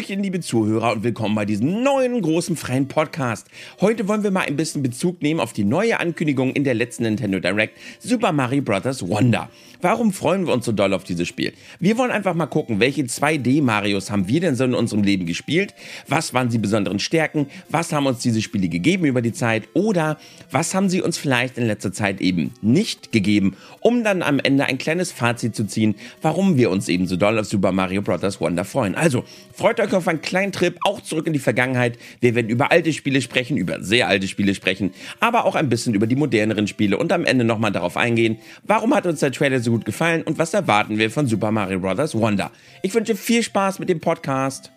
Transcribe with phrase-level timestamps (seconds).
[0.00, 3.46] Hallöchen, liebe Zuhörer und willkommen bei diesem neuen großen freien Podcast.
[3.82, 7.02] Heute wollen wir mal ein bisschen Bezug nehmen auf die neue Ankündigung in der letzten
[7.02, 9.06] Nintendo Direct, Super Mario Bros.
[9.06, 9.50] Wonder.
[9.82, 11.52] Warum freuen wir uns so doll auf dieses Spiel?
[11.78, 15.74] Wir wollen einfach mal gucken, welche 2D-Marios haben wir denn so in unserem Leben gespielt?
[16.06, 17.46] Was waren die besonderen Stärken?
[17.70, 19.68] Was haben uns diese Spiele gegeben über die Zeit?
[19.72, 20.18] Oder
[20.50, 24.64] was haben sie uns vielleicht in letzter Zeit eben nicht gegeben, um dann am Ende
[24.64, 28.40] ein kleines Fazit zu ziehen, warum wir uns eben so doll auf Super Mario Bros.
[28.40, 28.94] Wonder freuen.
[28.94, 31.98] Also, freut euch auf einen kleinen Trip, auch zurück in die Vergangenheit.
[32.20, 35.94] Wir werden über alte Spiele sprechen, über sehr alte Spiele sprechen, aber auch ein bisschen
[35.94, 39.60] über die moderneren Spiele und am Ende nochmal darauf eingehen, warum hat uns der Trailer
[39.60, 42.14] so so gut gefallen und was erwarten wir von Super Mario Bros.
[42.14, 42.50] Wonder.
[42.82, 44.72] Ich wünsche viel Spaß mit dem Podcast.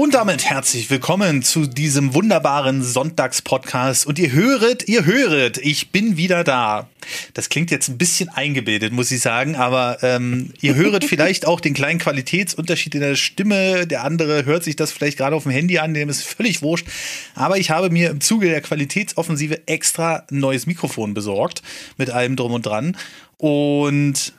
[0.00, 4.06] Und damit herzlich willkommen zu diesem wunderbaren Sonntagspodcast.
[4.06, 6.88] Und ihr höret, ihr höret, ich bin wieder da.
[7.34, 11.60] Das klingt jetzt ein bisschen eingebildet, muss ich sagen, aber ähm, ihr höret vielleicht auch
[11.60, 13.86] den kleinen Qualitätsunterschied in der Stimme.
[13.86, 16.86] Der andere hört sich das vielleicht gerade auf dem Handy an, dem ist völlig wurscht.
[17.34, 21.60] Aber ich habe mir im Zuge der Qualitätsoffensive extra ein neues Mikrofon besorgt,
[21.98, 22.96] mit allem drum und dran.
[23.36, 24.32] Und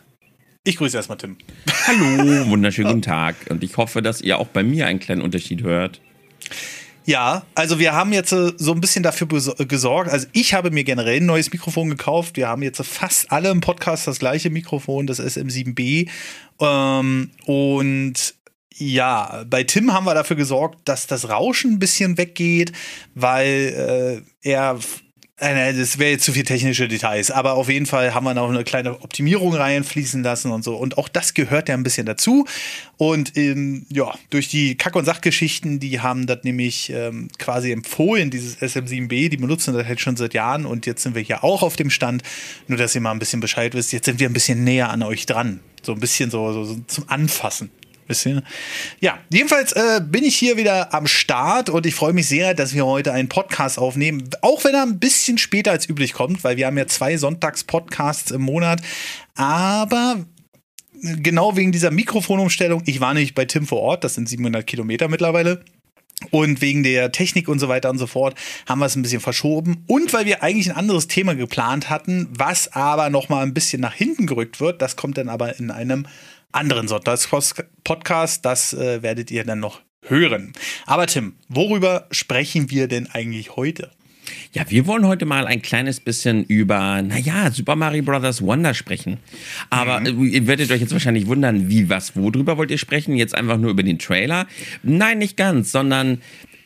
[0.63, 1.37] ich grüße erstmal Tim.
[1.87, 3.35] Hallo, wunderschönen guten Tag.
[3.49, 6.01] Und ich hoffe, dass ihr auch bei mir einen kleinen Unterschied hört.
[7.03, 10.11] Ja, also wir haben jetzt äh, so ein bisschen dafür gesorgt.
[10.11, 12.37] Also ich habe mir generell ein neues Mikrofon gekauft.
[12.37, 16.07] Wir haben jetzt fast alle im Podcast das gleiche Mikrofon, das SM7B.
[16.59, 18.35] Ähm, und
[18.75, 22.71] ja, bei Tim haben wir dafür gesorgt, dass das Rauschen ein bisschen weggeht,
[23.15, 24.79] weil äh, er äh,
[25.41, 28.63] das wäre jetzt zu viel technische Details, aber auf jeden Fall haben wir noch eine
[28.63, 30.75] kleine Optimierung reinfließen lassen und so.
[30.75, 32.45] Und auch das gehört ja ein bisschen dazu.
[32.97, 38.29] Und ähm, ja, durch die Kack- und Sachgeschichten, die haben das nämlich ähm, quasi empfohlen,
[38.29, 41.63] dieses SM7B, die benutzen das halt schon seit Jahren und jetzt sind wir hier auch
[41.63, 42.21] auf dem Stand.
[42.67, 45.01] Nur, dass ihr mal ein bisschen Bescheid wisst, jetzt sind wir ein bisschen näher an
[45.01, 45.59] euch dran.
[45.81, 47.71] So ein bisschen so, so, so zum Anfassen
[48.11, 48.41] bisschen.
[48.99, 52.73] Ja, jedenfalls äh, bin ich hier wieder am Start und ich freue mich sehr, dass
[52.73, 54.29] wir heute einen Podcast aufnehmen.
[54.41, 58.31] Auch wenn er ein bisschen später als üblich kommt, weil wir haben ja zwei Sonntags-Podcasts
[58.31, 58.81] im Monat.
[59.35, 60.17] Aber
[61.01, 65.07] genau wegen dieser Mikrofonumstellung, ich war nicht bei Tim vor Ort, das sind 700 Kilometer
[65.07, 65.63] mittlerweile.
[66.29, 68.35] Und wegen der Technik und so weiter und so fort
[68.67, 69.83] haben wir es ein bisschen verschoben.
[69.87, 73.81] Und weil wir eigentlich ein anderes Thema geplant hatten, was aber noch mal ein bisschen
[73.81, 74.81] nach hinten gerückt wird.
[74.83, 76.05] Das kommt dann aber in einem
[76.51, 78.45] anderen Sonntagspodcast.
[78.45, 80.53] Das äh, werdet ihr dann noch hören.
[80.85, 83.91] Aber Tim, worüber sprechen wir denn eigentlich heute?
[84.53, 88.41] Ja, wir wollen heute mal ein kleines bisschen über, naja, Super Mario Bros.
[88.41, 89.17] Wonder sprechen.
[89.69, 90.25] Aber mhm.
[90.25, 93.15] ihr werdet euch jetzt wahrscheinlich wundern, wie, was, worüber wollt ihr sprechen?
[93.15, 94.47] Jetzt einfach nur über den Trailer?
[94.83, 96.21] Nein, nicht ganz, sondern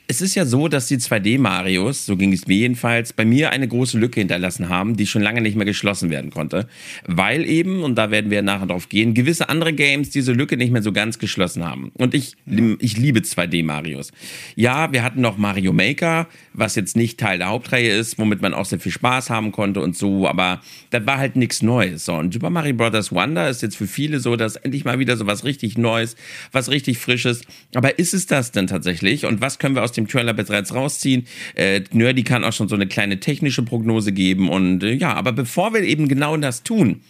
[0.07, 3.67] es ist ja so, dass die 2D-Marios, so ging es mir jedenfalls, bei mir eine
[3.67, 6.67] große Lücke hinterlassen haben, die schon lange nicht mehr geschlossen werden konnte.
[7.05, 10.71] Weil eben, und da werden wir nachher drauf gehen, gewisse andere Games diese Lücke nicht
[10.71, 11.91] mehr so ganz geschlossen haben.
[11.95, 12.35] Und ich,
[12.79, 14.11] ich liebe 2D-Marios.
[14.55, 18.53] Ja, wir hatten noch Mario Maker, was jetzt nicht Teil der Hauptreihe ist, womit man
[18.53, 20.61] auch sehr viel Spaß haben konnte und so, aber
[20.91, 22.05] das war halt nichts Neues.
[22.05, 23.11] So, und Super Mario Bros.
[23.11, 26.15] Wonder ist jetzt für viele so, dass endlich mal wieder so was richtig Neues,
[26.51, 27.41] was richtig Frisches.
[27.73, 29.25] Aber ist es das denn tatsächlich?
[29.25, 31.27] Und was können wir aus dem Trailer bereits rausziehen.
[31.55, 34.49] Äh, Nerdy kann auch schon so eine kleine technische Prognose geben.
[34.49, 37.01] Und äh, ja, aber bevor wir eben genau das tun,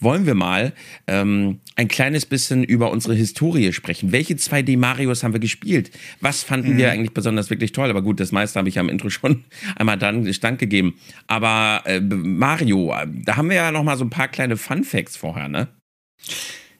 [0.00, 0.72] wollen wir mal
[1.06, 4.12] ähm, ein kleines bisschen über unsere Historie sprechen.
[4.12, 5.90] Welche 2D-Marios haben wir gespielt?
[6.20, 6.78] Was fanden mhm.
[6.78, 7.90] wir eigentlich besonders wirklich toll?
[7.90, 9.44] Aber gut, das meiste habe ich ja im Intro schon
[9.76, 10.94] einmal dann Stand gegeben.
[11.26, 12.94] Aber äh, Mario,
[13.24, 15.68] da haben wir ja noch mal so ein paar kleine Fun Facts vorher, ne?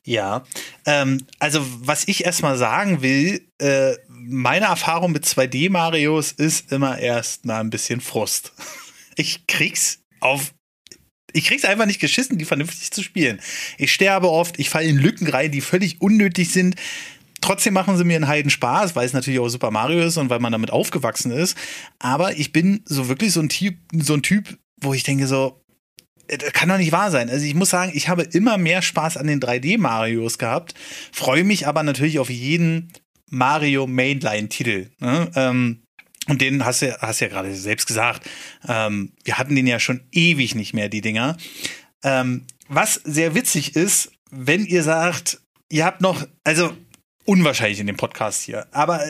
[0.07, 0.45] Ja,
[0.85, 7.47] ähm, also was ich erstmal sagen will, äh, meine Erfahrung mit 2D-Marios ist immer erst
[7.47, 8.53] mal ein bisschen Frust.
[9.17, 10.53] Ich krieg's auf.
[11.33, 13.41] Ich krieg's einfach nicht geschissen, die vernünftig zu spielen.
[13.79, 16.75] Ich sterbe oft, ich falle in Lücken rein, die völlig unnötig sind.
[17.41, 20.31] Trotzdem machen sie mir einen Heiden Spaß, weil es natürlich auch Super Mario ist und
[20.31, 21.57] weil man damit aufgewachsen ist.
[22.01, 25.64] Aber ich bin so wirklich so ein Typ, so ein Typ, wo ich denke so,
[26.29, 27.31] das kann doch nicht wahr sein.
[27.31, 30.75] Also ich muss sagen, ich habe immer mehr Spaß an den 3D-Marios gehabt,
[31.13, 32.93] freue mich aber natürlich auf jeden
[33.31, 34.91] Mario Mainline-Titel.
[35.01, 35.31] Ne?
[35.35, 35.83] Ähm,
[36.27, 38.29] und den hast du hast ja gerade selbst gesagt.
[38.67, 41.37] Ähm, wir hatten den ja schon ewig nicht mehr, die Dinger.
[42.03, 46.75] Ähm, was sehr witzig ist, wenn ihr sagt, ihr habt noch, also
[47.25, 49.03] unwahrscheinlich in dem Podcast hier, aber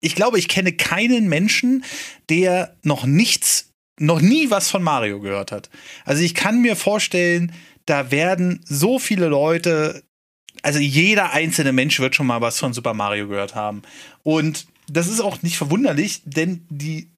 [0.00, 1.84] ich glaube, ich kenne keinen Menschen,
[2.28, 5.70] der noch nichts, noch nie was von Mario gehört hat.
[6.04, 7.52] Also ich kann mir vorstellen,
[7.86, 10.02] da werden so viele Leute
[10.62, 13.82] also jeder einzelne Mensch wird schon mal was von Super Mario gehört haben.
[14.22, 17.12] Und das ist auch nicht verwunderlich, denn die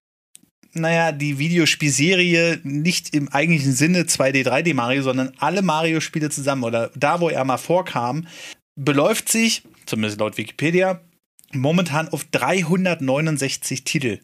[0.75, 6.91] naja, die Videospielserie nicht im eigentlichen Sinne 2D, 3D Mario, sondern alle Mario-Spiele zusammen oder
[6.95, 8.29] da, wo er mal vorkam,
[8.77, 11.01] beläuft sich, zumindest laut Wikipedia,
[11.53, 14.21] momentan auf 369 Titel.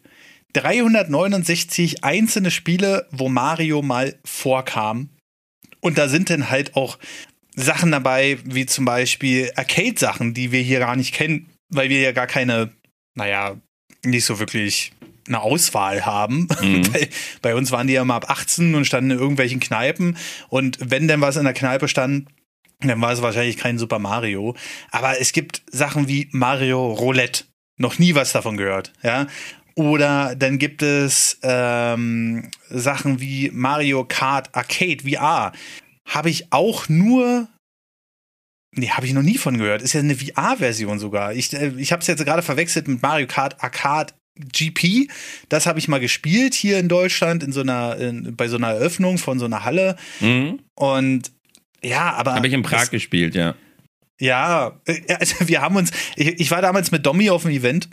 [0.55, 5.09] 369 einzelne Spiele, wo Mario mal vorkam.
[5.81, 6.97] Und da sind dann halt auch
[7.55, 12.11] Sachen dabei, wie zum Beispiel Arcade-Sachen, die wir hier gar nicht kennen, weil wir ja
[12.11, 12.71] gar keine,
[13.15, 13.57] naja,
[14.03, 14.93] nicht so wirklich
[15.27, 16.47] eine Auswahl haben.
[16.61, 16.81] Mhm.
[16.93, 17.09] bei,
[17.41, 20.17] bei, uns waren die ja mal ab 18 und standen in irgendwelchen Kneipen.
[20.49, 22.29] Und wenn denn was in der Kneipe stand,
[22.79, 24.55] dann war es wahrscheinlich kein Super Mario.
[24.91, 27.45] Aber es gibt Sachen wie Mario Roulette.
[27.77, 29.27] Noch nie was davon gehört, ja.
[29.75, 35.51] Oder dann gibt es ähm, Sachen wie Mario Kart Arcade VR.
[36.07, 37.47] Habe ich auch nur.
[38.77, 39.81] Nee, habe ich noch nie von gehört.
[39.81, 41.33] Ist ja eine VR-Version sogar.
[41.33, 45.09] Ich, äh, ich habe es jetzt gerade verwechselt mit Mario Kart Arcade GP.
[45.49, 48.71] Das habe ich mal gespielt hier in Deutschland in so einer, in, bei so einer
[48.71, 49.97] Eröffnung von so einer Halle.
[50.19, 50.59] Mhm.
[50.75, 51.31] Und
[51.81, 52.35] ja, aber.
[52.35, 53.55] Habe ich in Prag das, gespielt, ja.
[54.19, 57.89] Ja, äh, also wir haben uns, ich, ich, war damals mit Domi auf dem Event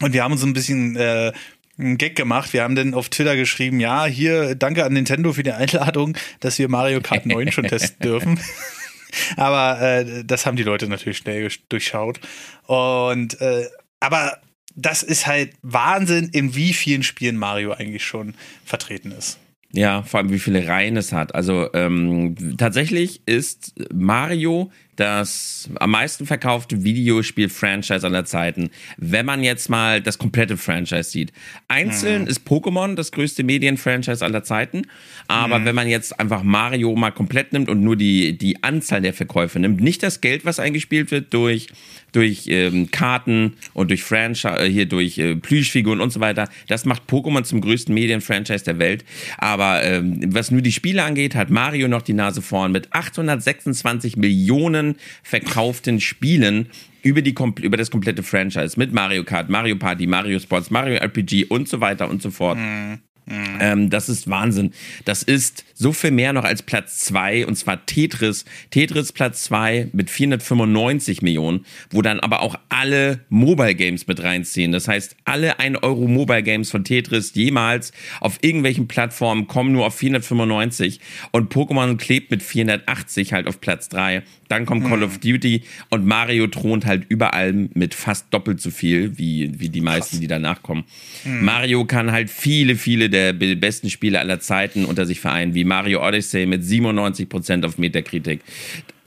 [0.00, 1.32] und wir haben uns ein bisschen äh,
[1.78, 2.52] einen Gag gemacht.
[2.52, 6.58] Wir haben dann auf Twitter geschrieben, ja, hier, danke an Nintendo für die Einladung, dass
[6.58, 8.40] wir Mario Kart 9 schon testen dürfen.
[9.36, 12.20] aber äh, das haben die Leute natürlich schnell durchschaut.
[12.66, 13.66] Und äh,
[14.00, 14.38] aber
[14.74, 18.34] das ist halt Wahnsinn, in wie vielen Spielen Mario eigentlich schon
[18.64, 19.38] vertreten ist.
[19.72, 21.34] Ja, vor allem wie viele Reihen es hat.
[21.34, 29.68] Also ähm, tatsächlich ist Mario das am meisten verkaufte Videospiel-Franchise aller Zeiten, wenn man jetzt
[29.68, 31.32] mal das komplette Franchise sieht.
[31.68, 32.28] Einzeln mhm.
[32.28, 34.82] ist Pokémon das größte Medien-Franchise aller Zeiten,
[35.28, 35.64] aber mhm.
[35.64, 39.58] wenn man jetzt einfach Mario mal komplett nimmt und nur die, die Anzahl der Verkäufe
[39.58, 41.68] nimmt, nicht das Geld, was eingespielt wird durch
[42.16, 46.48] durch ähm, Karten und durch Franchise, äh, hier durch äh, Plüschfiguren und so weiter.
[46.66, 49.04] Das macht Pokémon zum größten Medienfranchise der Welt.
[49.36, 54.16] Aber ähm, was nur die Spiele angeht, hat Mario noch die Nase vorn mit 826
[54.16, 54.85] Millionen
[55.22, 56.68] verkauften Spielen
[57.02, 61.46] über, die, über das komplette Franchise mit Mario Kart, Mario Party, Mario Sports, Mario RPG
[61.46, 62.58] und so weiter und so fort.
[62.58, 62.98] Mhm.
[63.26, 63.58] Mhm.
[63.60, 64.72] Ähm, das ist Wahnsinn.
[65.04, 68.44] Das ist so viel mehr noch als Platz 2 und zwar Tetris.
[68.70, 74.72] Tetris Platz 2 mit 495 Millionen, wo dann aber auch alle Mobile Games mit reinziehen.
[74.72, 79.86] Das heißt, alle 1 Euro Mobile Games von Tetris jemals auf irgendwelchen Plattformen kommen nur
[79.86, 81.00] auf 495
[81.32, 84.22] und Pokémon klebt mit 480 halt auf Platz 3.
[84.48, 85.20] Dann kommt Call of mhm.
[85.20, 90.10] Duty und Mario thront halt überall mit fast doppelt so viel wie, wie die meisten,
[90.10, 90.20] Krass.
[90.20, 90.84] die danach kommen.
[91.24, 91.44] Mhm.
[91.44, 96.06] Mario kann halt viele, viele der besten Spiele aller Zeiten unter sich vereinen, wie Mario
[96.06, 98.40] Odyssey mit 97% auf Metakritik.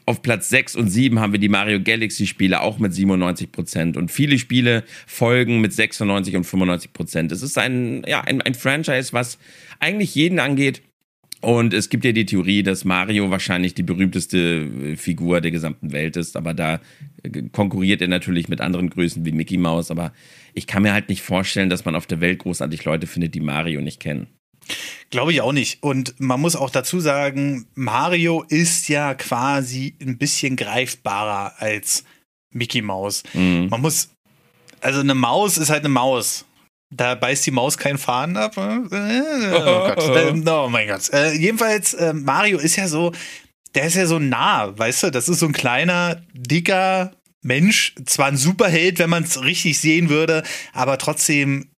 [0.05, 4.09] Auf Platz 6 und 7 haben wir die Mario Galaxy Spiele auch mit 97% und
[4.09, 7.31] viele Spiele folgen mit 96 und 95%.
[7.31, 9.37] Es ist ein, ja, ein, ein Franchise, was
[9.79, 10.81] eigentlich jeden angeht.
[11.41, 16.17] Und es gibt ja die Theorie, dass Mario wahrscheinlich die berühmteste Figur der gesamten Welt
[16.17, 16.81] ist, aber da
[17.53, 19.89] konkurriert er natürlich mit anderen Größen wie Mickey Mouse.
[19.89, 20.11] Aber
[20.59, 23.39] ich kann mir halt nicht vorstellen, dass man auf der Welt großartig Leute findet, die
[23.39, 24.27] Mario nicht kennen.
[25.09, 25.81] Glaube ich auch nicht.
[25.81, 32.03] Und man muss auch dazu sagen, Mario ist ja quasi ein bisschen greifbarer als
[32.51, 33.23] Mickey Mouse.
[33.33, 33.69] Mhm.
[33.69, 34.09] Man muss,
[34.81, 36.45] also eine Maus ist halt eine Maus.
[36.93, 38.57] Da beißt die Maus keinen Faden ab.
[38.57, 40.47] Äh, oh, Gott.
[40.47, 41.09] oh mein Gott.
[41.13, 43.13] Äh, jedenfalls, äh, Mario ist ja so,
[43.75, 45.11] der ist ja so nah, weißt du?
[45.11, 47.95] Das ist so ein kleiner, dicker Mensch.
[48.05, 50.43] Zwar ein Superheld, wenn man es richtig sehen würde,
[50.73, 51.69] aber trotzdem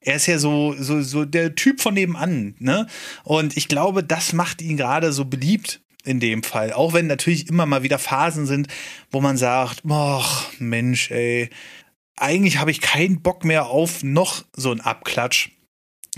[0.00, 2.86] er ist ja so, so, so der Typ von nebenan, ne?
[3.24, 6.72] Und ich glaube, das macht ihn gerade so beliebt in dem Fall.
[6.72, 8.68] Auch wenn natürlich immer mal wieder Phasen sind,
[9.10, 11.50] wo man sagt, ach Mensch, ey,
[12.16, 15.50] eigentlich habe ich keinen Bock mehr auf noch so ein Abklatsch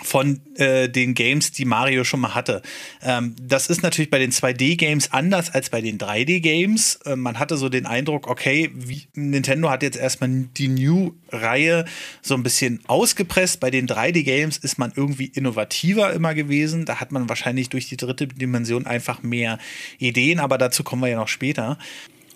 [0.03, 2.63] von äh, den Games, die Mario schon mal hatte.
[3.03, 6.97] Ähm, das ist natürlich bei den 2D-Games anders als bei den 3D-Games.
[7.05, 11.85] Äh, man hatte so den Eindruck, okay, wie, Nintendo hat jetzt erstmal die New-Reihe
[12.23, 13.61] so ein bisschen ausgepresst.
[13.61, 16.85] Bei den 3D-Games ist man irgendwie innovativer immer gewesen.
[16.85, 19.59] Da hat man wahrscheinlich durch die dritte Dimension einfach mehr
[19.99, 21.79] Ideen, aber dazu kommen wir ja noch später.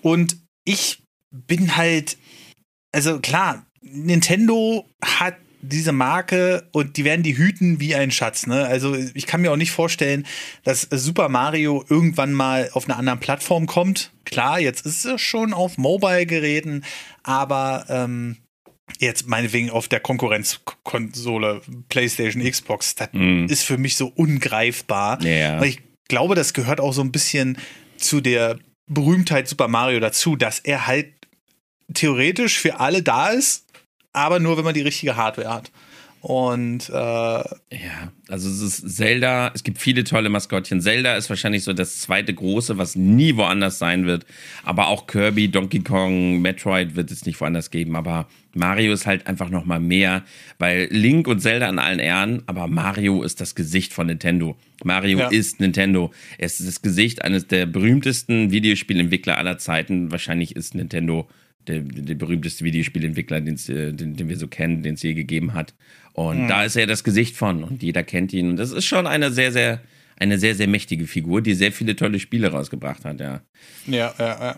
[0.01, 2.17] Und ich bin halt,
[2.91, 8.47] also klar, Nintendo hat diese Marke und die werden die hüten wie ein Schatz.
[8.47, 8.65] Ne?
[8.65, 10.25] Also ich kann mir auch nicht vorstellen,
[10.63, 14.11] dass Super Mario irgendwann mal auf einer anderen Plattform kommt.
[14.25, 16.83] Klar, jetzt ist es schon auf Mobile-Geräten,
[17.23, 18.37] aber ähm,
[18.99, 23.45] jetzt meinetwegen auf der Konkurrenzkonsole PlayStation, Xbox, das mm.
[23.45, 25.23] ist für mich so ungreifbar.
[25.23, 25.63] Yeah.
[25.63, 27.57] ich glaube, das gehört auch so ein bisschen
[27.97, 28.57] zu der
[28.87, 31.13] Berühmtheit Super Mario dazu, dass er halt
[31.93, 33.64] theoretisch für alle da ist,
[34.15, 35.71] aber nur, wenn man die richtige Hardware hat.
[36.21, 38.11] Und äh, ja.
[38.27, 40.81] Also es ist Zelda, es gibt viele tolle Maskottchen.
[40.81, 44.25] Zelda ist wahrscheinlich so das zweite große, was nie woanders sein wird.
[44.63, 47.95] Aber auch Kirby, Donkey Kong, Metroid wird es nicht woanders geben.
[47.95, 50.23] Aber Mario ist halt einfach noch mal mehr,
[50.57, 54.57] weil Link und Zelda an allen Ehren, aber Mario ist das Gesicht von Nintendo.
[54.83, 55.27] Mario ja.
[55.27, 56.11] ist Nintendo.
[56.39, 60.09] Er ist das Gesicht eines der berühmtesten Videospielentwickler aller Zeiten.
[60.09, 61.27] Wahrscheinlich ist Nintendo
[61.67, 65.73] der, der berühmteste Videospielentwickler, den, den wir so kennen, den es je gegeben hat.
[66.13, 66.47] Und mhm.
[66.47, 68.49] da ist er das Gesicht von und jeder kennt ihn.
[68.49, 69.81] Und das ist schon eine sehr, sehr,
[70.17, 73.41] eine sehr, sehr mächtige Figur, die sehr viele tolle Spiele rausgebracht hat, ja.
[73.85, 74.55] Ja, ja, ja.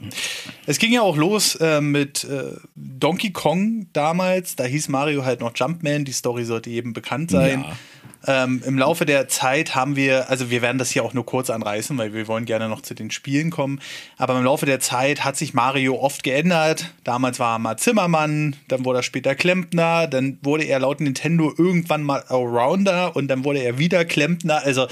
[0.68, 4.56] Es ging ja auch los äh, mit äh, Donkey Kong damals.
[4.56, 6.06] Da hieß Mario halt noch Jumpman.
[6.06, 7.62] Die Story sollte jedem bekannt sein.
[7.62, 7.78] Ja.
[8.26, 11.50] Ähm, Im Laufe der Zeit haben wir, also wir werden das hier auch nur kurz
[11.50, 13.80] anreißen, weil wir wollen gerne noch zu den Spielen kommen.
[14.18, 16.94] Aber im Laufe der Zeit hat sich Mario oft geändert.
[17.04, 21.54] Damals war er mal Zimmermann, dann wurde er später Klempner, dann wurde er laut Nintendo
[21.56, 24.64] irgendwann mal Allrounder und dann wurde er wieder Klempner.
[24.64, 24.88] Also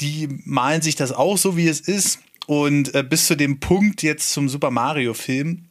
[0.00, 2.20] die malen sich das auch so, wie es ist.
[2.46, 5.66] Und äh, bis zu dem Punkt jetzt zum Super Mario-Film,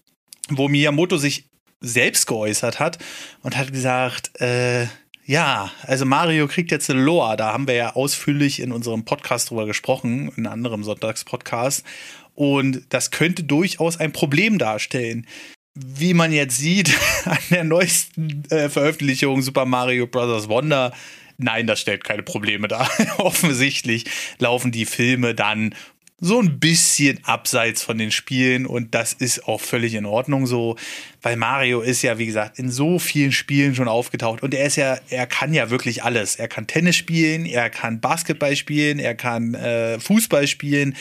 [0.50, 1.50] wo Miyamoto sich
[1.81, 2.98] selbst geäußert hat
[3.41, 4.88] und hat gesagt, äh,
[5.30, 7.38] ja, also Mario kriegt jetzt eine Lore.
[7.38, 11.86] Da haben wir ja ausführlich in unserem Podcast drüber gesprochen, in einem anderen Sonntagspodcast.
[12.34, 15.28] Und das könnte durchaus ein Problem darstellen.
[15.76, 20.50] Wie man jetzt sieht an der neuesten äh, Veröffentlichung Super Mario Bros.
[20.50, 20.94] Wonder,
[21.38, 22.90] nein, das stellt keine Probleme dar.
[23.20, 24.06] Offensichtlich
[24.40, 25.76] laufen die Filme dann
[26.20, 30.76] so ein bisschen abseits von den Spielen und das ist auch völlig in Ordnung so,
[31.22, 34.76] weil Mario ist ja, wie gesagt, in so vielen Spielen schon aufgetaucht und er ist
[34.76, 36.36] ja, er kann ja wirklich alles.
[36.36, 40.96] Er kann Tennis spielen, er kann Basketball spielen, er kann äh, Fußball spielen.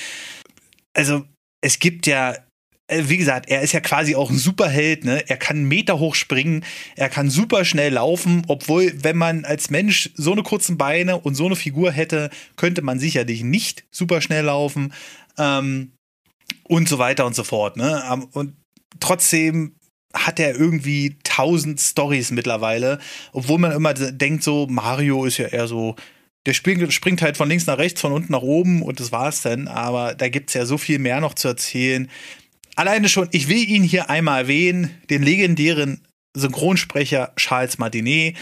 [0.94, 1.24] Also
[1.60, 2.36] es gibt ja
[2.90, 5.22] wie gesagt, er ist ja quasi auch ein Superheld, ne?
[5.28, 6.64] Er kann Meter hoch springen,
[6.96, 11.34] er kann super schnell laufen, obwohl, wenn man als Mensch so eine kurzen Beine und
[11.34, 14.92] so eine Figur hätte, könnte man sicherlich nicht super schnell laufen.
[15.36, 15.92] Ähm,
[16.64, 18.02] und so weiter und so fort, ne?
[18.10, 18.56] Ähm, und
[19.00, 19.76] trotzdem
[20.14, 22.98] hat er irgendwie tausend Stories mittlerweile,
[23.32, 25.94] obwohl man immer denkt, so Mario ist ja eher so
[26.46, 29.68] der springt halt von links nach rechts, von unten nach oben und das war's dann.
[29.68, 32.08] Aber da gibt's ja so viel mehr noch zu erzählen.
[32.78, 36.06] Alleine schon, ich will ihn hier einmal erwähnen, den legendären
[36.36, 38.36] Synchronsprecher Charles Martinet.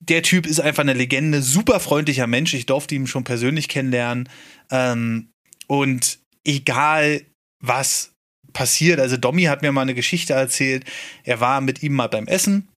[0.00, 2.52] Der Typ ist einfach eine Legende, super freundlicher Mensch.
[2.52, 4.28] Ich durfte ihn schon persönlich kennenlernen.
[4.70, 5.30] Ähm,
[5.66, 7.22] und egal,
[7.62, 8.12] was
[8.52, 10.84] passiert, also Domi hat mir mal eine Geschichte erzählt.
[11.24, 12.68] Er war mit ihm mal beim Essen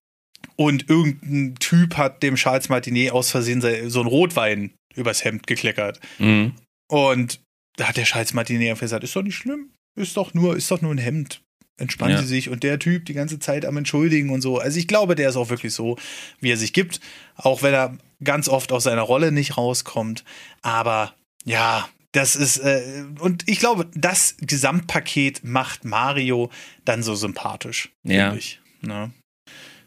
[0.56, 6.00] und irgendein Typ hat dem Charles Martinet aus Versehen so einen Rotwein übers Hemd gekleckert.
[6.18, 6.54] Mhm.
[6.88, 7.42] Und
[7.76, 10.82] da hat der Charles Martinet gesagt, ist doch nicht schlimm ist doch nur, ist doch
[10.82, 11.42] nur ein Hemd.
[11.78, 12.22] Entspannen ja.
[12.22, 14.60] Sie sich und der Typ die ganze Zeit am Entschuldigen und so.
[14.60, 15.98] Also ich glaube, der ist auch wirklich so,
[16.40, 17.00] wie er sich gibt,
[17.36, 20.24] auch wenn er ganz oft aus seiner Rolle nicht rauskommt.
[20.62, 26.52] Aber ja, das ist, äh, und ich glaube, das Gesamtpaket macht Mario
[26.86, 27.90] dann so sympathisch.
[28.04, 28.36] Ja.
[28.36, 29.12] Ich, ne?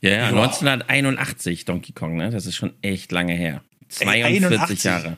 [0.01, 2.31] Ja, ja, 1981 Donkey Kong, ne?
[2.31, 3.63] Das ist schon echt lange her.
[3.89, 5.17] 42 Ey, Jahre.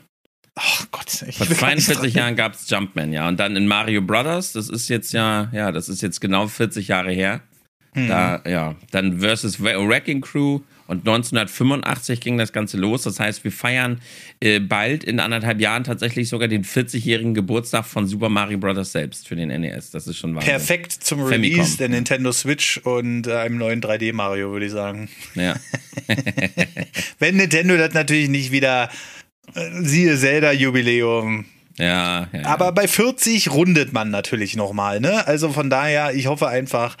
[0.61, 3.27] Ach Gott, ich Vor 42 Jahren gab es Jumpman, ja.
[3.29, 6.89] Und dann in Mario Brothers, das ist jetzt ja, ja, das ist jetzt genau 40
[6.89, 7.41] Jahre her.
[7.93, 8.07] Hm.
[8.07, 13.03] Da, ja, dann versus Wrecking Crew und 1985 ging das Ganze los.
[13.03, 14.01] Das heißt, wir feiern
[14.41, 18.91] äh, bald in anderthalb Jahren tatsächlich sogar den 40-jährigen Geburtstag von Super Mario Bros.
[18.91, 19.91] selbst für den NES.
[19.91, 20.49] Das ist schon Wahnsinn.
[20.49, 21.77] Perfekt zum Release Famicom.
[21.77, 25.09] der Nintendo Switch und äh, einem neuen 3D Mario, würde ich sagen.
[25.35, 25.55] Ja.
[27.19, 28.89] Wenn Nintendo das natürlich nicht wieder
[29.81, 31.45] Siehe Zelda-Jubiläum.
[31.77, 35.25] Ja, ja, Aber bei 40 rundet man natürlich nochmal, ne?
[35.27, 36.97] Also von daher, ich hoffe einfach,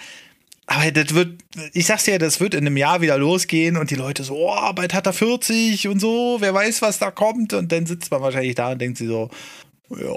[0.67, 1.41] aber das wird,
[1.73, 4.73] ich sag's ja, das wird in einem Jahr wieder losgehen und die Leute so, oh,
[4.73, 7.53] bald hat er 40 und so, wer weiß, was da kommt.
[7.53, 9.29] Und dann sitzt man wahrscheinlich da und denkt sich so,
[9.89, 10.13] ja.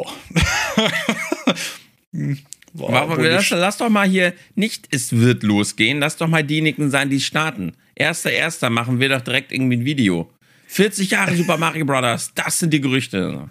[2.75, 6.91] Boah, Aber lass, lass, doch mal hier nicht, es wird losgehen, lass doch mal diejenigen
[6.91, 7.73] sein, die starten.
[7.95, 10.31] Erster, erster machen wir doch direkt irgendwie ein Video.
[10.73, 13.51] 40 Jahre Super Mario Brothers, das sind die Gerüchte.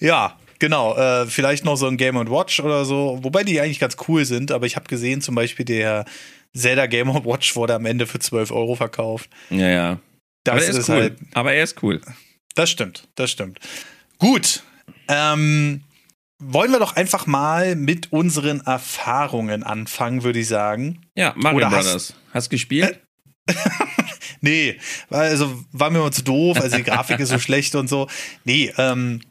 [0.00, 0.94] ja, genau.
[0.96, 4.52] Äh, vielleicht noch so ein Game Watch oder so, wobei die eigentlich ganz cool sind,
[4.52, 6.04] aber ich habe gesehen, zum Beispiel der
[6.54, 9.30] Zelda Game Watch wurde am Ende für 12 Euro verkauft.
[9.48, 10.00] Ja, ja.
[10.44, 10.94] Das aber ist, ist cool.
[10.96, 11.18] halt.
[11.32, 12.02] Aber er ist cool.
[12.54, 13.60] Das stimmt, das stimmt.
[14.18, 14.62] Gut.
[15.08, 15.84] Ähm,
[16.38, 21.00] wollen wir doch einfach mal mit unseren Erfahrungen anfangen, würde ich sagen.
[21.14, 21.94] Ja, Mario Oder Brothers.
[21.94, 23.00] Hast, hast gespielt?
[24.40, 24.78] Nee,
[25.10, 28.06] also war mir immer zu doof, also die Grafik ist so schlecht und so.
[28.44, 29.22] Nee, ähm,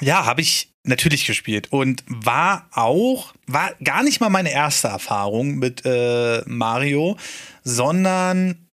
[0.00, 5.56] ja, habe ich natürlich gespielt und war auch, war gar nicht mal meine erste Erfahrung
[5.56, 7.16] mit äh, Mario,
[7.64, 8.66] sondern,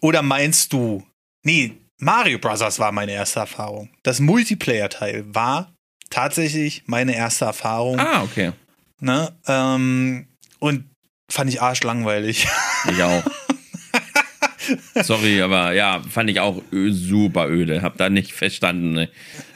[0.00, 1.04] oder meinst du,
[1.44, 2.78] nee, Mario Bros.
[2.78, 3.90] war meine erste Erfahrung.
[4.02, 5.72] Das Multiplayer-Teil war
[6.10, 7.98] tatsächlich meine erste Erfahrung.
[7.98, 8.52] Ah, okay.
[9.00, 9.34] Ne?
[9.46, 10.28] Ähm,
[10.58, 10.90] und
[11.30, 12.46] fand ich arschlangweilig.
[12.90, 13.24] Ich auch.
[15.02, 17.82] Sorry, aber ja, fand ich auch super öde.
[17.82, 18.92] Hab da nicht verstanden.
[18.92, 19.08] Ne?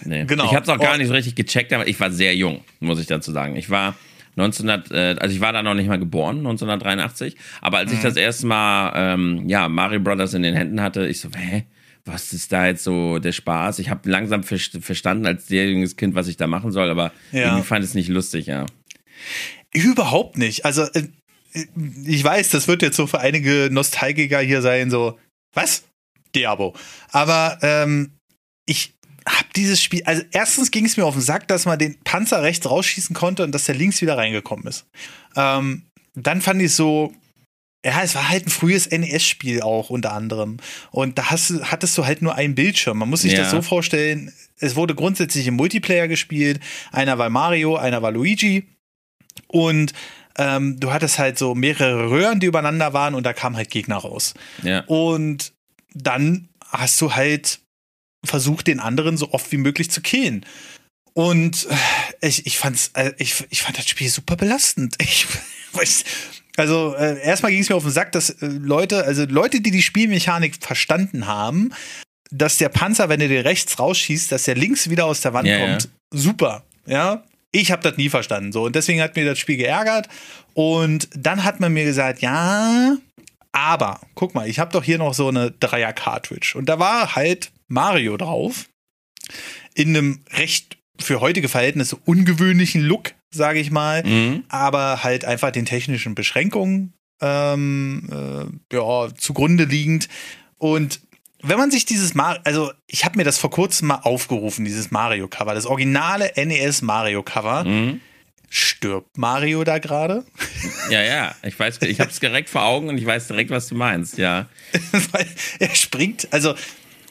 [0.05, 0.25] Nee.
[0.27, 0.45] Genau.
[0.47, 3.07] Ich hab's auch gar nicht so richtig gecheckt, aber ich war sehr jung, muss ich
[3.07, 3.57] dazu sagen.
[3.57, 3.95] Ich war
[4.37, 7.37] 1900, äh, also ich war da noch nicht mal geboren, 1983.
[7.61, 7.97] Aber als Mhm.
[7.97, 11.65] ich das erste Mal, ähm, ja, Mario Brothers in den Händen hatte, ich so, hä?
[12.07, 13.79] Was ist da jetzt so der Spaß?
[13.79, 17.13] Ich habe langsam ver verstanden als sehr junges Kind, was ich da machen soll, aber
[17.31, 17.43] Ja.
[17.49, 18.65] irgendwie fand es nicht lustig, ja.
[19.73, 20.65] Überhaupt nicht.
[20.65, 21.05] Also, äh,
[22.05, 25.19] ich weiß, das wird jetzt so für einige Nostalgiker hier sein, so,
[25.55, 25.85] was?
[26.35, 26.75] Diabo.
[27.11, 28.13] Aber ähm,
[28.67, 28.95] ich
[29.27, 32.43] hab dieses Spiel, also erstens ging es mir auf den Sack, dass man den Panzer
[32.43, 34.87] rechts rausschießen konnte und dass der links wieder reingekommen ist.
[35.37, 35.83] Ähm,
[36.15, 37.13] dann fand ich so,
[37.85, 40.59] ja, es war halt ein frühes NES-Spiel auch unter anderem.
[40.91, 42.99] Und da hast, hattest du halt nur einen Bildschirm.
[42.99, 43.41] Man muss sich Ja.
[43.41, 46.61] das so vorstellen, es wurde grundsätzlich im Multiplayer gespielt.
[46.93, 48.69] Einer war Mario, einer war Luigi.
[49.49, 49.93] Und
[50.41, 53.99] ähm, du hattest halt so mehrere Röhren, die übereinander waren und da kamen halt Gegner
[53.99, 54.33] raus.
[54.63, 54.85] Ja.
[54.87, 55.53] Und
[55.93, 57.61] dann hast du halt
[58.25, 60.47] versucht, den anderen so oft wie möglich zu killen.
[61.13, 61.67] Und
[62.23, 64.97] äh, ich, ich, fand's, äh, ich, ich fand das Spiel super belastend.
[65.83, 66.05] Ich,
[66.57, 69.71] also äh, erstmal ging es mir auf den Sack, dass äh, Leute, also Leute, die
[69.71, 71.73] die Spielmechanik verstanden haben,
[72.33, 75.47] dass der Panzer, wenn du den rechts rausschießt, dass der links wieder aus der Wand
[75.47, 75.67] Ja, ja.
[75.67, 75.89] kommt.
[76.13, 77.23] Super, ja.
[77.53, 78.65] Ich habe das nie verstanden so.
[78.65, 80.09] Und deswegen hat mir das Spiel geärgert.
[80.55, 82.97] Und dann hat man mir gesagt, ja,
[83.53, 87.17] aber guck mal, ich habe doch hier noch so eine Dreier Cartridge und da war
[87.17, 88.67] halt Mario drauf.
[89.75, 94.45] In einem recht für heutige Verhältnisse ungewöhnlichen Look, sage ich mal, Mhm.
[94.49, 100.09] aber halt einfach den technischen Beschränkungen ähm, äh, ja, zugrunde liegend.
[100.59, 101.01] Und
[101.43, 104.91] wenn man sich dieses Mario, also ich habe mir das vor kurzem mal aufgerufen, dieses
[104.91, 107.65] Mario-Cover, das originale NES Mario-Cover.
[107.65, 108.01] Mhm.
[108.53, 110.25] Stirbt Mario da gerade?
[110.91, 113.69] Ja, ja, ich weiß, ich habe es direkt vor Augen und ich weiß direkt, was
[113.69, 114.49] du meinst, ja.
[115.13, 115.27] Weil
[115.61, 116.57] er springt, also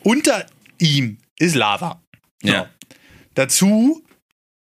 [0.04, 0.46] unter
[0.80, 2.02] ihm ist Lava.
[2.44, 2.50] So.
[2.50, 2.70] Ja.
[3.36, 4.04] Dazu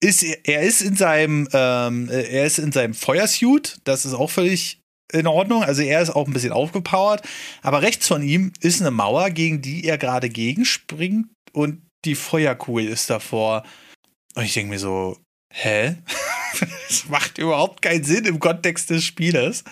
[0.01, 4.15] ist er, er ist in seinem, ähm, äh, er ist in seinem Feuersuit, das ist
[4.15, 4.82] auch völlig
[5.13, 5.63] in Ordnung.
[5.63, 7.23] Also er ist auch ein bisschen aufgepowert.
[7.63, 12.89] Aber rechts von ihm ist eine Mauer, gegen die er gerade gegenspringt und die Feuerkugel
[12.89, 13.65] ist davor.
[14.35, 15.19] Und ich denke mir so,
[15.53, 15.97] hä?
[16.89, 19.65] das macht überhaupt keinen Sinn im Kontext des Spieles.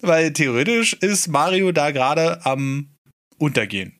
[0.00, 2.94] Weil theoretisch ist Mario da gerade am
[3.38, 3.98] Untergehen.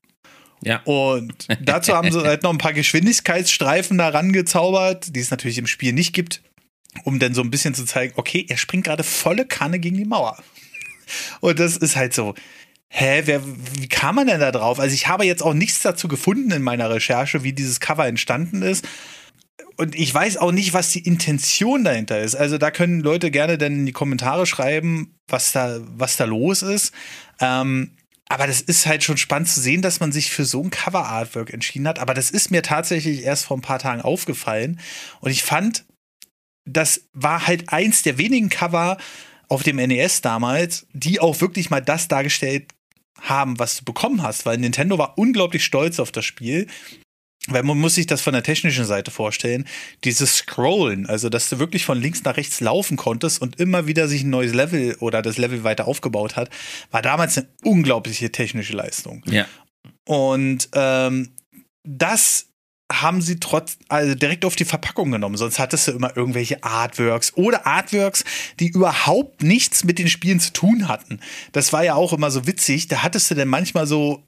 [0.62, 0.80] Ja.
[0.84, 5.66] Und dazu haben sie halt noch ein paar Geschwindigkeitsstreifen da rangezaubert, die es natürlich im
[5.66, 6.42] Spiel nicht gibt,
[7.04, 10.04] um dann so ein bisschen zu zeigen, okay, er springt gerade volle Kanne gegen die
[10.04, 10.38] Mauer.
[11.40, 12.34] Und das ist halt so,
[12.88, 14.78] hä, wer, wie kam man denn da drauf?
[14.78, 18.62] Also ich habe jetzt auch nichts dazu gefunden in meiner Recherche, wie dieses Cover entstanden
[18.62, 18.86] ist.
[19.76, 22.36] Und ich weiß auch nicht, was die Intention dahinter ist.
[22.36, 26.62] Also da können Leute gerne dann in die Kommentare schreiben, was da, was da los
[26.62, 26.92] ist.
[27.40, 27.96] Ähm,
[28.28, 31.52] aber das ist halt schon spannend zu sehen, dass man sich für so ein Cover-Artwork
[31.52, 31.98] entschieden hat.
[31.98, 34.80] Aber das ist mir tatsächlich erst vor ein paar Tagen aufgefallen.
[35.20, 35.84] Und ich fand,
[36.64, 38.96] das war halt eins der wenigen Cover
[39.54, 42.72] auf dem NES damals, die auch wirklich mal das dargestellt
[43.20, 44.44] haben, was du bekommen hast.
[44.46, 46.66] Weil Nintendo war unglaublich stolz auf das Spiel.
[47.46, 49.66] Weil man muss sich das von der technischen Seite vorstellen.
[50.02, 54.08] Dieses Scrollen, also dass du wirklich von links nach rechts laufen konntest und immer wieder
[54.08, 56.48] sich ein neues Level oder das Level weiter aufgebaut hat,
[56.90, 59.22] war damals eine unglaubliche technische Leistung.
[59.26, 59.46] Ja.
[60.04, 61.34] Und ähm,
[61.84, 62.46] das
[62.92, 65.36] haben sie trotz, also direkt auf die Verpackung genommen.
[65.36, 68.24] Sonst hattest du immer irgendwelche Artworks oder Artworks,
[68.60, 71.20] die überhaupt nichts mit den Spielen zu tun hatten.
[71.52, 72.88] Das war ja auch immer so witzig.
[72.88, 74.22] Da hattest du dann manchmal so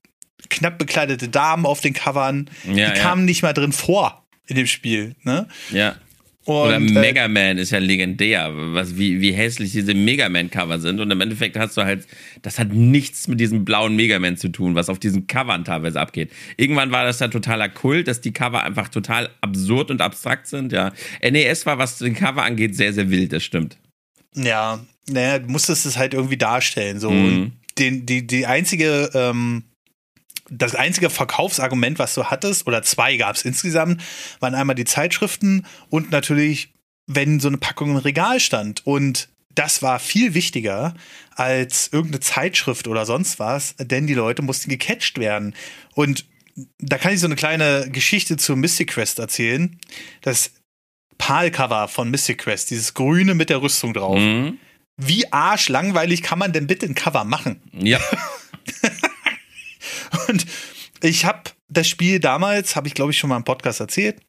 [0.48, 2.50] knapp bekleidete Damen auf den Covern.
[2.64, 2.90] Ja, die ja.
[2.92, 5.16] kamen nicht mal drin vor in dem Spiel.
[5.22, 5.48] Ne?
[5.70, 5.96] Ja.
[6.46, 10.78] Und, Oder äh, Mega Man ist ja legendär, was, wie, wie hässlich diese Mega Man-Cover
[10.78, 11.00] sind.
[11.00, 12.06] Und im Endeffekt hast du halt,
[12.42, 16.00] das hat nichts mit diesem blauen Mega Man zu tun, was auf diesen Covern teilweise
[16.00, 16.30] abgeht.
[16.56, 20.70] Irgendwann war das da totaler Kult, dass die Cover einfach total absurd und abstrakt sind,
[20.70, 20.92] ja.
[21.20, 23.76] NES war, was den Cover angeht, sehr, sehr wild, das stimmt.
[24.36, 27.00] Ja, naja, du musstest es halt irgendwie darstellen.
[27.00, 27.10] So.
[27.10, 27.24] Mhm.
[27.24, 29.64] Und den, die, die einzige, ähm,
[30.50, 34.02] das einzige Verkaufsargument, was du hattest, oder zwei gab es insgesamt,
[34.40, 36.72] waren einmal die Zeitschriften und natürlich,
[37.06, 38.86] wenn so eine Packung im Regal stand.
[38.86, 40.94] Und das war viel wichtiger
[41.34, 45.54] als irgendeine Zeitschrift oder sonst was, denn die Leute mussten gecatcht werden.
[45.94, 46.26] Und
[46.78, 49.78] da kann ich so eine kleine Geschichte zu Mystic Quest erzählen.
[50.22, 50.52] Das
[51.18, 54.18] PAL-Cover von Mystic Quest, dieses Grüne mit der Rüstung drauf.
[54.18, 54.58] Mhm.
[54.96, 57.60] Wie arschlangweilig kann man denn bitte ein Cover machen?
[57.72, 58.00] Ja.
[60.28, 60.46] Und
[61.02, 64.20] ich habe das Spiel damals, habe ich glaube ich schon mal im Podcast erzählt,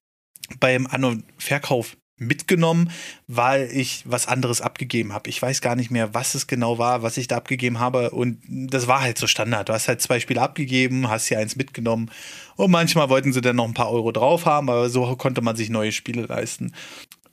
[0.60, 2.90] beim An- und Verkauf mitgenommen,
[3.28, 5.30] weil ich was anderes abgegeben habe.
[5.30, 8.10] Ich weiß gar nicht mehr, was es genau war, was ich da abgegeben habe.
[8.10, 9.70] Und das war halt so Standard.
[9.70, 12.10] Du hast halt zwei Spiele abgegeben, hast hier eins mitgenommen.
[12.56, 15.56] Und manchmal wollten sie dann noch ein paar Euro drauf haben, aber so konnte man
[15.56, 16.74] sich neue Spiele leisten.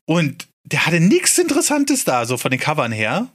[0.04, 3.28] Und der hatte nichts Interessantes da, so von den Covern her.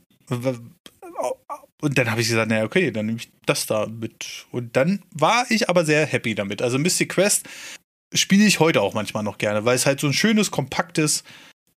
[1.81, 4.45] Und dann habe ich gesagt, naja, okay, dann nehme ich das da mit.
[4.51, 6.61] Und dann war ich aber sehr happy damit.
[6.61, 7.47] Also Mystic Quest
[8.13, 11.23] spiele ich heute auch manchmal noch gerne, weil es halt so ein schönes, kompaktes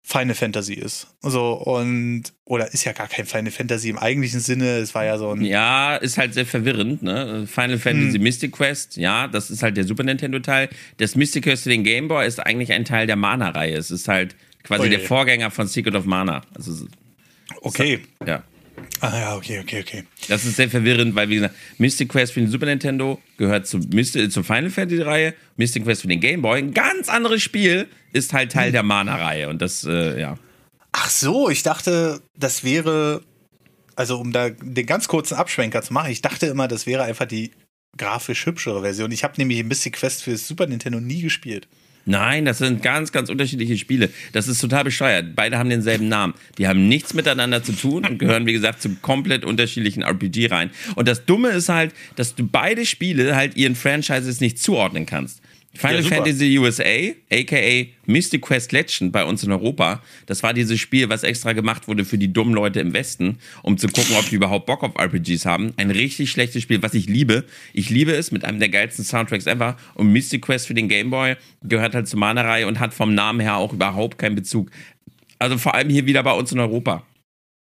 [0.05, 1.07] Final Fantasy ist.
[1.21, 5.17] So, und, oder ist ja gar kein Final Fantasy im eigentlichen Sinne, es war ja
[5.17, 5.41] so ein.
[5.41, 7.47] Ja, ist halt sehr verwirrend, ne?
[7.47, 8.23] Final Fantasy hm.
[8.23, 10.69] Mystic Quest, ja, das ist halt der Super Nintendo-Teil.
[10.97, 13.77] Das Mystic Quest für den Game Boy ist eigentlich ein Teil der Mana-Reihe.
[13.77, 16.41] Es ist halt quasi oh der Vorgänger von Secret of Mana.
[16.53, 16.85] Also,
[17.61, 18.01] okay.
[18.25, 18.43] ja.
[18.99, 20.03] Ah ja, okay, okay, okay.
[20.27, 23.77] Das ist sehr verwirrend, weil wie gesagt, Mystic Quest für den Super Nintendo gehört zu
[23.77, 27.87] Mystic, zur Final Fantasy Reihe, Mystic Quest für den Game Boy, ein ganz anderes Spiel,
[28.13, 28.73] ist halt Teil hm.
[28.73, 30.37] der Mana Reihe und das äh, ja.
[30.91, 33.21] Ach so, ich dachte, das wäre
[33.95, 37.25] also um da den ganz kurzen Abschwenker zu machen, ich dachte immer, das wäre einfach
[37.25, 37.51] die
[37.97, 39.11] grafisch hübschere Version.
[39.11, 41.67] Ich habe nämlich Mystic Quest für das Super Nintendo nie gespielt.
[42.05, 44.09] Nein, das sind ganz, ganz unterschiedliche Spiele.
[44.33, 45.35] Das ist total bescheuert.
[45.35, 46.33] Beide haben denselben Namen.
[46.57, 50.71] Die haben nichts miteinander zu tun und gehören, wie gesagt, zu komplett unterschiedlichen RPG rein.
[50.95, 55.42] Und das Dumme ist halt, dass du beide Spiele halt ihren Franchises nicht zuordnen kannst.
[55.75, 60.79] Final ja, Fantasy USA, aka Mystic Quest Legend bei uns in Europa, das war dieses
[60.79, 64.29] Spiel, was extra gemacht wurde für die dummen Leute im Westen, um zu gucken, ob
[64.29, 65.73] die überhaupt Bock auf RPGs haben.
[65.77, 67.45] Ein richtig schlechtes Spiel, was ich liebe.
[67.73, 69.75] Ich liebe es mit einem der geilsten Soundtracks ever.
[69.95, 73.39] Und Mystic Quest für den Game Boy gehört halt zur Mana-Reihe und hat vom Namen
[73.39, 74.69] her auch überhaupt keinen Bezug.
[75.39, 77.03] Also vor allem hier wieder bei uns in Europa.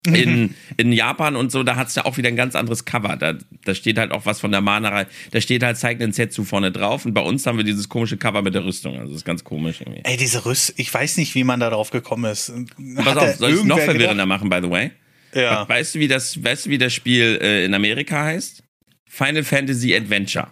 [0.07, 3.17] In, in Japan und so, da hat es ja auch wieder ein ganz anderes Cover.
[3.17, 3.35] Da,
[3.65, 5.07] da steht halt auch was von der Manerei.
[5.31, 8.17] Da steht halt zeigt ein Setsu vorne drauf und bei uns haben wir dieses komische
[8.17, 8.95] Cover mit der Rüstung.
[8.95, 10.01] Also das ist ganz komisch irgendwie.
[10.05, 12.53] Ey, diese Rüstung, ich weiß nicht, wie man da drauf gekommen ist.
[12.97, 14.27] Pass auf, soll ich es noch verwirrender gedacht?
[14.27, 14.91] machen, by the way?
[15.35, 15.69] Ja.
[15.69, 18.65] Weißt du, wie das, weißt du, wie das Spiel äh, in Amerika heißt?
[19.07, 20.49] Final Fantasy Adventure.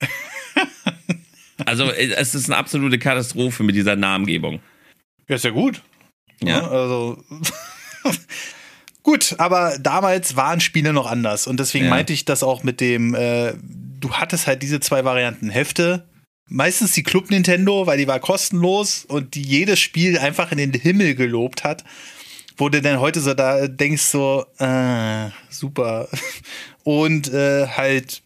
[1.66, 4.60] also äh, es ist eine absolute Katastrophe mit dieser Namengebung.
[5.28, 5.82] Ja, ist ja gut.
[6.42, 6.60] Ja.
[6.60, 7.22] ja also.
[9.04, 11.90] Gut, aber damals waren Spiele noch anders und deswegen ja.
[11.90, 13.52] meinte ich das auch mit dem, äh,
[14.00, 15.50] du hattest halt diese zwei Varianten.
[15.50, 16.08] Hefte,
[16.46, 20.72] meistens die Club Nintendo, weil die war kostenlos und die jedes Spiel einfach in den
[20.72, 21.84] Himmel gelobt hat,
[22.56, 26.08] wo du dann heute so da denkst so, äh, super.
[26.84, 28.23] Und äh, halt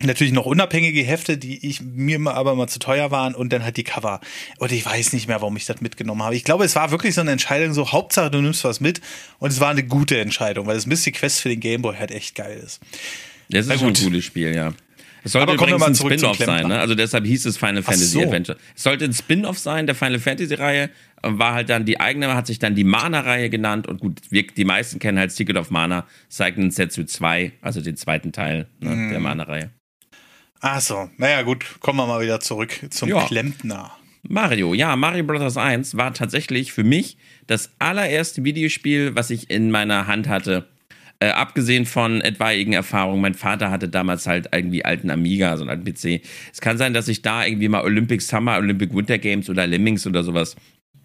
[0.00, 3.76] Natürlich noch unabhängige Hefte, die ich mir aber mal zu teuer waren und dann halt
[3.76, 4.20] die Cover.
[4.58, 6.36] Und ich weiß nicht mehr, warum ich das mitgenommen habe.
[6.36, 9.00] Ich glaube, es war wirklich so eine Entscheidung, so Hauptsache du nimmst was mit
[9.40, 12.36] und es war eine gute Entscheidung, weil das Mystic Quest für den Gameboy halt echt
[12.36, 12.80] geil ist.
[13.48, 14.72] Das ist schon ein cooles Spiel, ja.
[15.24, 16.78] Es sollte aber übrigens ein Spin-off sein, ne?
[16.78, 18.22] Also deshalb hieß es Final Fantasy so.
[18.22, 18.56] Adventure.
[18.76, 20.90] Es sollte ein Spin-off sein der Final Fantasy-Reihe.
[21.22, 23.88] War halt dann die eigene, hat sich dann die Mana-Reihe genannt.
[23.88, 27.96] Und gut, wir, die meisten kennen halt Secret of Mana, Cycling Setsu 2, also den
[27.96, 29.10] zweiten Teil ne, mm.
[29.10, 29.70] der Mana-Reihe.
[30.60, 33.24] Ach so, naja gut, kommen wir mal wieder zurück zum ja.
[33.26, 33.92] Klempner.
[34.22, 35.56] Mario, ja, Mario Bros.
[35.56, 37.16] 1 war tatsächlich für mich
[37.46, 40.66] das allererste Videospiel, was ich in meiner Hand hatte.
[41.20, 45.70] Äh, abgesehen von etwaigen Erfahrungen, mein Vater hatte damals halt irgendwie alten Amiga, so einen
[45.70, 46.22] alten PC.
[46.52, 50.06] Es kann sein, dass ich da irgendwie mal Olympic Summer, Olympic Winter Games oder Lemmings
[50.06, 50.54] oder sowas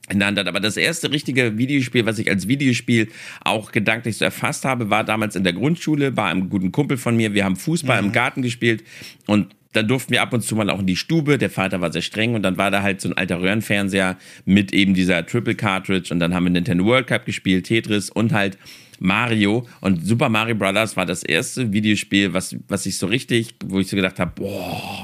[0.09, 0.47] in der Hand hat.
[0.47, 3.09] Aber das erste richtige Videospiel, was ich als Videospiel
[3.41, 7.15] auch gedanklich so erfasst habe, war damals in der Grundschule bei einem guten Kumpel von
[7.15, 7.33] mir.
[7.33, 8.07] Wir haben Fußball mhm.
[8.07, 8.83] im Garten gespielt
[9.27, 11.37] und dann durften wir ab und zu mal auch in die Stube.
[11.37, 14.71] Der Vater war sehr streng und dann war da halt so ein alter Röhrenfernseher mit
[14.71, 18.57] eben dieser Triple Cartridge und dann haben wir Nintendo World Cup gespielt, Tetris und halt
[18.99, 23.79] Mario und Super Mario Brothers war das erste Videospiel, was, was ich so richtig, wo
[23.79, 25.02] ich so gedacht habe, boah,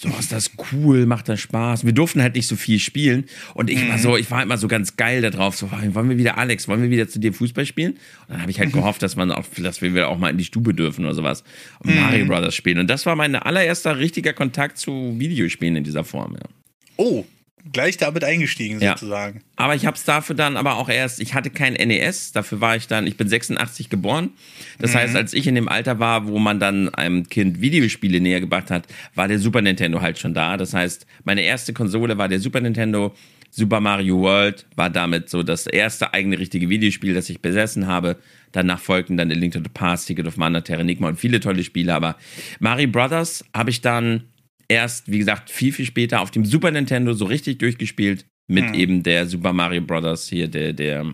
[0.00, 1.84] so ist das cool, macht das Spaß.
[1.84, 4.00] Wir durften halt nicht so viel spielen und ich war mhm.
[4.00, 6.90] so, ich war immer so ganz geil darauf, so wollen wir wieder Alex, wollen wir
[6.90, 7.94] wieder zu dir Fußball spielen?
[7.94, 8.78] Und dann habe ich halt mhm.
[8.78, 11.42] gehofft, dass man auch, dass wir wieder auch mal in die Stube dürfen oder sowas
[11.80, 12.00] und mhm.
[12.00, 12.78] Mario Brothers spielen.
[12.78, 16.34] Und das war mein allererster richtiger Kontakt zu Videospielen in dieser Form.
[16.34, 16.48] Ja.
[16.96, 17.24] Oh,
[17.72, 18.92] gleich damit eingestiegen ja.
[18.92, 19.42] sozusagen.
[19.56, 22.76] Aber ich habe es dafür dann aber auch erst, ich hatte kein NES, dafür war
[22.76, 24.30] ich dann, ich bin 86 geboren.
[24.78, 24.98] Das mhm.
[24.98, 28.70] heißt, als ich in dem Alter war, wo man dann einem Kind Videospiele näher gebracht
[28.70, 30.56] hat, war der Super Nintendo halt schon da.
[30.56, 33.14] Das heißt, meine erste Konsole war der Super Nintendo.
[33.50, 38.16] Super Mario World war damit so das erste eigene richtige Videospiel, das ich besessen habe.
[38.52, 41.40] Danach folgten dann A Link to the Past, Ticket of Mana, Terra Enigma und viele
[41.40, 41.94] tolle Spiele.
[41.94, 42.16] Aber
[42.60, 44.24] Mario Brothers habe ich dann
[44.68, 48.74] erst, wie gesagt, viel, viel später auf dem Super Nintendo so richtig durchgespielt mit hm.
[48.74, 51.12] eben der Super Mario Brothers hier, der, der,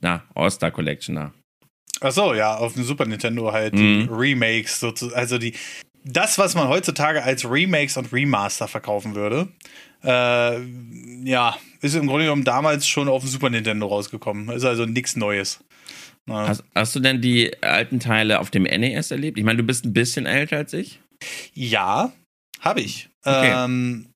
[0.00, 1.32] na, All-Star Collection, na.
[2.00, 3.78] Ach so, ja, auf dem Super Nintendo halt mhm.
[3.78, 5.54] die Remakes, sozusagen, also die,
[6.04, 9.48] das, was man heutzutage als Remakes und Remaster verkaufen würde,
[10.04, 10.60] äh,
[11.24, 14.48] ja, ist im Grunde genommen damals schon auf dem Super Nintendo rausgekommen.
[14.50, 15.60] Ist also nichts Neues.
[16.28, 19.38] Hast, hast, du denn die alten Teile auf dem NES erlebt?
[19.38, 21.00] Ich meine, du bist ein bisschen älter als ich.
[21.54, 22.12] Ja,
[22.60, 23.10] habe ich.
[23.24, 23.52] Okay.
[23.64, 24.08] Ähm,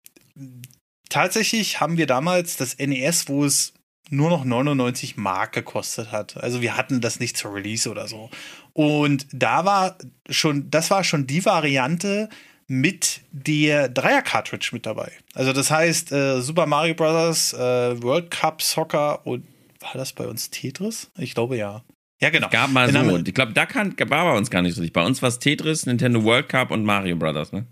[1.08, 3.74] tatsächlich haben wir damals das NES, wo es
[4.10, 6.36] nur noch 99 Mark gekostet hat.
[6.36, 8.30] Also wir hatten das nicht zur Release oder so.
[8.74, 9.96] Und da war
[10.28, 12.28] schon, das war schon die Variante
[12.68, 15.12] mit der Dreier-Cartridge mit dabei.
[15.34, 19.46] Also das heißt äh, Super Mario Bros., äh, World Cup Soccer und
[19.80, 21.10] war das bei uns Tetris?
[21.18, 21.82] Ich glaube ja.
[22.20, 22.46] Ja, genau.
[22.46, 23.18] Es gab mal so.
[23.18, 24.84] Ich glaube, da kann, war bei uns gar nicht so.
[24.92, 27.66] Bei uns war es Tetris, Nintendo World Cup und Mario Brothers, ne?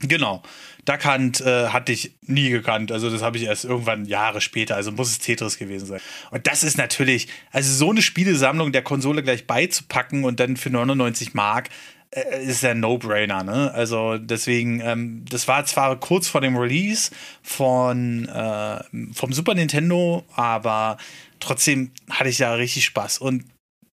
[0.00, 0.42] Genau.
[0.86, 2.90] Duck Hunt äh, hatte ich nie gekannt.
[2.90, 4.76] Also das habe ich erst irgendwann Jahre später.
[4.76, 6.00] Also muss es Tetris gewesen sein.
[6.30, 10.70] Und das ist natürlich, also so eine Spielesammlung der Konsole gleich beizupacken und dann für
[10.70, 11.68] 99 Mark
[12.10, 13.44] äh, ist ja ein No-Brainer.
[13.44, 13.72] Ne?
[13.72, 17.10] Also deswegen, ähm, das war zwar kurz vor dem Release
[17.42, 18.82] von äh,
[19.12, 20.96] vom Super Nintendo, aber
[21.40, 23.18] trotzdem hatte ich da richtig Spaß.
[23.18, 23.44] Und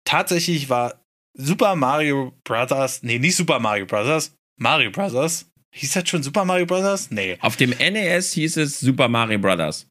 [0.06, 1.02] tatsächlich war
[1.34, 6.66] Super Mario Brothers, nee, nicht Super Mario Brothers, Mario Brothers Hieß das schon Super Mario
[6.66, 7.12] Bros.?
[7.12, 7.38] Nee.
[7.42, 9.88] Auf dem NES hieß es Super Mario Bros.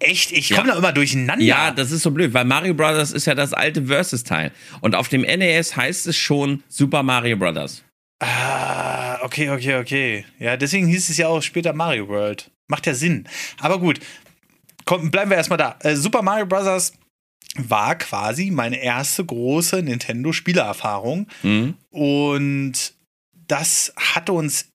[0.00, 0.32] Echt?
[0.32, 0.72] Ich komme ja.
[0.72, 1.44] da immer durcheinander.
[1.44, 3.12] Ja, das ist so blöd, weil Mario Bros.
[3.12, 4.52] ist ja das alte Versus-Teil.
[4.80, 7.82] Und auf dem NES heißt es schon Super Mario Bros.
[8.20, 10.24] Ah, okay, okay, okay.
[10.38, 12.50] Ja, deswegen hieß es ja auch später Mario World.
[12.66, 13.28] Macht ja Sinn.
[13.58, 14.00] Aber gut,
[14.88, 15.76] Komm, bleiben wir erstmal da.
[15.82, 16.94] Äh, Super Mario Bros.
[17.58, 21.26] war quasi meine erste große Nintendo-Spielererfahrung.
[21.42, 21.74] Mhm.
[21.90, 22.94] Und
[23.34, 24.70] das hat uns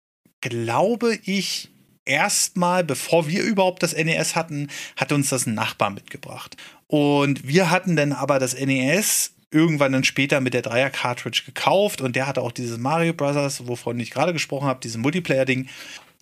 [0.50, 1.70] glaube ich,
[2.06, 6.58] erstmal, bevor wir überhaupt das NES hatten, hat uns das ein Nachbar mitgebracht.
[6.88, 12.16] Und wir hatten dann aber das NES irgendwann dann später mit der Dreier-Cartridge gekauft und
[12.16, 15.70] der hatte auch dieses Mario Brothers, wovon ich gerade gesprochen habe, dieses Multiplayer-Ding.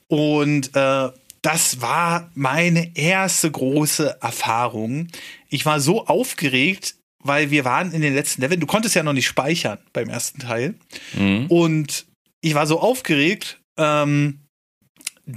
[0.07, 1.09] Und äh,
[1.41, 5.07] das war meine erste große Erfahrung.
[5.49, 8.59] Ich war so aufgeregt, weil wir waren in den letzten Leveln.
[8.59, 10.75] Du konntest ja noch nicht speichern beim ersten Teil.
[11.13, 11.45] Mhm.
[11.47, 12.05] Und
[12.41, 14.41] ich war so aufgeregt, ähm,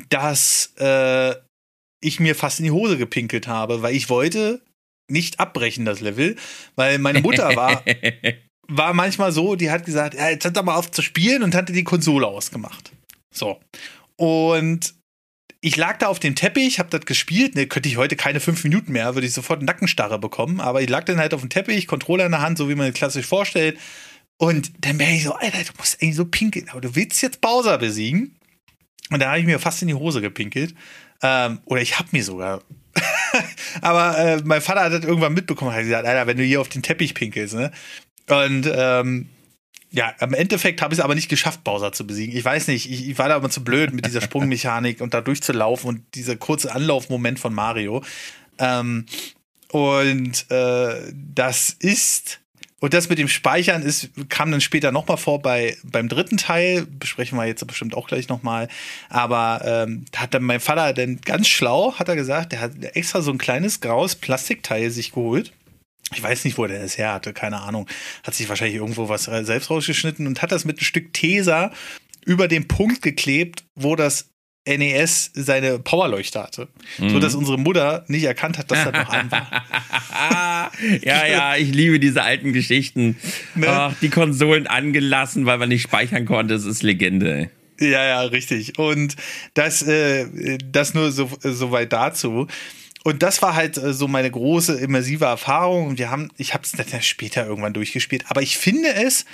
[0.08, 1.34] dass äh,
[2.00, 4.62] ich mir fast in die Hose gepinkelt habe, weil ich wollte
[5.10, 6.36] nicht abbrechen, das Level,
[6.76, 7.82] weil meine Mutter war,
[8.68, 11.54] war manchmal so, die hat gesagt, ja, jetzt hat er mal auf zu spielen und
[11.54, 12.92] hatte die Konsole ausgemacht.
[13.34, 13.60] So.
[14.16, 14.94] Und
[15.60, 18.64] ich lag da auf dem Teppich, hab das gespielt, ne, könnte ich heute keine fünf
[18.64, 21.86] Minuten mehr, würde ich sofort Nackenstarre bekommen, aber ich lag dann halt auf dem Teppich,
[21.86, 23.78] Controller in der Hand, so wie man es klassisch vorstellt,
[24.38, 27.40] und dann wäre ich so, Alter, du musst eigentlich so pinkeln, aber du willst jetzt
[27.40, 28.36] Bowser besiegen.
[29.10, 30.74] Und da habe ich mir fast in die Hose gepinkelt.
[31.22, 32.62] Ähm, oder ich habe mir sogar.
[33.80, 36.68] aber äh, mein Vater hat das irgendwann mitbekommen, hat gesagt, Alter, wenn du hier auf
[36.68, 37.70] den Teppich pinkelst, ne?
[38.28, 39.28] Und ähm,
[39.90, 42.36] ja, im Endeffekt habe ich es aber nicht geschafft, Bowser zu besiegen.
[42.36, 45.20] Ich weiß nicht, ich, ich war da immer zu blöd mit dieser Sprungmechanik und da
[45.20, 48.02] durchzulaufen und dieser kurze Anlaufmoment von Mario.
[48.58, 49.06] Ähm,
[49.70, 52.40] und äh, das ist
[52.84, 56.84] und das mit dem Speichern ist, kam dann später nochmal vor bei, beim dritten Teil,
[56.84, 58.68] besprechen wir jetzt bestimmt auch gleich nochmal.
[59.08, 63.22] Aber ähm, hat dann mein Vater dann ganz schlau, hat er gesagt, der hat extra
[63.22, 65.50] so ein kleines graues Plastikteil sich geholt.
[66.14, 67.88] Ich weiß nicht, wo der das her hatte, keine Ahnung.
[68.22, 71.72] Hat sich wahrscheinlich irgendwo was selbst rausgeschnitten und hat das mit einem Stück Tesa
[72.26, 74.28] über den Punkt geklebt, wo das
[74.66, 76.68] NES seine Powerleuchte hatte.
[76.98, 77.10] Mhm.
[77.10, 80.72] So dass unsere Mutter nicht erkannt hat, dass das noch an war.
[81.02, 83.16] ja, ja, ich liebe diese alten Geschichten.
[83.54, 83.68] Ne?
[83.68, 87.50] Ach, die Konsolen angelassen, weil man nicht speichern konnte, das ist Legende.
[87.80, 88.78] Ja, ja, richtig.
[88.78, 89.16] Und
[89.54, 92.46] das, äh, das nur so, so weit dazu.
[93.02, 95.88] Und das war halt äh, so meine große immersive Erfahrung.
[95.88, 98.24] Und wir haben, ich habe es dann später irgendwann durchgespielt.
[98.28, 99.26] Aber ich finde es,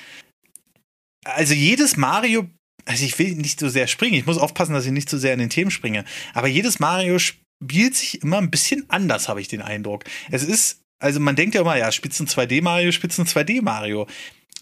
[1.25, 2.49] also jedes Mario
[2.91, 4.17] also ich will nicht so sehr springen.
[4.17, 6.05] Ich muss aufpassen, dass ich nicht zu sehr in den Themen springe.
[6.35, 10.03] Aber jedes Mario spielt sich immer ein bisschen anders, habe ich den Eindruck.
[10.33, 14.09] Es ist, also man denkt ja immer, ja, Spitzen 2D Mario, Spitzen 2D Mario.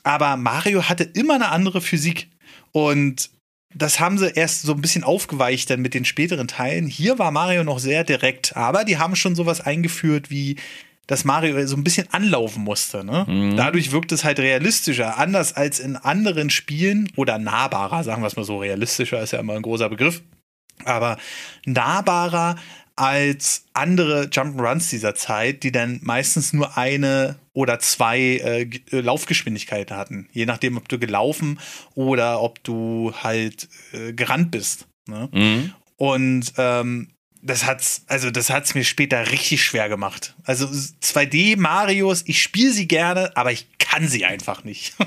[0.02, 2.28] Aber Mario hatte immer eine andere Physik.
[2.72, 3.30] Und
[3.74, 6.86] das haben sie erst so ein bisschen aufgeweicht dann mit den späteren Teilen.
[6.86, 10.56] Hier war Mario noch sehr direkt, aber die haben schon sowas eingeführt wie
[11.08, 13.02] dass Mario so ein bisschen anlaufen musste.
[13.02, 13.24] Ne?
[13.26, 13.56] Mhm.
[13.56, 18.36] Dadurch wirkt es halt realistischer, anders als in anderen Spielen oder nahbarer, sagen wir es
[18.36, 18.58] mal so.
[18.58, 20.22] Realistischer ist ja immer ein großer Begriff,
[20.84, 21.16] aber
[21.64, 22.56] nahbarer
[22.94, 29.96] als andere Jump'n'Runs dieser Zeit, die dann meistens nur eine oder zwei äh, äh Laufgeschwindigkeiten
[29.96, 30.28] hatten.
[30.32, 31.58] Je nachdem, ob du gelaufen
[31.94, 34.88] oder ob du halt äh, gerannt bist.
[35.06, 35.28] Ne?
[35.32, 35.72] Mhm.
[35.96, 37.08] Und ähm,
[37.42, 40.34] das hat's, also das hat's mir später richtig schwer gemacht.
[40.44, 44.94] Also 2D Marios, ich spiele sie gerne, aber ich kann sie einfach nicht.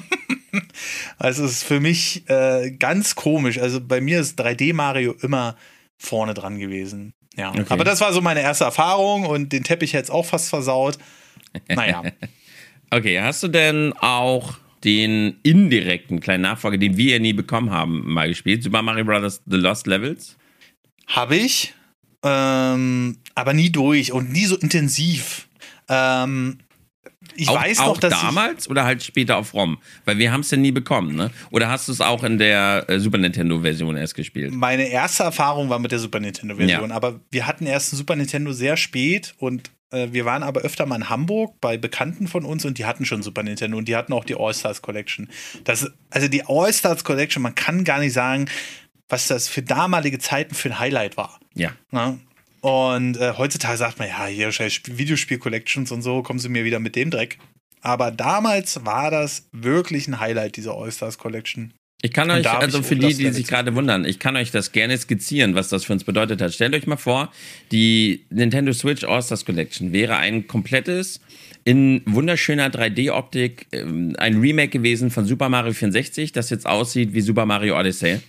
[1.18, 3.60] Also es ist für mich äh, ganz komisch.
[3.60, 5.56] Also bei mir ist 3D Mario immer
[5.98, 7.14] vorne dran gewesen.
[7.38, 7.66] Ja, okay.
[7.70, 10.98] aber das war so meine erste Erfahrung und den Teppich hätte es auch fast versaut.
[11.70, 12.04] Naja.
[12.90, 18.12] okay, hast du denn auch den indirekten kleinen Nachfolger, den wir ja nie bekommen haben,
[18.12, 18.64] mal gespielt?
[18.64, 19.42] Super Mario Bros.
[19.46, 20.38] The Lost Levels?
[21.08, 21.74] Habe ich,
[22.24, 25.48] ähm, aber nie durch und nie so intensiv.
[25.88, 26.60] Ähm,
[27.36, 29.78] ich auch, weiß noch, auch dass damals oder halt später auf ROM?
[30.06, 31.32] Weil wir haben es ja nie bekommen, ne?
[31.52, 34.54] Oder hast du es auch in der äh, Super Nintendo-Version erst gespielt?
[34.54, 36.96] Meine erste Erfahrung war mit der Super Nintendo-Version, ja.
[36.96, 40.86] aber wir hatten erst ein Super Nintendo sehr spät und äh, wir waren aber öfter
[40.86, 43.96] mal in Hamburg bei Bekannten von uns und die hatten schon Super Nintendo und die
[43.96, 45.30] hatten auch die All-Stars Collection.
[45.64, 48.48] Das, also die All-Stars Collection, man kann gar nicht sagen,
[49.12, 51.40] was das für damalige Zeiten für ein Highlight war.
[51.54, 51.74] Ja.
[51.92, 52.18] Na?
[52.62, 56.96] Und äh, heutzutage sagt man, ja, hier Videospiel-Collections und so, kommen sie mir wieder mit
[56.96, 57.38] dem Dreck.
[57.82, 61.74] Aber damals war das wirklich ein Highlight, diese All-Stars Collection.
[62.04, 64.98] Ich kann euch, also für die, die sich gerade wundern, ich kann euch das gerne
[64.98, 66.54] skizzieren, was das für uns bedeutet hat.
[66.54, 67.32] Stellt euch mal vor,
[67.72, 71.20] die Nintendo Switch All-Stars Collection wäre ein komplettes,
[71.64, 77.22] in wunderschöner 3D-Optik, ähm, ein Remake gewesen von Super Mario 64, das jetzt aussieht wie
[77.22, 78.20] Super Mario Odyssey.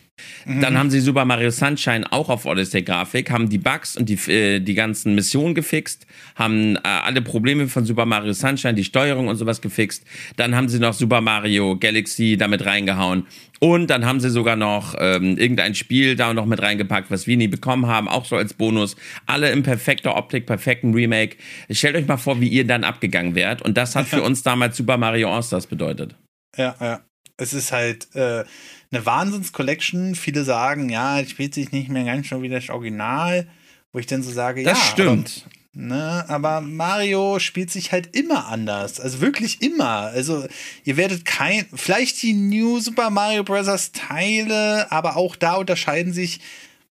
[0.44, 4.60] Dann haben sie Super Mario Sunshine auch auf Odyssey-Grafik, haben die Bugs und die, äh,
[4.60, 9.36] die ganzen Missionen gefixt, haben äh, alle Probleme von Super Mario Sunshine, die Steuerung und
[9.36, 10.04] sowas gefixt.
[10.36, 13.26] Dann haben sie noch Super Mario Galaxy damit reingehauen.
[13.60, 17.36] Und dann haben sie sogar noch ähm, irgendein Spiel da noch mit reingepackt, was wir
[17.36, 18.96] nie bekommen haben, auch so als Bonus.
[19.26, 21.36] Alle in perfekter Optik, perfekten Remake.
[21.70, 23.62] Stellt euch mal vor, wie ihr dann abgegangen wärt.
[23.62, 26.16] Und das hat für uns damals Super Mario All-Stars bedeutet.
[26.56, 27.00] Ja, ja.
[27.36, 28.08] Es ist halt.
[28.14, 28.44] Äh
[28.92, 30.14] eine Wahnsinns-Collection.
[30.14, 33.48] Viele sagen, ja, es spielt sich nicht mehr ganz schon wie das Original,
[33.92, 34.84] wo ich dann so sage, das ja.
[34.84, 35.46] stimmt.
[35.74, 39.00] Aber, ne, aber Mario spielt sich halt immer anders.
[39.00, 39.86] Also wirklich immer.
[39.86, 40.46] Also
[40.84, 43.92] ihr werdet kein, vielleicht die New Super Mario Bros.
[43.92, 46.40] Teile, aber auch da unterscheiden sich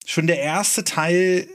[0.05, 1.49] schon der erste Teil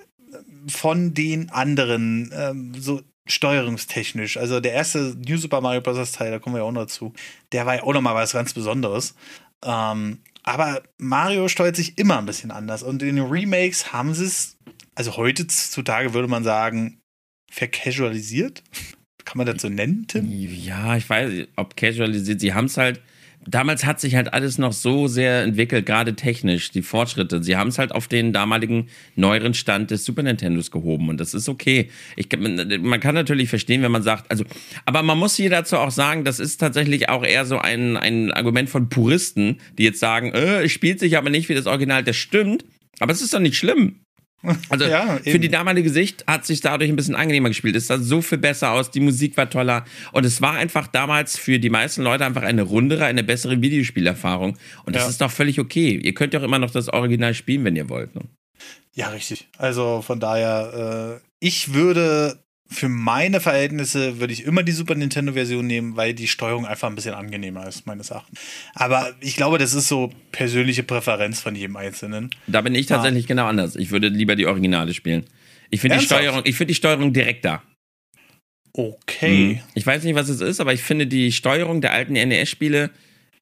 [0.68, 4.38] von den anderen, ähm, so steuerungstechnisch.
[4.38, 6.12] Also der erste New Super Mario Bros.
[6.12, 7.14] Teil, da kommen wir ja auch noch zu,
[7.52, 9.16] der war ja auch nochmal was ganz Besonderes.
[9.64, 12.84] Ähm, aber Mario steuert sich immer ein bisschen anders.
[12.84, 14.58] Und in den Remakes haben sie es,
[14.96, 17.00] also heutzutage würde man sagen,
[17.52, 18.64] vercasualisiert.
[19.26, 20.30] Kann man das so nennen, Tim?
[20.32, 22.40] Ja, ich weiß, ob casualisiert.
[22.42, 23.02] Sie haben es halt
[23.48, 27.44] damals hat sich halt alles noch so sehr entwickelt, gerade technisch, die Fortschritte.
[27.44, 31.34] Sie haben es halt auf den damaligen neueren Stand des Super Nintendos gehoben und das
[31.34, 31.90] ist okay.
[32.16, 34.44] Ich, man kann natürlich verstehen, wenn man sagt, also,
[34.86, 38.32] aber man muss hier dazu auch sagen, das ist tatsächlich auch eher so ein, ein
[38.32, 42.04] Argument von Puristen, die jetzt sagen, äh, es spielt sich aber nicht wie das Original.
[42.04, 42.66] Das stimmt,
[43.00, 44.02] aber es ist doch nicht schlimm.
[44.70, 47.76] Also ja, für die damalige Sicht hat sich dadurch ein bisschen angenehmer gespielt.
[47.76, 51.38] Es sah so viel besser aus, die Musik war toller und es war einfach damals
[51.38, 54.58] für die meisten Leute einfach eine rundere, eine bessere Videospielerfahrung.
[54.86, 55.10] Und das ja.
[55.10, 56.00] ist doch völlig okay.
[56.04, 58.16] Ihr könnt doch immer noch das Original spielen, wenn ihr wollt.
[58.16, 58.22] Ne?
[58.94, 59.48] Ja, richtig.
[59.58, 65.68] Also von daher, äh, ich würde für meine Verhältnisse würde ich immer die Super Nintendo-Version
[65.68, 68.40] nehmen, weil die Steuerung einfach ein bisschen angenehmer ist, meines Erachtens.
[68.74, 72.30] Aber ich glaube, das ist so persönliche Präferenz von jedem Einzelnen.
[72.48, 73.28] Da bin ich tatsächlich ah.
[73.28, 73.76] genau anders.
[73.76, 75.26] Ich würde lieber die Originale spielen.
[75.70, 77.62] Ich finde die Steuerung, ich finde die Steuerung direkter.
[78.74, 79.56] Okay.
[79.56, 79.60] Mhm.
[79.74, 82.90] Ich weiß nicht, was es ist, aber ich finde die Steuerung der alten NES-Spiele,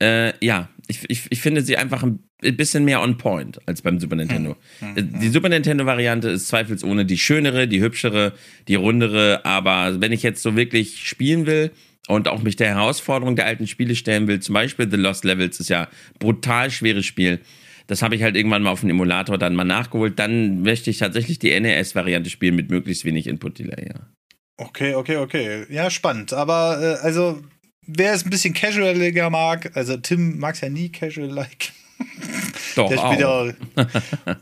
[0.01, 3.99] äh, ja, ich, ich, ich finde sie einfach ein bisschen mehr on point als beim
[3.99, 4.55] Super Nintendo.
[4.79, 4.95] Hm.
[4.95, 5.19] Hm.
[5.19, 8.33] Die Super Nintendo-Variante ist zweifelsohne die schönere, die hübschere,
[8.67, 11.71] die rundere, aber wenn ich jetzt so wirklich spielen will
[12.07, 15.59] und auch mich der Herausforderung der alten Spiele stellen will, zum Beispiel The Lost Levels
[15.59, 17.39] ist ja brutal schweres Spiel.
[17.85, 20.17] Das habe ich halt irgendwann mal auf dem Emulator dann mal nachgeholt.
[20.17, 24.07] Dann möchte ich tatsächlich die NES-Variante spielen mit möglichst wenig Input-Delay, ja.
[24.57, 25.65] Okay, okay, okay.
[25.69, 26.33] Ja, spannend.
[26.33, 27.41] Aber äh, also,
[27.97, 31.71] wer es ein bisschen casualiger mag, also Tim mag es ja nie casual-like.
[32.75, 33.51] Doch, der spielt auch.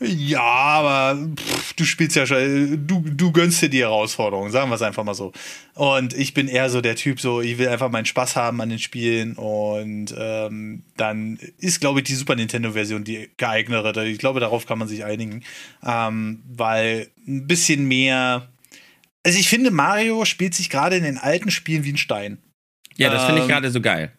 [0.00, 4.76] ja, aber pff, du spielst ja schon, du, du gönnst dir die Herausforderung, sagen wir
[4.76, 5.32] es einfach mal so.
[5.74, 8.68] Und ich bin eher so der Typ, so, ich will einfach meinen Spaß haben an
[8.68, 13.96] den Spielen und ähm, dann ist, glaube ich, die Super Nintendo-Version die geeignere.
[14.04, 15.42] Ich glaube, darauf kann man sich einigen,
[15.84, 18.48] ähm, weil ein bisschen mehr.
[19.24, 22.38] Also ich finde, Mario spielt sich gerade in den alten Spielen wie ein Stein.
[22.98, 24.12] Ja, das finde ich ähm, gerade so geil.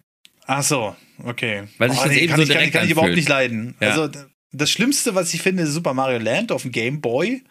[0.46, 1.64] Ach so, okay.
[1.78, 3.30] Weil sich oh, das nee, eben kann so ich, direkt kann, kann ich überhaupt nicht
[3.30, 3.76] leiden.
[3.80, 3.90] Ja.
[3.90, 4.10] Also
[4.52, 7.44] das Schlimmste, was ich finde, ist Super Mario Land auf dem Game Boy.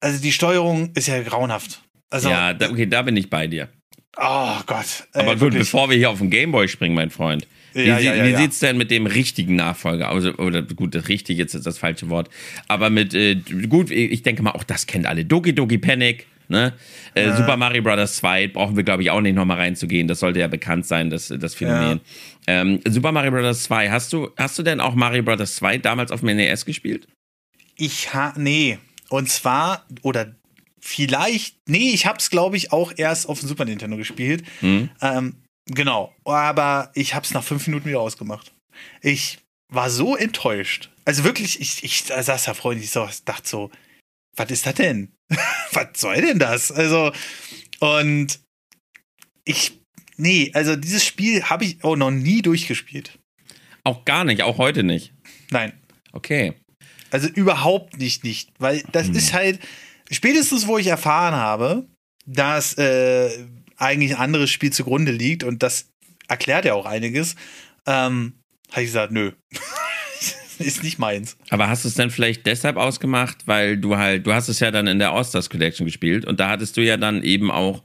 [0.00, 1.82] Also die Steuerung ist ja grauenhaft.
[2.10, 3.68] Also, ja, da, okay, da bin ich bei dir.
[4.16, 5.06] Oh Gott.
[5.12, 5.60] Ey, Aber gut, wirklich.
[5.60, 7.46] bevor wir hier auf den Gameboy springen, mein Freund.
[7.72, 10.24] Wie, ja, ja, ja, wie sieht's denn mit dem richtigen Nachfolger aus?
[10.38, 12.30] Oder gut, das richtig jetzt ist das falsche Wort.
[12.68, 13.36] Aber mit, äh,
[13.68, 15.24] gut, ich denke mal, auch das kennt alle.
[15.24, 16.26] Doki Doki Panic.
[16.48, 16.74] Ne?
[17.14, 18.16] Äh, Super Mario Bros.
[18.16, 20.08] 2 brauchen wir, glaube ich, auch nicht nochmal reinzugehen.
[20.08, 22.00] Das sollte ja bekannt sein, das, das Phänomen.
[22.46, 22.60] Ja.
[22.60, 23.64] Ähm, Super Mario Bros.
[23.64, 25.56] 2, hast du, hast du denn auch Mario Bros.
[25.56, 27.08] 2 damals auf dem NES gespielt?
[27.76, 28.78] Ich ha, nee.
[29.08, 30.34] Und zwar, oder
[30.80, 34.44] vielleicht, nee, ich hab's, glaube ich, auch erst auf dem Super Nintendo gespielt.
[34.60, 34.90] Mhm.
[35.00, 35.36] Ähm,
[35.66, 36.14] genau.
[36.24, 38.52] Aber ich hab's nach fünf Minuten wieder ausgemacht.
[39.02, 39.38] Ich
[39.68, 40.90] war so enttäuscht.
[41.04, 43.70] Also wirklich, ich, ich saß da freundlich, so, dachte so,
[44.36, 45.12] was ist das denn?
[45.72, 46.70] was soll denn das?
[46.70, 47.12] Also,
[47.80, 48.40] und
[49.44, 49.80] ich,
[50.16, 53.18] nee, also dieses Spiel habe ich auch noch nie durchgespielt.
[53.84, 55.12] Auch gar nicht, auch heute nicht.
[55.50, 55.72] Nein.
[56.12, 56.54] Okay.
[57.10, 58.50] Also überhaupt nicht, nicht.
[58.58, 59.14] Weil das hm.
[59.14, 59.60] ist halt,
[60.10, 61.86] spätestens wo ich erfahren habe,
[62.26, 65.88] dass äh, eigentlich ein anderes Spiel zugrunde liegt und das
[66.28, 67.36] erklärt ja auch einiges,
[67.86, 68.34] ähm,
[68.70, 69.32] habe ich gesagt, nö.
[70.58, 71.36] ist nicht meins.
[71.50, 74.70] Aber hast du es dann vielleicht deshalb ausgemacht, weil du halt, du hast es ja
[74.70, 77.82] dann in der All-Stars Collection gespielt und da hattest du ja dann eben auch,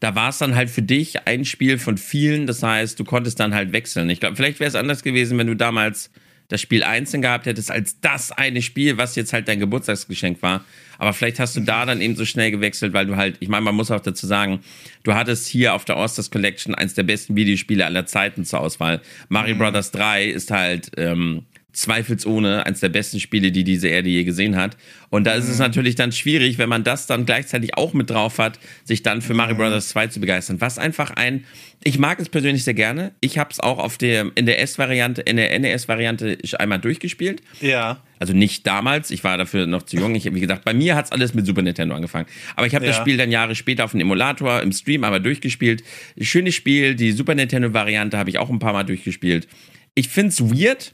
[0.00, 3.38] da war es dann halt für dich ein Spiel von vielen, das heißt, du konntest
[3.38, 4.08] dann halt wechseln.
[4.08, 6.10] Ich glaube, vielleicht wäre es anders gewesen, wenn du damals
[6.50, 10.64] das Spiel einzeln gehabt hättest als das eine Spiel, was jetzt halt dein Geburtstagsgeschenk war.
[10.98, 13.62] Aber vielleicht hast du da dann eben so schnell gewechselt, weil du halt, ich meine,
[13.62, 14.60] man muss auch dazu sagen,
[15.04, 19.00] du hattest hier auf der Osters Collection eins der besten Videospiele aller Zeiten zur Auswahl.
[19.28, 19.60] Mario mhm.
[19.60, 24.56] Brothers 3 ist halt ähm, zweifelsohne eines der besten Spiele, die diese Erde je gesehen
[24.56, 24.76] hat.
[25.08, 25.64] Und da ist es mhm.
[25.64, 29.34] natürlich dann schwierig, wenn man das dann gleichzeitig auch mit drauf hat, sich dann für
[29.34, 29.58] Mario mhm.
[29.58, 29.88] Bros.
[29.88, 30.60] 2 zu begeistern.
[30.60, 31.44] Was einfach ein,
[31.82, 33.12] ich mag es persönlich sehr gerne.
[33.20, 37.42] Ich habe es auch auf der, in der S-Variante, in der NES-Variante einmal durchgespielt.
[37.60, 38.02] Ja.
[38.18, 40.14] Also nicht damals, ich war dafür noch zu jung.
[40.14, 42.26] Ich, wie gesagt, bei mir hat es alles mit Super Nintendo angefangen.
[42.54, 42.90] Aber ich habe ja.
[42.90, 45.82] das Spiel dann Jahre später auf dem Emulator im Stream aber durchgespielt.
[46.20, 49.48] Schönes Spiel, die Super Nintendo-Variante habe ich auch ein paar Mal durchgespielt.
[49.94, 50.92] Ich finde es weird,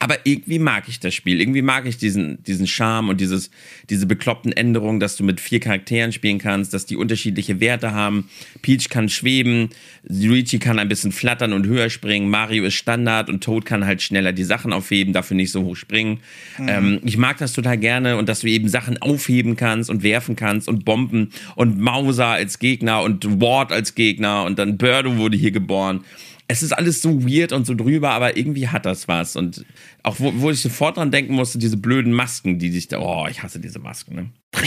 [0.00, 1.40] aber irgendwie mag ich das Spiel.
[1.40, 3.50] Irgendwie mag ich diesen, diesen Charme und dieses,
[3.88, 8.28] diese bekloppten Änderungen, dass du mit vier Charakteren spielen kannst, dass die unterschiedliche Werte haben.
[8.60, 9.70] Peach kann schweben,
[10.02, 14.02] Luigi kann ein bisschen flattern und höher springen, Mario ist Standard und Toad kann halt
[14.02, 16.20] schneller die Sachen aufheben, dafür nicht so hoch springen.
[16.58, 16.68] Mhm.
[16.68, 20.34] Ähm, ich mag das total gerne und dass du eben Sachen aufheben kannst und werfen
[20.34, 25.36] kannst und Bomben und Mauser als Gegner und Ward als Gegner und dann Birdo wurde
[25.36, 26.04] hier geboren
[26.46, 29.36] es ist alles so weird und so drüber, aber irgendwie hat das was.
[29.36, 29.64] Und
[30.02, 32.98] auch wo, wo ich sofort dran denken musste, diese blöden Masken, die sich da.
[32.98, 34.30] Oh, ich hasse diese Masken, ne?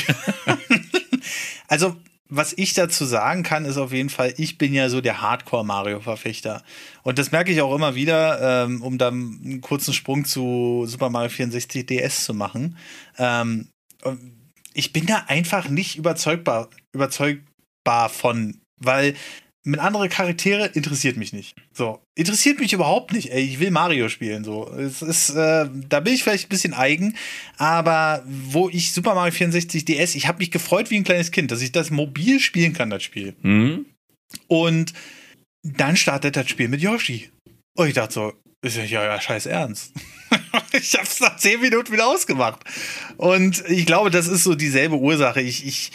[1.68, 1.96] also,
[2.30, 6.64] was ich dazu sagen kann, ist auf jeden Fall, ich bin ja so der Hardcore-Mario-Verfechter.
[7.04, 11.10] Und das merke ich auch immer wieder, ähm, um dann einen kurzen Sprung zu Super
[11.10, 12.78] Mario 64 DS zu machen.
[13.18, 13.70] Ähm,
[14.74, 19.16] ich bin da einfach nicht überzeugbar, überzeugbar von, weil
[19.68, 21.56] mit andere Charaktere interessiert mich nicht.
[21.74, 23.32] So, interessiert mich überhaupt nicht.
[23.34, 24.46] Ey, ich will Mario spielen.
[24.46, 27.18] So, es ist, äh, da bin ich vielleicht ein bisschen eigen,
[27.58, 31.52] aber wo ich Super Mario 64 DS, ich habe mich gefreut wie ein kleines Kind,
[31.52, 33.36] dass ich das mobil spielen kann, das Spiel.
[33.42, 33.86] Mhm.
[34.48, 34.94] Und
[35.64, 37.30] dann startet das Spiel mit Yoshi.
[37.76, 39.92] Und ich dachte so, ist ja, ja scheiß ernst.
[40.72, 42.62] ich hab's nach zehn Minuten wieder ausgemacht.
[43.18, 45.42] Und ich glaube, das ist so dieselbe Ursache.
[45.42, 45.92] Ich, ich,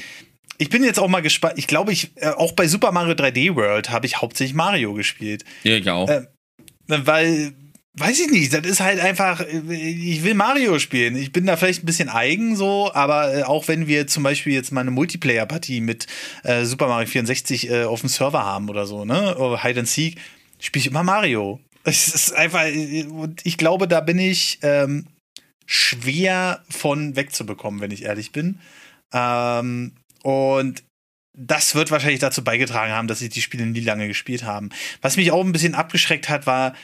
[0.63, 1.55] ich bin jetzt auch mal gespannt.
[1.57, 5.45] Ich glaube, ich äh, auch bei Super Mario 3D World habe ich hauptsächlich Mario gespielt.
[5.65, 6.09] Ja, ich auch.
[6.09, 6.27] Äh,
[6.87, 7.53] weil
[7.95, 11.17] weiß ich nicht, das ist halt einfach, ich will Mario spielen.
[11.17, 14.55] Ich bin da vielleicht ein bisschen eigen so, aber äh, auch wenn wir zum Beispiel
[14.55, 16.07] jetzt mal eine Multiplayer-Partie mit
[16.45, 19.89] äh, Super Mario 64 äh, auf dem Server haben oder so, ne, oder Hide and
[19.89, 20.17] Seek,
[20.59, 21.61] spiele ich immer Mario.
[21.85, 22.67] Es ist einfach,
[23.11, 25.09] und ich glaube, da bin ich ähm,
[25.67, 28.61] schwer von wegzubekommen, wenn ich ehrlich bin.
[29.13, 29.93] Ähm,
[30.23, 30.83] und
[31.35, 34.69] das wird wahrscheinlich dazu beigetragen haben, dass sie die Spiele nie lange gespielt haben.
[35.01, 36.75] Was mich auch ein bisschen abgeschreckt hat, war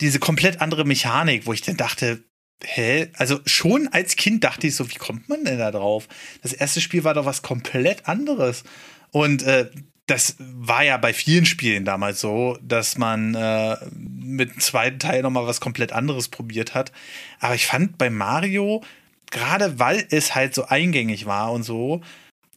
[0.00, 2.22] diese komplett andere Mechanik, wo ich dann dachte,
[2.62, 3.08] hä?
[3.14, 6.08] Also schon als Kind dachte ich so, wie kommt man denn da drauf?
[6.42, 8.62] Das erste Spiel war doch was komplett anderes.
[9.10, 9.70] Und äh,
[10.06, 15.22] das war ja bei vielen Spielen damals so, dass man äh, mit dem zweiten Teil
[15.22, 16.92] nochmal was komplett anderes probiert hat.
[17.40, 18.84] Aber ich fand bei Mario,
[19.30, 22.02] gerade weil es halt so eingängig war und so,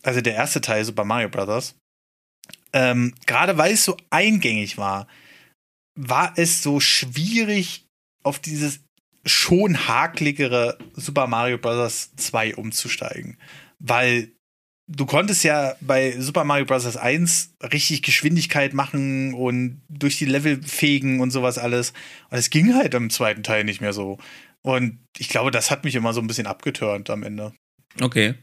[0.04, 1.76] also der erste Teil Super Mario Brothers,
[2.74, 5.08] ähm, gerade weil es so eingängig war,
[5.96, 7.86] war es so schwierig,
[8.24, 8.82] auf dieses
[9.26, 12.12] schon hakligere Super Mario Bros.
[12.16, 13.38] 2 umzusteigen.
[13.80, 14.32] Weil
[14.88, 16.98] du konntest ja bei Super Mario Bros.
[16.98, 21.94] 1 richtig Geschwindigkeit machen und durch die Level fegen und sowas alles.
[22.30, 24.18] Und es ging halt im zweiten Teil nicht mehr so.
[24.62, 27.54] Und ich glaube, das hat mich immer so ein bisschen abgeturnt am Ende.
[28.02, 28.36] Okay.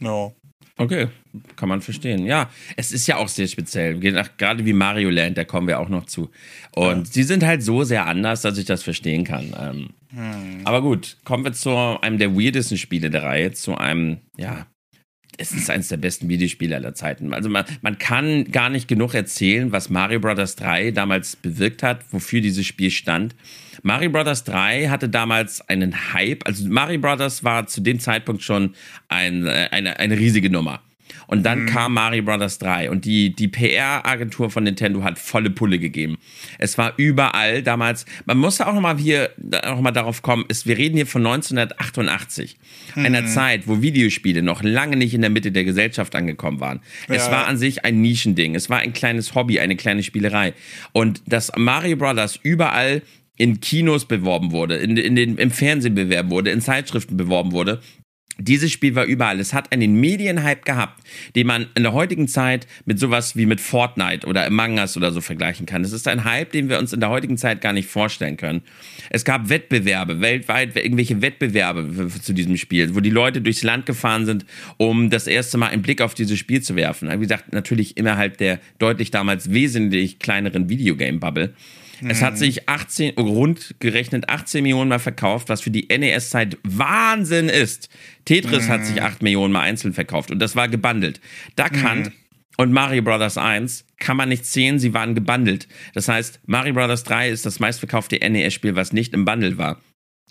[0.00, 0.32] Ja.
[0.78, 1.08] Okay,
[1.56, 2.24] kann man verstehen.
[2.24, 3.98] Ja, es ist ja auch sehr speziell.
[3.98, 6.30] Gerade wie Mario Land, da kommen wir auch noch zu.
[6.74, 7.12] Und ja.
[7.12, 9.52] sie sind halt so sehr anders, dass ich das verstehen kann.
[9.60, 10.60] Ähm, hm.
[10.64, 11.70] Aber gut, kommen wir zu
[12.00, 14.66] einem der weirdesten Spiele der Reihe, zu einem, ja,
[15.38, 17.32] es ist eines der besten Videospiele aller Zeiten.
[17.32, 20.56] Also man, man kann gar nicht genug erzählen, was Mario Bros.
[20.56, 23.34] 3 damals bewirkt hat, wofür dieses Spiel stand.
[23.82, 24.44] Mario Bros.
[24.44, 26.46] 3 hatte damals einen Hype.
[26.46, 27.44] Also Mario Bros.
[27.44, 28.74] war zu dem Zeitpunkt schon
[29.08, 30.82] ein, äh, eine, eine riesige Nummer.
[31.28, 31.66] Und dann mhm.
[31.66, 32.58] kam Mario Bros.
[32.58, 36.16] 3 und die, die PR-Agentur von Nintendo hat volle Pulle gegeben.
[36.58, 40.78] Es war überall damals, man muss auch nochmal hier noch mal darauf kommen, ist, wir
[40.78, 42.56] reden hier von 1988,
[42.94, 43.04] mhm.
[43.04, 46.80] einer Zeit, wo Videospiele noch lange nicht in der Mitte der Gesellschaft angekommen waren.
[47.08, 47.16] Ja.
[47.16, 50.54] Es war an sich ein Nischending, es war ein kleines Hobby, eine kleine Spielerei.
[50.92, 52.40] Und dass Mario Bros.
[52.42, 53.02] überall
[53.36, 57.80] in Kinos beworben wurde, in, in den, im Fernsehen bewerben wurde, in Zeitschriften beworben wurde,
[58.38, 59.40] dieses Spiel war überall.
[59.40, 61.02] Es hat einen Medienhype gehabt,
[61.34, 65.10] den man in der heutigen Zeit mit sowas wie mit Fortnite oder Among Us oder
[65.12, 65.82] so vergleichen kann.
[65.82, 68.62] Es ist ein Hype, den wir uns in der heutigen Zeit gar nicht vorstellen können.
[69.10, 74.24] Es gab Wettbewerbe, weltweit irgendwelche Wettbewerbe zu diesem Spiel, wo die Leute durchs Land gefahren
[74.24, 77.10] sind, um das erste Mal einen Blick auf dieses Spiel zu werfen.
[77.10, 81.54] Wie gesagt, natürlich innerhalb der deutlich damals wesentlich kleineren Videogame-Bubble.
[82.06, 82.38] Es hat mhm.
[82.38, 87.88] sich 18, rund gerechnet 18 Millionen Mal verkauft, was für die NES-Zeit Wahnsinn ist.
[88.24, 88.68] Tetris mhm.
[88.68, 91.20] hat sich 8 Millionen Mal einzeln verkauft und das war gebundelt.
[91.56, 91.90] Duck mhm.
[91.90, 92.12] Hunt
[92.56, 93.38] und Mario Bros.
[93.38, 95.68] 1 kann man nicht zählen, sie waren gebundelt.
[95.94, 97.04] Das heißt, Mario Bros.
[97.04, 99.80] 3 ist das meistverkaufte NES-Spiel, was nicht im Bundle war.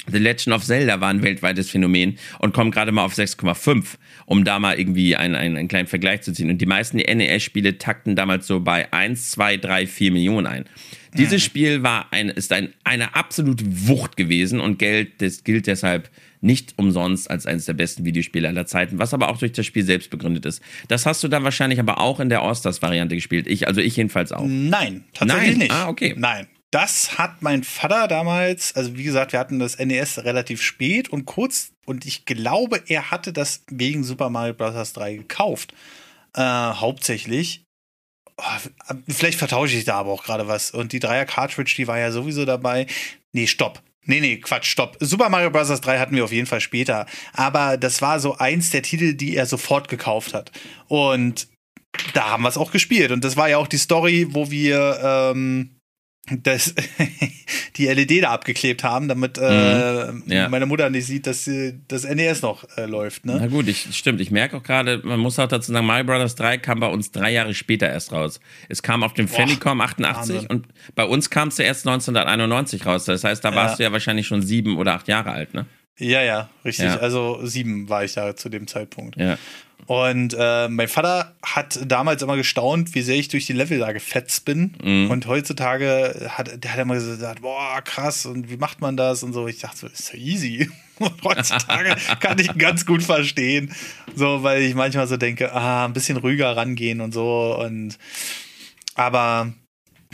[0.09, 3.95] The Legend of Zelda war ein weltweites Phänomen und kommt gerade mal auf 6,5,
[4.25, 6.49] um da mal irgendwie einen, einen, einen, kleinen Vergleich zu ziehen.
[6.49, 10.65] Und die meisten NES-Spiele takten damals so bei 1, 2, 3, 4 Millionen ein.
[11.15, 16.09] Dieses Spiel war ein, ist ein, eine absolute Wucht gewesen und Geld, das gilt deshalb
[16.41, 19.83] nicht umsonst als eines der besten Videospiele aller Zeiten, was aber auch durch das Spiel
[19.83, 20.61] selbst begründet ist.
[20.87, 23.47] Das hast du dann wahrscheinlich aber auch in der All-Stars-Variante gespielt.
[23.47, 24.45] Ich, also ich jedenfalls auch.
[24.47, 25.57] Nein, tatsächlich Nein.
[25.57, 25.71] nicht.
[25.71, 26.13] Ah, okay.
[26.17, 26.47] Nein.
[26.71, 31.25] Das hat mein Vater damals, also wie gesagt, wir hatten das NES relativ spät und
[31.25, 34.93] kurz, und ich glaube, er hatte das wegen Super Mario Bros.
[34.93, 35.73] 3 gekauft.
[36.35, 37.63] Äh, hauptsächlich.
[38.37, 40.71] Oh, vielleicht vertausche ich da aber auch gerade was.
[40.71, 42.85] Und die Dreier-Cartridge, die war ja sowieso dabei.
[43.33, 43.81] Nee, stopp.
[44.03, 44.95] Nee, nee, Quatsch, stopp.
[45.01, 45.67] Super Mario Bros.
[45.67, 47.07] 3 hatten wir auf jeden Fall später.
[47.33, 50.51] Aber das war so eins der Titel, die er sofort gekauft hat.
[50.87, 51.49] Und
[52.13, 53.11] da haben wir es auch gespielt.
[53.11, 55.76] Und das war ja auch die Story, wo wir ähm,
[56.43, 56.75] das,
[57.77, 60.23] die LED da abgeklebt haben, damit äh, mhm.
[60.27, 60.49] ja.
[60.49, 61.49] meine Mutter nicht sieht, dass
[61.87, 63.25] das NES noch äh, läuft.
[63.25, 63.37] Ne?
[63.39, 64.19] Na gut, ich, stimmt.
[64.21, 66.35] Ich merke auch gerade, man muss auch dazu sagen, Mario Bros.
[66.35, 68.39] 3 kam bei uns drei Jahre später erst raus.
[68.69, 70.49] Es kam auf dem Famicom 88 Wahnsinn.
[70.49, 73.05] und bei uns kam es ja erst 1991 raus.
[73.05, 73.77] Das heißt, da warst ja.
[73.77, 75.65] du ja wahrscheinlich schon sieben oder acht Jahre alt, ne?
[75.99, 76.85] Ja, ja, richtig.
[76.85, 76.97] Ja.
[76.97, 79.17] Also sieben war ich da zu dem Zeitpunkt.
[79.17, 79.37] Ja.
[79.87, 83.93] Und äh, mein Vater hat damals immer gestaunt, wie sehr ich durch die Level da
[83.93, 84.73] gefetzt bin.
[84.83, 85.09] Mhm.
[85.09, 89.23] Und heutzutage hat der hat immer gesagt, boah, krass, und wie macht man das?
[89.23, 89.47] Und so.
[89.47, 90.69] Ich dachte so, ist ja easy.
[90.99, 93.71] Und heutzutage kann ich ganz gut verstehen.
[94.15, 97.55] So, weil ich manchmal so denke, ah, ein bisschen ruhiger rangehen und so.
[97.55, 97.99] Und
[98.95, 99.53] aber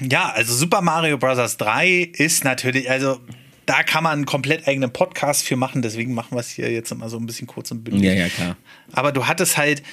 [0.01, 1.55] ja, also Super Mario Bros.
[1.55, 3.21] 3 ist natürlich, also
[3.65, 6.91] da kann man einen komplett eigenen Podcast für machen, deswegen machen wir es hier jetzt
[6.91, 8.03] immer so ein bisschen kurz und bündig.
[8.03, 8.57] Ja, ja, klar.
[8.91, 9.83] Aber du hattest halt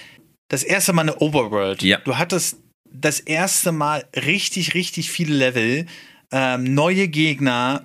[0.49, 1.83] das erste Mal eine Overworld.
[1.83, 1.99] Ja.
[1.99, 2.59] Du hattest
[2.93, 5.87] das erste Mal richtig, richtig viele Level,
[6.33, 7.85] ähm, neue Gegner,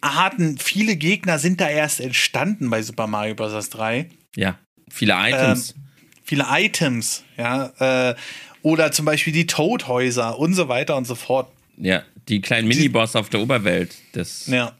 [0.00, 3.70] Arten, viele Gegner sind da erst entstanden bei Super Mario Bros.
[3.70, 4.10] 3.
[4.36, 4.58] Ja,
[4.88, 5.70] viele Items.
[5.70, 5.82] Ähm,
[6.22, 8.10] viele Items, ja.
[8.10, 8.14] Äh,
[8.62, 11.50] oder zum Beispiel die Toadhäuser und so weiter und so fort.
[11.76, 13.94] Ja, die kleinen Miniboss auf der Oberwelt.
[14.12, 14.72] Das ja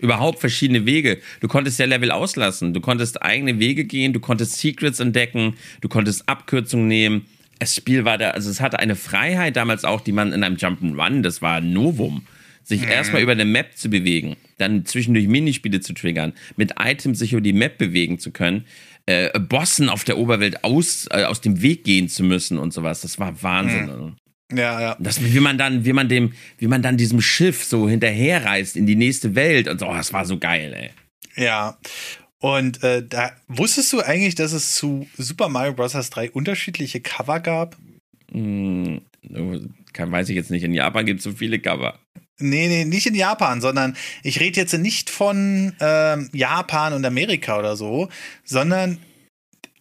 [0.00, 1.18] überhaupt verschiedene Wege.
[1.40, 2.74] Du konntest ja Level auslassen.
[2.74, 7.26] Du konntest eigene Wege gehen, du konntest Secrets entdecken, du konntest Abkürzungen nehmen.
[7.58, 10.56] Das Spiel war da, also es hatte eine Freiheit damals auch, die man in einem
[10.56, 12.22] Jump'n'Run, das war ein Novum,
[12.62, 12.88] sich mhm.
[12.88, 17.42] erstmal über eine Map zu bewegen, dann zwischendurch Minispiele zu triggern, mit Items sich über
[17.42, 18.64] die Map bewegen zu können,
[19.04, 23.02] äh, Bossen auf der Oberwelt aus, äh, aus dem Weg gehen zu müssen und sowas.
[23.02, 23.86] Das war Wahnsinn.
[23.86, 24.16] Mhm.
[24.52, 24.96] Ja, ja.
[24.98, 28.86] Das, wie man dann, wie man dem, wie man dann diesem Schiff so hinterherreist in
[28.86, 30.90] die nächste Welt und so, oh, das war so geil, ey.
[31.44, 31.78] Ja.
[32.38, 35.92] Und äh, da wusstest du eigentlich, dass es zu Super Mario Bros.
[35.92, 37.76] 3 unterschiedliche Cover gab?
[38.32, 39.02] Hm,
[39.98, 40.62] weiß ich jetzt nicht.
[40.62, 41.98] In Japan gibt es so viele Cover.
[42.38, 47.58] Nee, nee, nicht in Japan, sondern ich rede jetzt nicht von ähm, Japan und Amerika
[47.58, 48.08] oder so,
[48.44, 48.98] sondern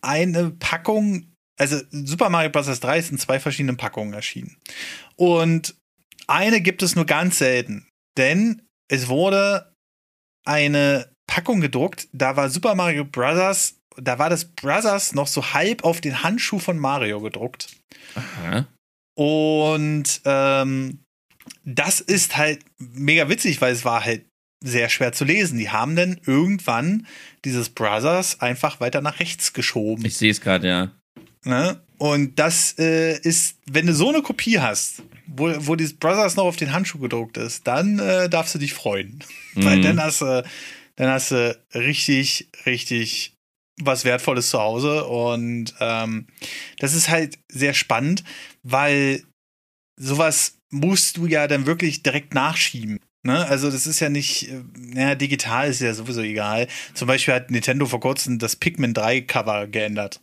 [0.01, 1.28] eine Packung
[1.59, 2.79] also Super Mario Bros.
[2.79, 4.57] 3 ist in zwei verschiedenen Packungen erschienen.
[5.15, 5.75] Und
[6.27, 7.87] eine gibt es nur ganz selten,
[8.17, 9.73] denn es wurde
[10.45, 15.83] eine Packung gedruckt, da war Super Mario Bros., da war das Brothers noch so halb
[15.83, 17.75] auf den Handschuh von Mario gedruckt.
[18.15, 18.65] Aha.
[19.17, 20.99] Und ähm,
[21.65, 24.25] das ist halt mega witzig, weil es war halt
[24.63, 25.57] sehr schwer zu lesen.
[25.57, 27.07] Die haben dann irgendwann
[27.43, 30.05] dieses Brothers einfach weiter nach rechts geschoben.
[30.05, 30.91] Ich sehe es gerade, ja.
[31.45, 31.81] Ne?
[31.97, 36.45] Und das äh, ist, wenn du so eine Kopie hast, wo, wo dieses Brothers noch
[36.45, 39.23] auf den Handschuh gedruckt ist, dann äh, darfst du dich freuen.
[39.55, 39.65] Mhm.
[39.65, 40.43] Weil dann hast du,
[40.95, 43.33] dann hast du richtig, richtig
[43.81, 45.05] was Wertvolles zu Hause.
[45.05, 46.27] Und ähm,
[46.77, 48.23] das ist halt sehr spannend,
[48.61, 49.23] weil
[49.99, 52.99] sowas musst du ja dann wirklich direkt nachschieben.
[53.23, 53.45] Ne?
[53.47, 56.67] Also das ist ja nicht, äh, naja, digital ist ja sowieso egal.
[56.93, 60.21] Zum Beispiel hat Nintendo vor kurzem das Pikmin 3 Cover geändert.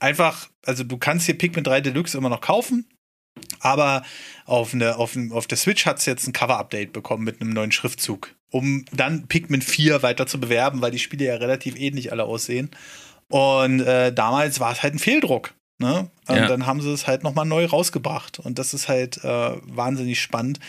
[0.00, 2.86] Einfach, also du kannst hier Pikmin 3 Deluxe immer noch kaufen,
[3.60, 4.02] aber
[4.44, 7.72] auf, eine, auf, auf der Switch hat es jetzt ein Cover-Update bekommen mit einem neuen
[7.72, 12.24] Schriftzug, um dann Pikmin 4 weiter zu bewerben, weil die Spiele ja relativ ähnlich alle
[12.24, 12.70] aussehen.
[13.28, 15.54] Und äh, damals war es halt ein Fehldruck.
[15.78, 16.10] Ne?
[16.28, 16.46] Und ja.
[16.46, 18.38] dann haben sie es halt nochmal neu rausgebracht.
[18.38, 20.60] Und das ist halt äh, wahnsinnig spannend.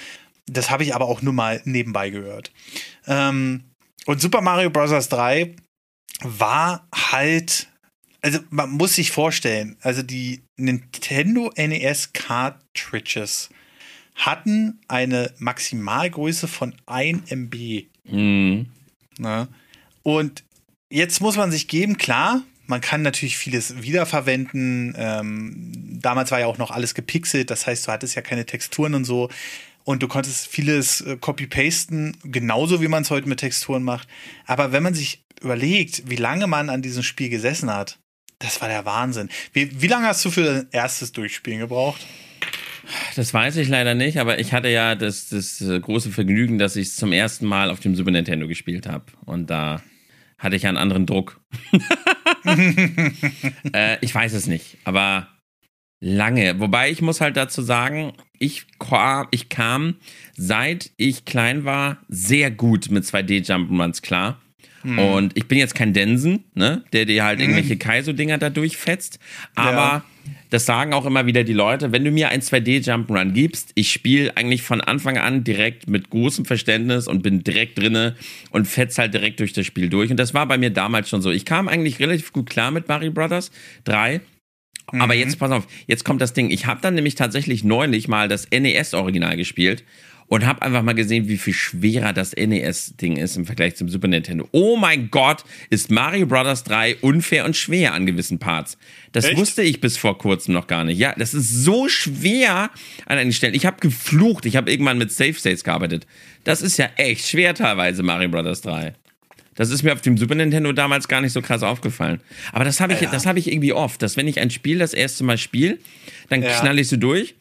[0.48, 2.52] Das habe ich aber auch nur mal nebenbei gehört.
[3.08, 3.66] Ähm,
[4.06, 5.08] und Super Mario Bros.
[5.08, 5.56] 3
[6.22, 7.68] war halt,
[8.26, 13.50] also man muss sich vorstellen, also die Nintendo NES Cartridges
[14.16, 17.84] hatten eine Maximalgröße von 1 MB.
[18.06, 18.66] Mhm.
[19.20, 19.48] Ne?
[20.02, 20.44] Und
[20.90, 24.96] jetzt muss man sich geben, klar, man kann natürlich vieles wiederverwenden.
[24.98, 28.96] Ähm, damals war ja auch noch alles gepixelt, das heißt, du hattest ja keine Texturen
[28.96, 29.30] und so.
[29.84, 34.08] Und du konntest vieles äh, copy-pasten, genauso wie man es heute mit Texturen macht.
[34.48, 38.00] Aber wenn man sich überlegt, wie lange man an diesem Spiel gesessen hat,
[38.40, 39.30] das war der Wahnsinn.
[39.54, 42.02] Wie, wie lange hast du für dein erstes Durchspielen gebraucht?
[43.16, 46.88] Das weiß ich leider nicht, aber ich hatte ja das, das große Vergnügen, dass ich
[46.88, 49.06] es zum ersten Mal auf dem Super Nintendo gespielt habe.
[49.26, 49.82] Und da
[50.38, 51.42] hatte ich einen anderen Druck.
[53.74, 55.28] äh, ich weiß es nicht, aber
[56.00, 56.60] lange.
[56.60, 58.68] Wobei ich muss halt dazu sagen, ich,
[59.32, 59.96] ich kam,
[60.36, 64.42] seit ich klein war, sehr gut mit 2D-Jump'n'Runs klar.
[64.86, 65.00] Hm.
[65.00, 67.50] Und ich bin jetzt kein Densen, ne, der dir halt hm.
[67.50, 69.20] irgendwelche Kaizo-Dinger da durchfetzt.
[69.56, 70.04] Aber ja.
[70.52, 74.38] das sagen auch immer wieder die Leute, wenn du mir ein 2D-Jump'n'Run gibst, ich spiele
[74.38, 78.16] eigentlich von Anfang an direkt mit großem Verständnis und bin direkt drinne
[78.52, 80.12] und fetz halt direkt durch das Spiel durch.
[80.12, 81.32] Und das war bei mir damals schon so.
[81.32, 83.52] Ich kam eigentlich relativ gut klar mit Mario Brothers
[83.86, 84.22] 3
[84.92, 85.02] Mhm.
[85.02, 86.52] Aber jetzt, pass auf, jetzt kommt das Ding.
[86.52, 89.84] Ich habe dann nämlich tatsächlich neulich mal das NES-Original gespielt
[90.28, 94.08] und habe einfach mal gesehen, wie viel schwerer das NES-Ding ist im Vergleich zum Super
[94.08, 94.48] Nintendo.
[94.52, 96.64] Oh mein Gott, ist Mario Bros.
[96.64, 98.78] 3 unfair und schwer an gewissen Parts.
[99.12, 99.38] Das Echt?
[99.38, 100.98] wusste ich bis vor kurzem noch gar nicht.
[100.98, 102.72] Ja, das ist so schwer
[103.06, 103.54] an einigen Stellen.
[103.54, 104.46] Ich habe geflucht.
[104.46, 106.08] Ich habe irgendwann mit Safe States gearbeitet.
[106.44, 108.62] Das ist ja echt schwer teilweise, Mario Bros.
[108.62, 108.94] 3.
[109.56, 112.20] Das ist mir auf dem Super Nintendo damals gar nicht so krass aufgefallen.
[112.52, 113.10] Aber das habe ich, ja.
[113.10, 115.78] das ich irgendwie oft, dass wenn ich ein Spiel das erste Mal spiele,
[116.30, 116.60] dann ja.
[116.60, 117.36] knall ich so durch.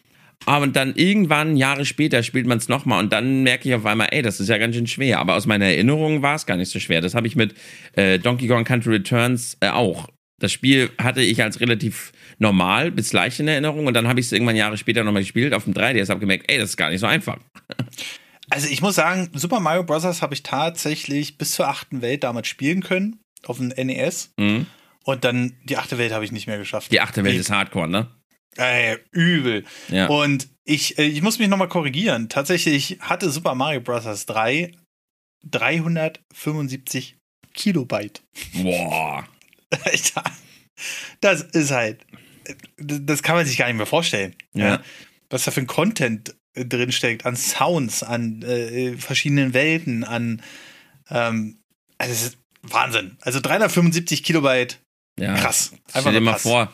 [0.46, 4.08] Aber dann irgendwann, Jahre später, spielt man es nochmal und dann merke ich auf einmal,
[4.10, 5.18] ey, das ist ja ganz schön schwer.
[5.18, 7.00] Aber aus meiner Erinnerung war es gar nicht so schwer.
[7.00, 7.54] Das habe ich mit
[7.94, 10.08] äh, Donkey Kong Country Returns äh, auch.
[10.38, 14.26] Das Spiel hatte ich als relativ normal bis leicht in Erinnerung und dann habe ich
[14.26, 16.90] es irgendwann Jahre später nochmal gespielt auf dem 3DS, habe gemerkt, ey, das ist gar
[16.90, 17.38] nicht so einfach.
[18.50, 20.20] Also ich muss sagen, Super Mario Bros.
[20.20, 24.34] habe ich tatsächlich bis zur achten Welt damals spielen können, auf dem NES.
[24.36, 24.66] Mhm.
[25.04, 26.92] Und dann die achte Welt habe ich nicht mehr geschafft.
[26.92, 28.08] Die achte Welt ich, ist Hardcore, ne?
[28.56, 29.64] Äh, übel.
[29.88, 30.06] Ja.
[30.08, 32.28] Und ich, äh, ich muss mich nochmal korrigieren.
[32.28, 34.26] Tatsächlich hatte Super Mario Bros.
[34.26, 34.72] 3
[35.50, 37.16] 375
[37.52, 38.22] Kilobyte.
[38.62, 39.28] Boah.
[39.84, 40.24] Alter.
[41.20, 42.06] Das ist halt.
[42.78, 44.34] Das kann man sich gar nicht mehr vorstellen.
[44.52, 44.66] Ja.
[44.66, 44.82] ja.
[45.30, 50.42] Was da für ein Content drin steckt, an Sounds, an äh, verschiedenen Welten, an
[51.10, 51.58] ähm,
[51.98, 53.16] also das ist Wahnsinn.
[53.20, 54.80] Also 375 Kilobyte.
[55.18, 55.34] Ja.
[55.34, 55.72] Krass.
[55.88, 56.72] Einfach stell dir mal vor,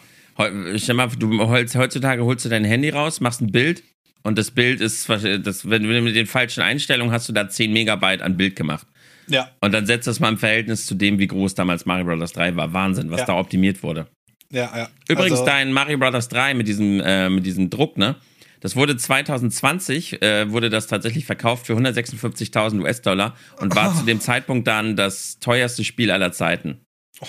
[0.76, 3.82] stell mal, du heutzutage holst du dein Handy raus, machst ein Bild
[4.22, 7.72] und das Bild ist, das, wenn du mit den falschen Einstellungen hast du da 10
[7.72, 8.86] Megabyte an Bild gemacht.
[9.28, 9.51] Ja.
[9.61, 12.32] Und dann setzt das mal im Verhältnis zu dem, wie groß damals Mario Bros.
[12.32, 12.72] 3 war.
[12.72, 13.26] Wahnsinn, was ja.
[13.26, 14.07] da optimiert wurde.
[14.51, 14.88] Ja, ja.
[15.09, 16.28] Übrigens, also, dein Mario Bros.
[16.28, 18.16] 3 mit diesem, äh, mit diesem Druck, ne?
[18.61, 23.95] Das wurde 2020, äh, wurde das tatsächlich verkauft für 156.000 US-Dollar und war oh.
[23.99, 26.80] zu dem Zeitpunkt dann das teuerste Spiel aller Zeiten.
[27.20, 27.26] Oh.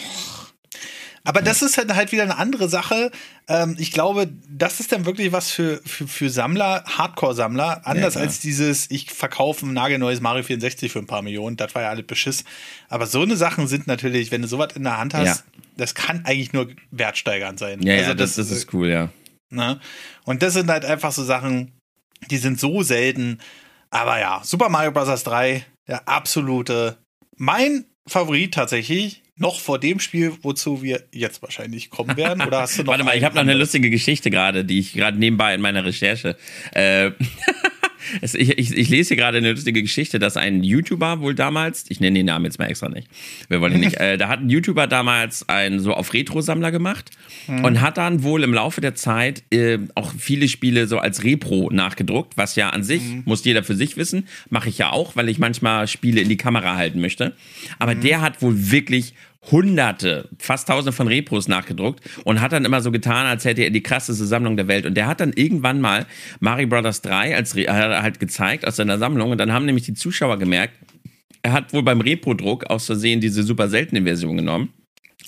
[1.23, 3.11] Aber das ist halt wieder eine andere Sache.
[3.47, 7.85] Ähm, ich glaube, das ist dann wirklich was für, für, für Sammler, Hardcore-Sammler.
[7.85, 11.57] Anders ja, als dieses, ich verkaufe ein nagelneues Mario 64 für ein paar Millionen.
[11.57, 12.43] Das war ja alles Beschiss.
[12.89, 15.61] Aber so eine Sachen sind natürlich, wenn du sowas in der Hand hast, ja.
[15.77, 17.81] das kann eigentlich nur wertsteigernd sein.
[17.83, 19.09] Ja, also ja das, das, das ist cool, ja.
[19.51, 19.79] Ne?
[20.23, 21.71] Und das sind halt einfach so Sachen,
[22.29, 23.39] die sind so selten.
[23.91, 25.23] Aber ja, Super Mario Bros.
[25.23, 26.97] 3, der absolute,
[27.37, 32.41] mein Favorit tatsächlich, noch vor dem Spiel, wozu wir jetzt wahrscheinlich kommen werden.
[32.41, 34.93] Oder hast du noch Warte mal, ich habe noch eine lustige Geschichte gerade, die ich
[34.93, 36.37] gerade nebenbei in meiner Recherche.
[36.73, 37.11] Äh,
[38.21, 41.99] ich, ich, ich, lese hier gerade eine lustige Geschichte, dass ein YouTuber wohl damals, ich
[41.99, 43.07] nenne den Namen jetzt mal extra nicht,
[43.47, 47.11] wir wollen ihn nicht, äh, da hat ein YouTuber damals einen so auf Retro-Sammler gemacht
[47.47, 47.63] mhm.
[47.65, 51.69] und hat dann wohl im Laufe der Zeit äh, auch viele Spiele so als Repro
[51.71, 53.23] nachgedruckt, was ja an sich, mhm.
[53.25, 56.37] muss jeder für sich wissen, mache ich ja auch, weil ich manchmal Spiele in die
[56.37, 57.35] Kamera halten möchte.
[57.79, 58.01] Aber mhm.
[58.01, 59.13] der hat wohl wirklich
[59.49, 63.71] hunderte, fast tausende von Repros nachgedruckt und hat dann immer so getan, als hätte er
[63.71, 64.85] die krasseste Sammlung der Welt.
[64.85, 66.05] Und der hat dann irgendwann mal
[66.39, 69.93] Mario Brothers 3 als Re halt gezeigt aus seiner Sammlung und dann haben nämlich die
[69.93, 70.75] Zuschauer gemerkt,
[71.41, 74.69] er hat wohl beim Reprodruck aus Versehen diese super seltene Version genommen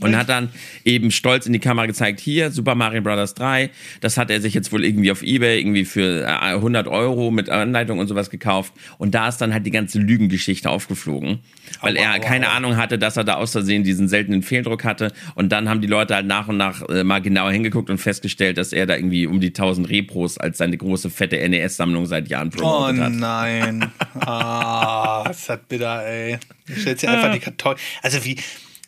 [0.01, 0.49] und hat dann
[0.85, 3.35] eben stolz in die Kamera gezeigt, hier, Super Mario Bros.
[3.35, 3.69] 3,
[4.01, 7.49] das hat er sich jetzt wohl irgendwie auf Ebay irgendwie für 100 äh, Euro mit
[7.49, 8.73] Anleitung und sowas gekauft.
[8.97, 11.39] Und da ist dann halt die ganze Lügengeschichte aufgeflogen,
[11.81, 15.11] weil er keine Ahnung hatte, dass er da aus Versehen diesen seltenen Fehldruck hatte.
[15.35, 18.57] Und dann haben die Leute halt nach und nach äh, mal genauer hingeguckt und festgestellt,
[18.57, 22.49] dass er da irgendwie um die 1000 Repros als seine große, fette NES-Sammlung seit Jahren
[22.49, 23.11] promotet hat.
[23.11, 23.91] Oh nein.
[24.21, 26.39] ah, das hat bitter, ey.
[26.65, 27.79] Du stellst dir einfach die Kartoffeln.
[28.01, 28.37] Also wie,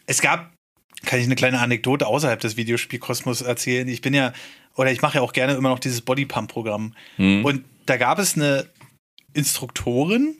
[0.07, 0.54] es gab
[1.05, 3.87] kann ich eine kleine Anekdote außerhalb des Videospielkosmos erzählen.
[3.87, 4.33] Ich bin ja,
[4.75, 6.93] oder ich mache ja auch gerne immer noch dieses Bodypump-Programm.
[7.17, 7.45] Mhm.
[7.45, 8.67] Und da gab es eine
[9.33, 10.35] Instruktorin,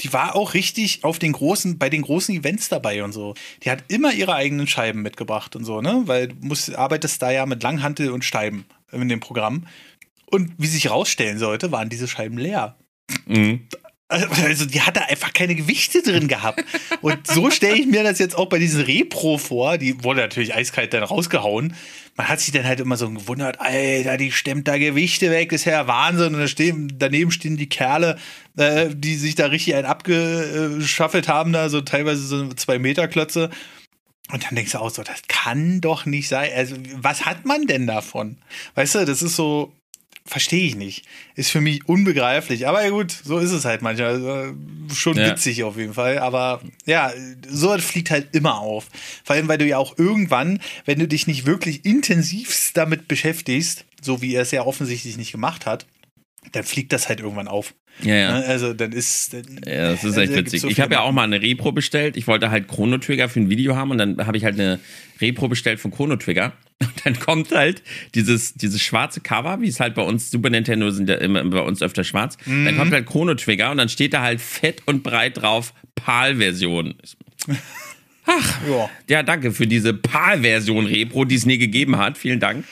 [0.00, 3.34] die war auch richtig auf den großen, bei den großen Events dabei und so.
[3.62, 6.02] Die hat immer ihre eigenen Scheiben mitgebracht und so, ne?
[6.06, 9.66] Weil du musst, arbeitest da ja mit Langhantel und Scheiben in dem Programm.
[10.26, 12.76] Und wie sich herausstellen sollte, waren diese Scheiben leer.
[13.26, 13.68] Mhm.
[14.12, 16.62] Also die hat da einfach keine Gewichte drin gehabt.
[17.00, 19.78] Und so stelle ich mir das jetzt auch bei diesen Repro vor.
[19.78, 21.74] Die wurde natürlich eiskalt dann rausgehauen.
[22.16, 25.64] Man hat sich dann halt immer so gewundert, Alter, die stemmt da Gewichte weg, ist
[25.64, 26.34] ja Wahnsinn.
[26.34, 28.18] Und stehen, daneben stehen die Kerle,
[28.58, 33.50] äh, die sich da richtig einen abgeschaffelt haben, da so teilweise so zwei Meter Klötze.
[34.30, 36.50] Und dann denkst du auch so, das kann doch nicht sein.
[36.54, 38.38] Also, was hat man denn davon?
[38.74, 39.72] Weißt du, das ist so,
[40.24, 41.04] verstehe ich nicht.
[41.34, 42.66] Ist für mich unbegreiflich.
[42.68, 44.08] Aber ja gut, so ist es halt manchmal.
[44.08, 44.54] Also,
[44.94, 45.30] schon ja.
[45.30, 46.18] witzig auf jeden Fall.
[46.18, 47.12] Aber ja,
[47.48, 48.88] so fliegt halt immer auf.
[49.24, 53.84] Vor allem, weil du ja auch irgendwann, wenn du dich nicht wirklich intensivst damit beschäftigst,
[54.00, 55.86] so wie er es ja offensichtlich nicht gemacht hat,
[56.50, 57.74] dann fliegt das halt irgendwann auf.
[58.00, 58.38] Ja, ja.
[58.38, 58.46] Ne?
[58.46, 59.34] Also dann ist.
[59.34, 60.62] Dann, ja, das ist echt witzig.
[60.62, 62.16] So ich habe ja auch mal eine Repro bestellt.
[62.16, 64.80] Ich wollte halt Chrono Trigger für ein Video haben und dann habe ich halt eine
[65.20, 66.52] Repro bestellt von Chrono Trigger.
[66.82, 67.80] Und dann kommt halt
[68.16, 71.60] dieses, dieses schwarze Cover, wie es halt bei uns, Super Nintendo sind ja immer bei
[71.60, 72.36] uns öfter schwarz.
[72.44, 72.64] Mhm.
[72.64, 76.94] Dann kommt halt Chrono Trigger und dann steht da halt fett und breit drauf PAL-Version.
[78.26, 78.90] Ach, ja.
[79.08, 82.18] ja, danke für diese PAL-Version Repro, die es nie gegeben hat.
[82.18, 82.64] Vielen Dank.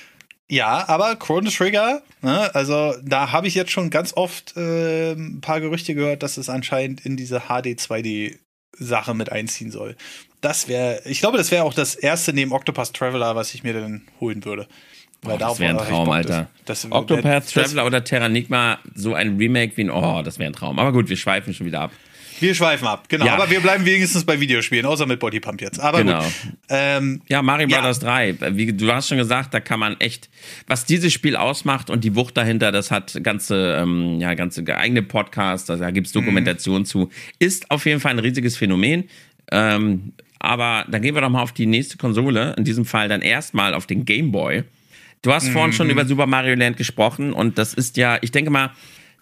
[0.50, 5.40] Ja, aber Chrono Trigger, ne, also da habe ich jetzt schon ganz oft äh, ein
[5.40, 8.36] paar Gerüchte gehört, dass es anscheinend in diese HD 2D
[8.76, 9.94] Sache mit einziehen soll.
[10.40, 13.74] Das wäre, ich glaube, das wäre auch das erste neben Octopus Traveler, was ich mir
[13.74, 14.66] dann holen würde.
[15.22, 16.48] Weil oh, das wäre ein Traum, Alter.
[16.64, 20.54] Das, das, Octopath Traveler oder Terranigma, so ein Remake wie ein, oh, das wäre ein
[20.54, 20.80] Traum.
[20.80, 21.92] Aber gut, wir schweifen schon wieder ab.
[22.40, 23.26] Wir schweifen ab, genau.
[23.26, 23.34] Ja.
[23.34, 25.78] Aber wir bleiben wenigstens bei Videospielen, außer mit Bodypump jetzt.
[25.78, 26.24] Aber genau.
[26.68, 27.78] Ähm, ja, Mario ja.
[27.78, 28.56] Brothers 3.
[28.56, 30.30] Wie, du hast schon gesagt, da kann man echt,
[30.66, 35.02] was dieses Spiel ausmacht und die Wucht dahinter, das hat ganze, ähm, ja, ganze eigene
[35.02, 36.86] Podcasts, also da gibt es Dokumentation mhm.
[36.86, 37.10] zu.
[37.38, 39.08] Ist auf jeden Fall ein riesiges Phänomen.
[39.52, 43.20] Ähm, aber dann gehen wir doch mal auf die nächste Konsole, in diesem Fall dann
[43.20, 44.64] erstmal auf den Game Boy.
[45.22, 45.52] Du hast mhm.
[45.52, 45.92] vorhin schon mhm.
[45.92, 48.70] über Super Mario Land gesprochen und das ist ja, ich denke mal,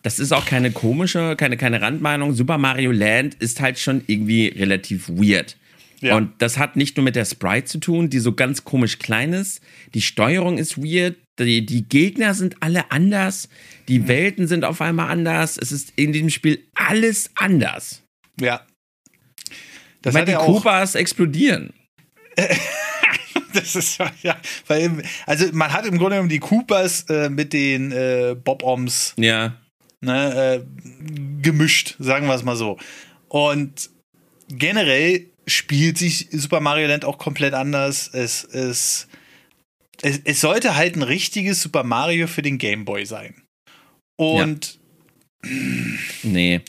[0.08, 2.32] das ist auch keine komische, keine, keine Randmeinung.
[2.32, 5.58] Super Mario Land ist halt schon irgendwie relativ weird.
[6.00, 6.16] Ja.
[6.16, 9.34] Und das hat nicht nur mit der Sprite zu tun, die so ganz komisch klein
[9.34, 9.60] ist.
[9.92, 11.16] Die Steuerung ist weird.
[11.38, 13.50] Die, die Gegner sind alle anders.
[13.88, 14.08] Die mhm.
[14.08, 15.58] Welten sind auf einmal anders.
[15.58, 18.02] Es ist in diesem Spiel alles anders.
[18.40, 18.62] Ja.
[20.00, 21.74] Das Weil die Koopas explodieren.
[23.52, 27.92] das ist ja, weil, also man hat im Grunde genommen die Koopas äh, mit den
[27.92, 29.54] äh, Bob-Oms ja
[30.00, 32.78] ne, äh, gemischt, sagen wir es mal so.
[33.28, 33.90] Und
[34.48, 38.08] generell spielt sich Super Mario Land auch komplett anders.
[38.12, 39.08] Es, es,
[40.02, 43.42] es, es sollte halt ein richtiges Super Mario für den Game Boy sein.
[44.16, 44.78] Und.
[45.44, 45.50] Ja.
[46.22, 46.60] nee.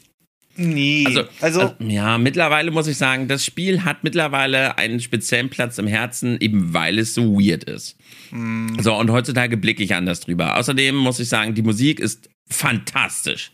[0.59, 1.05] Nee.
[1.07, 5.77] Also, also, also, ja, mittlerweile muss ich sagen, das Spiel hat mittlerweile einen speziellen Platz
[5.77, 7.95] im Herzen, eben weil es so weird ist.
[8.32, 8.77] Mm.
[8.80, 10.57] So, und heutzutage blicke ich anders drüber.
[10.57, 13.51] Außerdem muss ich sagen, die Musik ist fantastisch.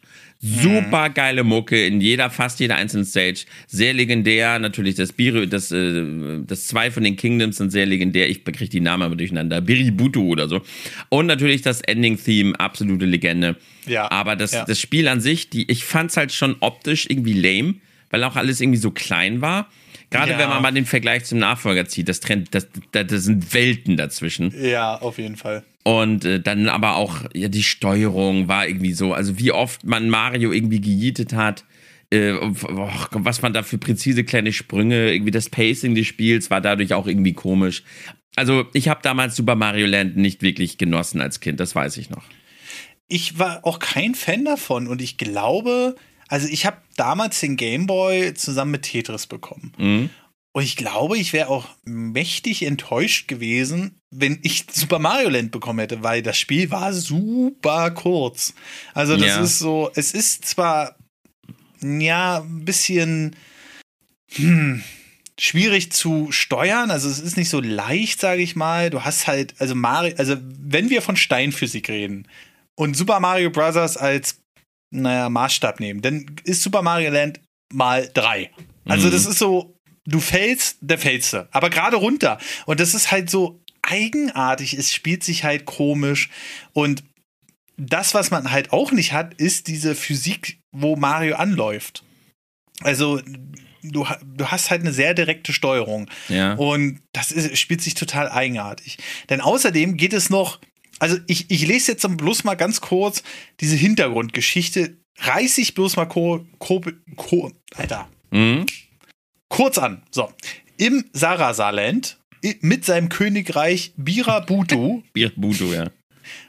[0.47, 3.45] Super geile Mucke in jeder, fast jeder einzelnen Stage.
[3.65, 4.59] Sehr legendär.
[4.59, 6.03] Natürlich das Biri, das, äh,
[6.45, 8.29] das zwei von den Kingdoms sind sehr legendär.
[8.29, 9.61] Ich bekriege die Namen aber durcheinander.
[9.61, 10.61] Biributu oder so.
[11.09, 13.55] Und natürlich das Ending-Theme, absolute Legende.
[13.87, 14.11] Ja.
[14.11, 14.65] Aber das, ja.
[14.65, 17.75] das Spiel an sich, die, ich fand's halt schon optisch irgendwie lame,
[18.11, 19.71] weil auch alles irgendwie so klein war.
[20.09, 20.39] Gerade Ja.
[20.39, 23.97] wenn man mal den Vergleich zum Nachfolger zieht, das Trend, das, das, das sind Welten
[23.97, 24.53] dazwischen.
[24.61, 25.63] Ja, auf jeden Fall.
[25.83, 30.09] Und äh, dann aber auch, ja, die Steuerung war irgendwie so, also wie oft man
[30.09, 31.63] Mario irgendwie gejietet hat,
[32.11, 36.93] äh, was man da für präzise kleine Sprünge, irgendwie das Pacing des Spiels war dadurch
[36.93, 37.83] auch irgendwie komisch.
[38.35, 42.09] Also ich habe damals Super Mario Land nicht wirklich genossen als Kind, das weiß ich
[42.09, 42.23] noch.
[43.07, 45.95] Ich war auch kein Fan davon und ich glaube,
[46.27, 49.73] also ich habe damals den Game Boy zusammen mit Tetris bekommen.
[49.77, 50.09] Mhm.
[50.53, 55.79] Und ich glaube, ich wäre auch mächtig enttäuscht gewesen, wenn ich Super Mario Land bekommen
[55.79, 58.53] hätte, weil das Spiel war super kurz.
[58.93, 59.43] Also das Ja.
[59.43, 60.95] ist so, es ist zwar
[61.81, 63.35] ja ein bisschen
[64.31, 64.81] hm,
[65.37, 68.89] schwierig zu steuern, also es ist nicht so leicht, sage ich mal.
[68.89, 72.27] Du hast halt, also Mario, also wenn wir von Steinphysik reden
[72.75, 73.75] und Super Mario Bros.
[73.97, 74.39] als
[75.01, 77.39] naja, Maßstab nehmen, dann ist Super Mario Land
[77.73, 78.51] mal drei.
[78.85, 79.11] Also Mhm.
[79.11, 79.75] das ist so,
[80.05, 81.47] du fällst, der fällst du.
[81.51, 82.37] Aber gerade runter.
[82.65, 84.73] Und das ist halt so eigenartig.
[84.73, 86.29] Es spielt sich halt komisch.
[86.73, 87.03] Und
[87.77, 92.03] das, was man halt auch nicht hat, ist diese Physik, wo Mario anläuft.
[92.81, 93.21] Also
[93.83, 96.09] du, du hast halt eine sehr direkte Steuerung.
[96.29, 96.53] Ja.
[96.53, 98.97] Und das ist, spielt sich total eigenartig.
[99.29, 100.59] Denn außerdem geht es noch,
[100.99, 103.23] also ich, ich lese jetzt bloß mal ganz kurz
[103.59, 106.81] diese Hintergrundgeschichte, reiß ich bloß mal ko, ko,
[107.15, 108.65] ko, Alter, Mhm.
[109.49, 110.03] kurz an.
[110.11, 110.31] So,
[110.77, 112.17] im Sarasaland
[112.61, 115.89] mit seinem Königreich Birabudu, Bir- Budo, ja.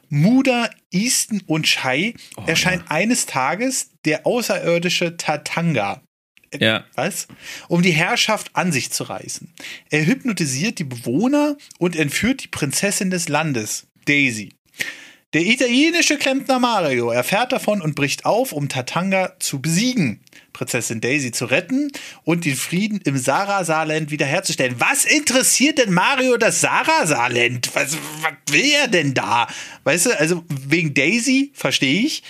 [0.09, 6.01] Muda, Easton und Shai Oh, erscheint eines Tages der außerirdische Tatanga.
[6.59, 6.84] Ja.
[6.94, 7.26] Was?
[7.68, 9.53] Um die Herrschaft an sich zu reißen.
[9.90, 14.57] Er hypnotisiert die Bewohner und entführt die Prinzessin des Landes, Daisy.
[15.35, 20.23] Der italienische Klempner Mario erfährt davon und bricht auf, um Tatanga zu besiegen,
[20.55, 21.91] Prinzessin Daisy zu retten
[22.23, 24.77] und den Frieden im Sarasaland wiederherzustellen.
[24.79, 27.71] Was interessiert denn Mario das Sarasaland?
[27.75, 29.47] Was, was will er denn da?
[29.85, 32.23] Weißt du, also wegen Daisy verstehe ich,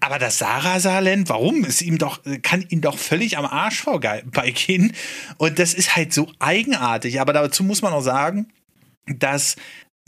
[0.00, 1.64] aber das Sarasaland, warum?
[1.64, 4.92] Ist ihm doch, kann ihn doch völlig am Arsch vorbeigehen.
[5.38, 7.20] Und das ist halt so eigenartig.
[7.20, 8.48] Aber dazu muss man auch sagen,
[9.06, 9.56] dass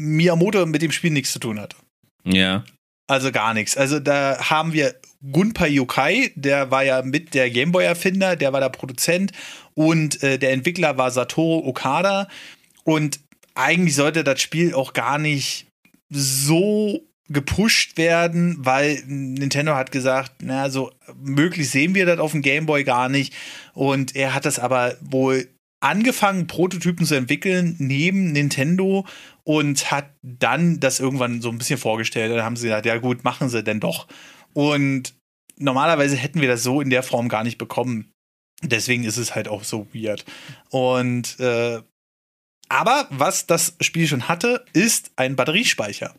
[0.01, 1.77] Miyamoto mit dem Spiel nichts zu tun hatte.
[2.25, 2.65] Ja.
[3.07, 3.77] Also gar nichts.
[3.77, 4.95] Also da haben wir
[5.33, 9.33] Gunpei Yokai, der war ja mit der Gameboy-Erfinder, der war der Produzent
[9.75, 12.29] und äh, der Entwickler war Satoru Okada.
[12.85, 13.21] Und
[13.55, 15.67] eigentlich sollte das Spiel auch gar nicht
[16.09, 22.43] so gepusht werden, weil Nintendo hat gesagt, na, so möglich sehen wir das auf dem
[22.43, 23.35] Gameboy gar nicht.
[23.73, 25.49] Und er hat das aber wohl
[25.81, 29.07] angefangen, Prototypen zu entwickeln neben Nintendo
[29.45, 32.33] und hat dann das irgendwann so ein bisschen vorgestellt.
[32.33, 34.07] Dann haben sie gesagt, ja gut, machen sie denn doch.
[34.53, 35.15] Und
[35.57, 38.13] normalerweise hätten wir das so in der Form gar nicht bekommen.
[38.63, 40.25] Deswegen ist es halt auch so weird.
[40.71, 41.81] Und äh,
[42.69, 46.15] aber was das Spiel schon hatte, ist ein Batteriespeicher.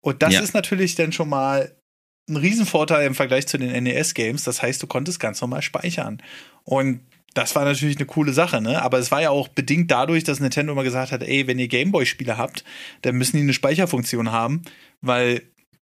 [0.00, 0.40] Und das Ja.
[0.40, 1.74] ist natürlich dann schon mal
[2.28, 4.44] ein Riesenvorteil im Vergleich zu den NES-Games.
[4.44, 6.22] Das heißt, du konntest ganz normal speichern.
[6.64, 7.00] Und
[7.34, 8.82] das war natürlich eine coole Sache, ne?
[8.82, 11.68] Aber es war ja auch bedingt dadurch, dass Nintendo immer gesagt hat, ey, wenn ihr
[11.68, 12.64] Gameboy-Spiele habt,
[13.02, 14.62] dann müssen die eine Speicherfunktion haben,
[15.00, 15.42] weil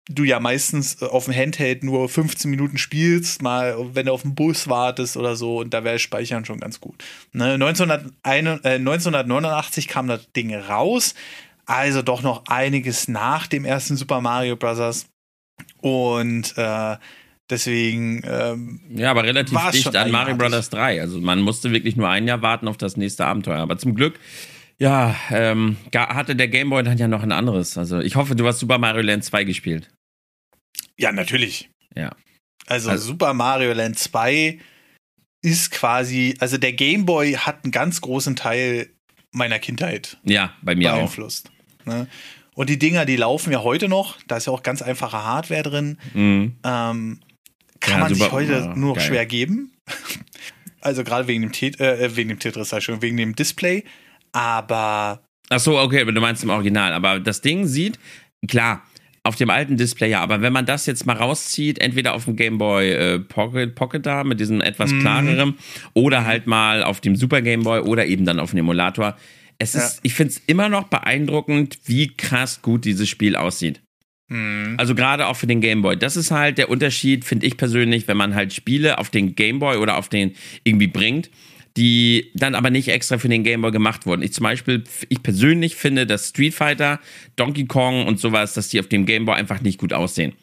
[0.09, 4.23] du ja meistens äh, auf dem Handheld nur 15 Minuten spielst, mal wenn du auf
[4.23, 7.03] den Bus wartest oder so, und da wäre Speichern schon ganz gut.
[7.33, 7.53] Ne?
[7.53, 11.15] 1901, äh, 1989 kam das Ding raus,
[11.65, 15.05] also doch noch einiges nach dem ersten Super Mario Bros.
[15.79, 16.97] Und äh,
[17.51, 20.35] deswegen ähm, Ja, aber relativ dicht an Mario.
[20.35, 20.69] Bros.
[20.69, 21.01] 3.
[21.01, 23.59] Also man musste wirklich nur ein Jahr warten auf das nächste Abenteuer.
[23.59, 24.19] Aber zum Glück,
[24.79, 27.77] ja, ähm, hatte der Gameboy dann ja noch ein anderes.
[27.77, 29.89] Also ich hoffe, du hast Super Mario Land 2 gespielt.
[30.97, 31.69] Ja, natürlich.
[31.95, 32.11] Ja.
[32.67, 34.59] Also, Also- Super Mario Land 2
[35.43, 38.89] ist quasi, also der Game Boy hat einen ganz großen Teil
[39.31, 40.97] meiner Kindheit Ja, bei mir auch.
[40.97, 41.51] beeinflusst.
[41.85, 42.07] Ne?
[42.53, 44.17] Und die Dinger, die laufen ja heute noch.
[44.27, 45.97] Da ist ja auch ganz einfache Hardware drin.
[46.13, 46.55] Mhm.
[46.63, 47.19] Ähm,
[47.81, 48.31] kann Ja, man sich super.
[48.31, 49.05] heute Ja, nur noch geil.
[49.07, 49.73] schwer geben.
[50.81, 53.83] also gerade wegen dem Tet äh, wegen dem Tetris, sag ich schon, wegen dem Display.
[54.31, 56.93] Aber Ach so, okay, aber du meinst im Original.
[56.93, 57.99] Aber das Ding sieht,
[58.47, 58.83] klar,
[59.23, 62.35] auf dem alten Display ja, aber wenn man das jetzt mal rauszieht, entweder auf dem
[62.37, 64.99] Game Boy äh, Pocket, Pocket da mit diesem etwas Mhm.
[65.01, 65.57] klareren
[65.93, 69.17] oder halt mal auf dem Super Game Boy oder eben dann auf dem Emulator.
[69.59, 69.99] Es ist, Ja.
[70.03, 73.81] ich finde es immer noch beeindruckend, wie krass gut dieses Spiel aussieht.
[74.31, 75.97] Mh, Also gerade auch für den Game Boy.
[75.97, 79.59] Das ist halt der Unterschied, finde ich persönlich, wenn man halt Spiele auf den Game
[79.59, 81.29] Boy oder auf den irgendwie bringt,
[81.77, 84.23] die dann aber nicht extra für den Game Boy gemacht wurden.
[84.23, 86.99] Ich zum Beispiel, ich persönlich finde, dass Street Fighter,
[87.35, 90.33] Donkey Kong und sowas, dass die auf dem Game Boy einfach nicht gut aussehen.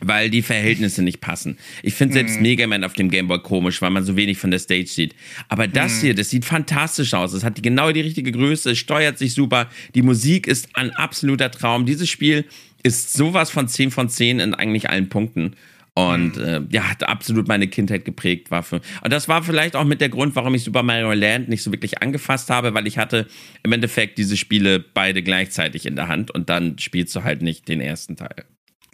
[0.00, 1.58] weil die Verhältnisse nicht passen.
[1.82, 2.42] Ich finde selbst mm.
[2.42, 5.14] Mega Man auf dem Gameboy komisch, weil man so wenig von der Stage sieht.
[5.48, 6.00] Aber das mm.
[6.02, 7.32] hier, das sieht fantastisch aus.
[7.32, 9.68] Es hat genau die richtige Größe, es steuert sich super.
[9.94, 11.84] Die Musik ist ein absoluter Traum.
[11.84, 12.44] Dieses Spiel
[12.88, 15.54] ist sowas von 10 von 10 in eigentlich allen Punkten.
[15.94, 16.44] Und mhm.
[16.44, 18.52] äh, ja, hat absolut meine Kindheit geprägt.
[18.52, 21.48] War für, und das war vielleicht auch mit der Grund, warum ich Super Mario Land
[21.48, 23.26] nicht so wirklich angefasst habe, weil ich hatte
[23.64, 27.66] im Endeffekt diese Spiele beide gleichzeitig in der Hand und dann spielst du halt nicht
[27.68, 28.44] den ersten Teil.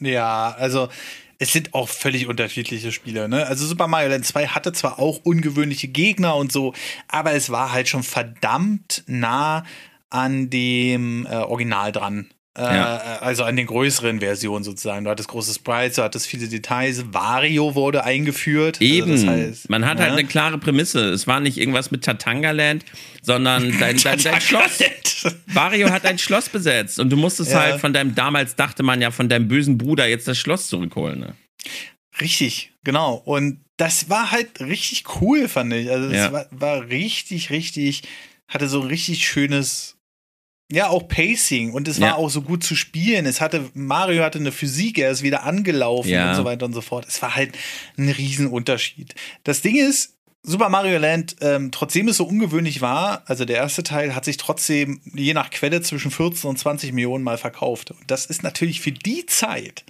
[0.00, 0.88] Ja, also
[1.38, 3.28] es sind auch völlig unterschiedliche Spiele.
[3.28, 3.46] Ne?
[3.46, 6.72] Also Super Mario Land 2 hatte zwar auch ungewöhnliche Gegner und so,
[7.08, 9.64] aber es war halt schon verdammt nah
[10.08, 12.28] an dem äh, Original dran.
[12.56, 12.96] Ja.
[12.96, 15.04] Äh, also an den größeren Versionen sozusagen.
[15.04, 17.12] Du hattest große Sprites, du hattest viele Details.
[17.12, 18.80] Wario wurde eingeführt.
[18.80, 19.10] Also Eben.
[19.10, 20.04] Also das heißt, Man hat halt ja.
[20.06, 21.10] halt eine klare Prämisse.
[21.10, 22.84] Es war nicht irgendwas mit Tatangaland,
[23.22, 24.78] sondern dein, dein, dein Schloss.
[25.46, 27.60] Wario hat ein Schloss besetzt und du musstest ja.
[27.60, 31.20] halt von deinem, damals dachte man ja, von deinem bösen Bruder jetzt das Schloss zurückholen.
[31.20, 31.34] Ne?
[32.20, 33.14] Richtig, genau.
[33.24, 35.90] Und das war halt richtig cool, fand ich.
[35.90, 38.02] Also es war, war richtig, richtig,
[38.46, 39.93] hatte so ein richtig schönes
[40.74, 42.14] ja, auch Pacing und es war ja.
[42.16, 43.26] auch so gut zu spielen.
[43.26, 46.30] Es hatte, Mario hatte eine Physik, er ist wieder angelaufen ja.
[46.30, 47.06] und so weiter und so fort.
[47.06, 47.56] Es war halt
[47.96, 49.14] ein Riesenunterschied.
[49.44, 50.14] Das Ding ist,
[50.46, 54.36] Super Mario Land, ähm, trotzdem es so ungewöhnlich war, also der erste Teil hat sich
[54.36, 57.92] trotzdem je nach Quelle zwischen 14 und 20 Millionen Mal verkauft.
[57.92, 59.84] Und das ist natürlich für die Zeit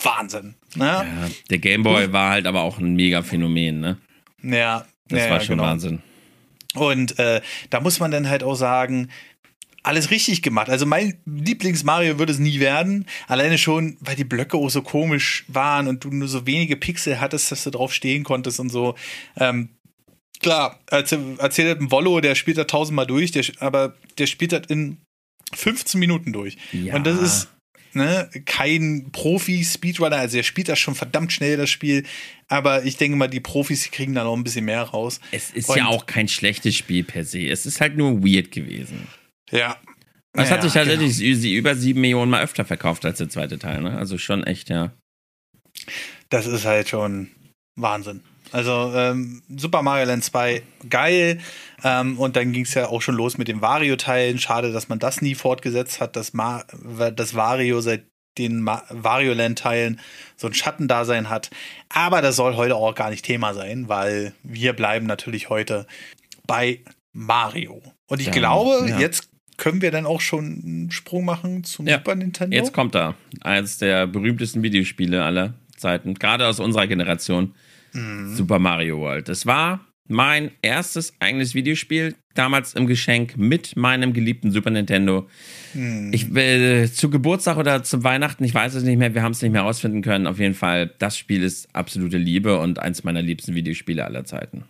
[0.00, 0.54] Wahnsinn.
[0.76, 0.84] Ne?
[0.84, 3.98] Ja, der Gameboy war halt aber auch ein mega Phänomen, ne?
[4.42, 4.86] Ja.
[5.08, 5.68] Das ja, war schon genau.
[5.68, 6.02] Wahnsinn.
[6.74, 7.40] Und äh,
[7.70, 9.08] da muss man dann halt auch sagen,
[9.82, 10.68] alles richtig gemacht.
[10.68, 13.06] Also mein Lieblings-Mario würde es nie werden.
[13.28, 17.20] Alleine schon, weil die Blöcke auch so komisch waren und du nur so wenige Pixel
[17.20, 18.94] hattest, dass du drauf stehen konntest und so.
[19.36, 19.70] Ähm,
[20.40, 24.98] klar, erzählt ein Wollo, der spielt da tausendmal durch, der, aber der spielt das in
[25.54, 26.56] 15 Minuten durch.
[26.72, 26.94] Ja.
[26.94, 27.48] Und das ist
[27.92, 32.04] ne, kein Profi-Speedrunner, also er spielt das schon verdammt schnell, das Spiel.
[32.48, 35.20] Aber ich denke mal, die Profis kriegen da noch ein bisschen mehr raus.
[35.32, 37.48] Es ist und ja auch kein schlechtes Spiel per se.
[37.48, 39.06] Es ist halt nur weird gewesen.
[39.50, 39.76] Ja.
[40.32, 41.58] Das ja, hat sich tatsächlich genau.
[41.58, 43.98] über sieben Millionen mal öfter verkauft als der zweite Teil, ne?
[43.98, 44.92] Also schon echt, ja.
[46.28, 47.28] Das ist halt schon
[47.76, 48.22] Wahnsinn.
[48.52, 51.40] Also ähm, Super Mario Land 2 geil.
[51.84, 54.38] Ähm, und dann ging es ja auch schon los mit den Wario-Teilen.
[54.38, 56.64] Schade, dass man das nie fortgesetzt hat, dass, Ma
[57.14, 58.04] dass Wario seit
[58.38, 60.00] den Wario Land-Teilen
[60.36, 61.50] so ein Schattendasein hat.
[61.88, 65.86] Aber das soll heute auch gar nicht Thema sein, weil wir bleiben natürlich heute
[66.46, 66.80] bei
[67.12, 67.82] Mario.
[68.08, 68.98] Und ich ja, glaube, ja.
[68.98, 69.29] jetzt
[69.60, 71.98] können wir dann auch schon einen Sprung machen zum ja.
[71.98, 72.56] Super Nintendo?
[72.56, 73.14] Jetzt kommt er.
[73.42, 77.54] Eines der berühmtesten Videospiele aller Zeiten, gerade aus unserer Generation.
[77.92, 78.34] Mhm.
[78.34, 79.28] Super Mario World.
[79.28, 85.28] Es war mein erstes eigenes Videospiel, damals im Geschenk mit meinem geliebten Super Nintendo.
[85.74, 86.10] Mhm.
[86.14, 89.42] Ich äh, zu Geburtstag oder zu Weihnachten, ich weiß es nicht mehr, wir haben es
[89.42, 90.26] nicht mehr rausfinden können.
[90.26, 94.64] Auf jeden Fall, das Spiel ist absolute Liebe und eins meiner liebsten Videospiele aller Zeiten.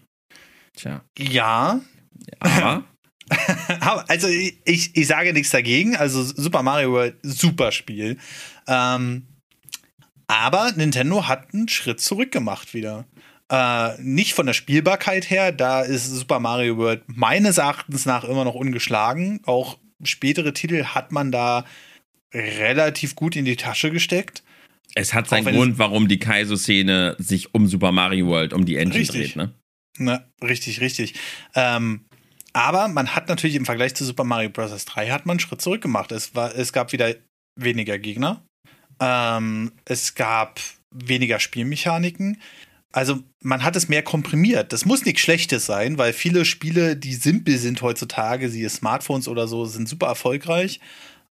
[0.75, 1.05] Tja.
[1.17, 1.81] Ja.
[2.41, 2.85] Aber
[4.09, 5.97] also ich, ich sage nichts dagegen.
[5.97, 8.19] Also Super Mario World, super Spiel.
[8.67, 9.27] Ähm,
[10.27, 13.07] aber Nintendo hat einen Schritt zurück gemacht wieder.
[13.51, 18.45] Äh, nicht von der Spielbarkeit her, da ist Super Mario World meines Erachtens nach immer
[18.45, 19.41] noch ungeschlagen.
[19.45, 21.65] Auch spätere Titel hat man da
[22.33, 24.45] relativ gut in die Tasche gesteckt.
[24.95, 29.01] Es hat seinen Grund, warum die Kaizo-Szene sich um Super Mario World, um die Engine
[29.01, 29.35] richtig.
[29.35, 29.55] dreht, ne?
[29.99, 31.15] Na, richtig, richtig.
[31.55, 32.05] Ähm,
[32.53, 34.85] aber man hat natürlich im Vergleich zu Super Mario Bros.
[34.85, 36.13] 3 hat man einen Schritt zurück gemacht.
[36.13, 37.15] Es, war, es gab wieder
[37.57, 38.45] weniger Gegner.
[39.01, 42.41] Ähm, es gab weniger Spielmechaniken.
[42.93, 44.73] Also man hat es mehr komprimiert.
[44.73, 49.47] Das muss nichts Schlechtes sein, weil viele Spiele, die simpel sind heutzutage, siehe Smartphones oder
[49.47, 50.81] so, sind super erfolgreich.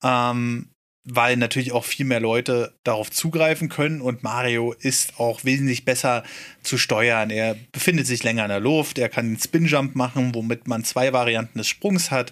[0.01, 0.69] Ähm,
[1.03, 6.23] weil natürlich auch viel mehr Leute darauf zugreifen können und Mario ist auch wesentlich besser
[6.61, 7.29] zu steuern.
[7.29, 11.13] Er befindet sich länger in der Luft, er kann den Spin-Jump machen, womit man zwei
[11.13, 12.31] Varianten des Sprungs hat.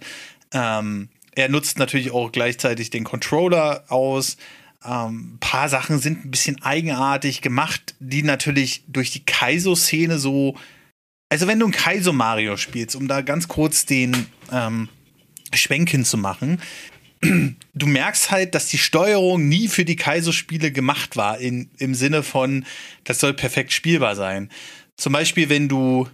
[0.51, 4.37] Ähm, er nutzt natürlich auch gleichzeitig den Controller aus.
[4.83, 10.55] Ähm, ein paar Sachen sind ein bisschen eigenartig gemacht, die natürlich durch die Kaizo-Szene so.
[11.29, 14.89] Also, wenn du ein Kaizo Mario spielst, um da ganz kurz den ähm,
[15.53, 16.59] Schwenken zu machen,
[17.21, 22.23] du merkst halt, dass die Steuerung nie für die Kaizo-Spiele gemacht war, in, im Sinne
[22.23, 22.65] von,
[23.03, 24.49] das soll perfekt spielbar sein.
[24.97, 26.07] Zum Beispiel, wenn du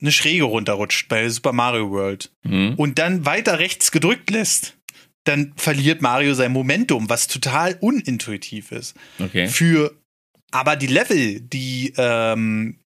[0.00, 2.74] eine Schräge runterrutscht bei Super Mario World mhm.
[2.76, 4.76] und dann weiter rechts gedrückt lässt,
[5.24, 8.96] dann verliert Mario sein Momentum, was total unintuitiv ist.
[9.18, 9.48] Okay.
[9.48, 9.94] Für
[10.50, 12.78] aber die Level, die ähm,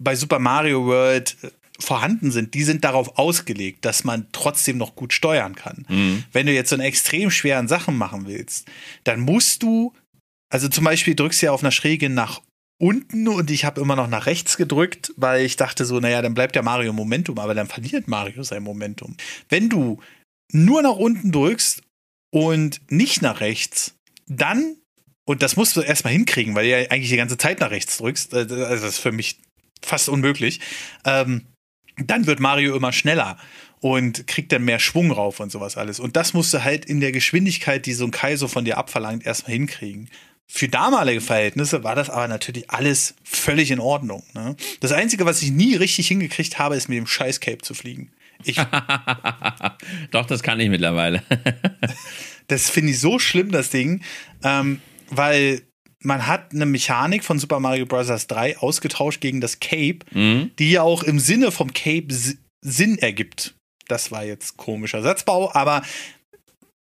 [0.00, 1.36] bei Super Mario World
[1.80, 5.84] vorhanden sind, die sind darauf ausgelegt, dass man trotzdem noch gut steuern kann.
[5.88, 6.24] Mhm.
[6.32, 8.66] Wenn du jetzt so eine extrem schweren Sachen machen willst,
[9.04, 9.92] dann musst du
[10.52, 12.42] Also zum Beispiel drückst du ja auf einer Schräge nach
[12.78, 16.34] unten und ich habe immer noch nach rechts gedrückt, weil ich dachte so, naja, dann
[16.34, 19.16] bleibt der Mario Momentum, aber dann verliert Mario sein Momentum.
[19.48, 20.00] Wenn du
[20.52, 21.82] nur nach unten drückst
[22.32, 23.94] und nicht nach rechts,
[24.26, 24.76] dann,
[25.24, 27.98] und das musst du erstmal hinkriegen, weil du ja eigentlich die ganze Zeit nach rechts
[27.98, 29.40] drückst, also das ist für mich
[29.82, 30.60] fast unmöglich,
[31.04, 31.46] ähm,
[31.96, 33.38] dann wird Mario immer schneller
[33.80, 36.00] und kriegt dann mehr Schwung rauf und sowas alles.
[36.00, 39.24] Und das musst du halt in der Geschwindigkeit, die so ein Kaiso von dir abverlangt,
[39.24, 40.08] erstmal hinkriegen.
[40.46, 44.24] Für damalige Verhältnisse war das aber natürlich alles völlig in Ordnung.
[44.34, 44.56] Ne?
[44.80, 48.10] Das Einzige, was ich nie richtig hingekriegt habe, ist mit dem Scheiß-Cape zu fliegen.
[48.44, 48.56] Ich,
[50.10, 51.22] Doch, das kann ich mittlerweile.
[52.48, 54.02] das finde ich so schlimm, das Ding,
[54.42, 55.62] ähm, weil
[56.02, 58.06] man hat eine Mechanik von Super Mario Bros.
[58.26, 60.50] 3 ausgetauscht gegen das Cape, Mhm.
[60.58, 62.08] die ja auch im Sinne vom Cape
[62.62, 63.54] Sinn ergibt.
[63.88, 65.82] Das war jetzt komischer Satzbau, aber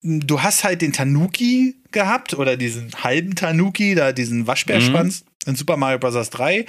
[0.02, 5.76] du hast halt den Tanuki gehabt oder diesen halben Tanuki, da diesen Waschbärschwanz in Super
[5.78, 6.30] Mario Bros.
[6.30, 6.66] 3,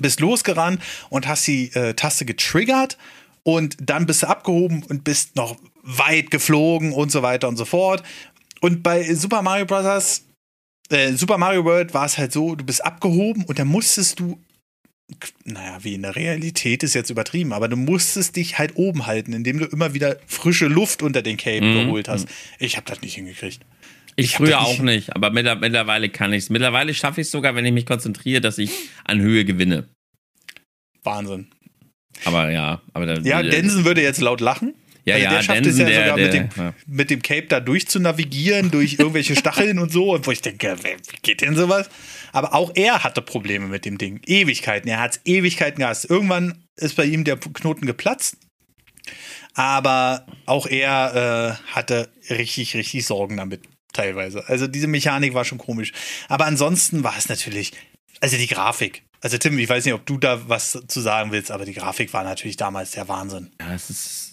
[0.00, 2.96] bist losgerannt und hast die äh, Taste getriggert
[3.42, 7.64] und dann bist du abgehoben und bist noch weit geflogen und so weiter und so
[7.64, 8.02] fort.
[8.60, 10.22] Und bei Super Mario Bros.
[10.90, 14.38] Äh, Super Mario World war es halt so, du bist abgehoben und dann musstest du,
[15.44, 19.32] naja, wie in der Realität ist jetzt übertrieben, aber du musstest dich halt oben halten,
[19.32, 21.84] indem du immer wieder frische Luft unter den Cape Mhm.
[21.86, 22.28] geholt hast.
[22.58, 23.60] Ich habe das nicht hingekriegt.
[24.16, 26.50] Ich, Ich früher auch nicht- aber mittler- mittlerweile kann ich es.
[26.50, 28.70] Mittlerweile schaffe ich es sogar, wenn ich mich konzentriere, dass ich
[29.04, 29.88] an Höhe gewinne.
[31.04, 31.46] Wahnsinn.
[32.24, 34.74] Aber ja, aber da, Ja, Densen würde jetzt laut lachen.
[35.08, 36.74] Ja, Also ja, der schafft Densen, es ja sogar der- mit, dem, ja.
[36.86, 40.12] mit dem Cape da durchzunavigieren, durch irgendwelche Stacheln und so.
[40.14, 41.88] Und wo ich denke, wie geht denn sowas?
[42.32, 44.20] Aber auch er hatte Probleme mit dem Ding.
[44.26, 44.88] Ewigkeiten.
[44.88, 46.08] Er hat es Ewigkeiten gehasst.
[46.10, 48.36] Irgendwann ist bei ihm der Knoten geplatzt.
[49.54, 54.46] Aber auch er äh, hatte richtig, richtig Sorgen damit, teilweise.
[54.48, 55.92] Also diese Mechanik war schon komisch.
[56.28, 57.72] Aber ansonsten war es natürlich,
[58.20, 59.02] also die Grafik.
[59.20, 62.12] Also Tim, ich weiß nicht, ob du da was zu sagen willst, aber die Grafik
[62.12, 63.50] war natürlich damals der Wahnsinn.
[63.60, 64.27] Ja, es ist.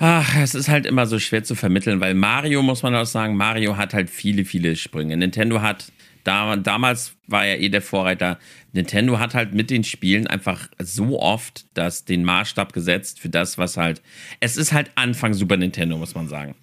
[0.00, 3.36] Ach, es ist halt immer so schwer zu vermitteln, weil Mario, muss man auch sagen,
[3.36, 5.16] Mario hat halt viele, viele Sprünge.
[5.16, 5.90] Nintendo hat,
[6.22, 8.38] da, damals war ja eh der Vorreiter,
[8.72, 13.58] Nintendo hat halt mit den Spielen einfach so oft das, den Maßstab gesetzt für das,
[13.58, 14.00] was halt.
[14.38, 16.54] Es ist halt Anfang Super Nintendo, muss man sagen.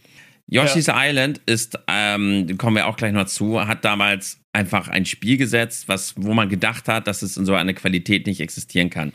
[0.47, 5.37] Yoshi's Island ist, ähm, kommen wir auch gleich noch zu, hat damals einfach ein Spiel
[5.37, 9.11] gesetzt, was, wo man gedacht hat, dass es in so einer Qualität nicht existieren kann.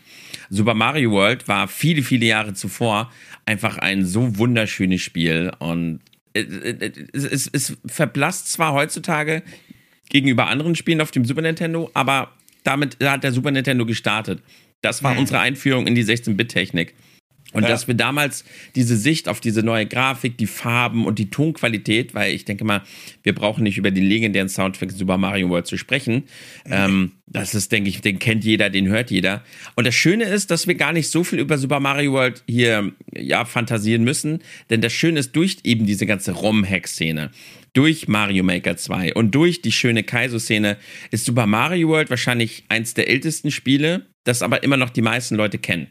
[0.50, 3.10] Super Mario World war viele, viele Jahre zuvor
[3.46, 6.00] einfach ein so wunderschönes Spiel und
[6.32, 9.42] es, es, es verblasst zwar heutzutage
[10.08, 12.32] gegenüber anderen Spielen auf dem Super Nintendo, aber
[12.64, 14.42] damit hat der Super Nintendo gestartet.
[14.82, 16.94] Das war unsere Einführung in die 16-Bit-Technik.
[17.52, 17.68] Und Ja.
[17.68, 18.44] dass wir damals
[18.76, 22.82] diese Sicht auf diese neue Grafik, die Farben und die Tonqualität, weil ich denke mal,
[23.22, 26.24] wir brauchen nicht über den legendären Soundtrack Super Mario World zu sprechen.
[26.64, 29.42] Ähm, das ist, denke ich, den kennt jeder, den hört jeder.
[29.74, 32.92] Und das Schöne ist, dass wir gar nicht so viel über Super Mario World hier
[33.16, 37.30] ja fantasieren müssen, denn das Schöne ist durch eben diese ganze ROM-Hack-Szene
[37.72, 40.76] durch Mario Maker 2 und durch die schöne Kaizo-Szene
[41.10, 45.36] ist Super Mario World wahrscheinlich eins der ältesten Spiele, das aber immer noch die meisten
[45.36, 45.86] Leute kennen.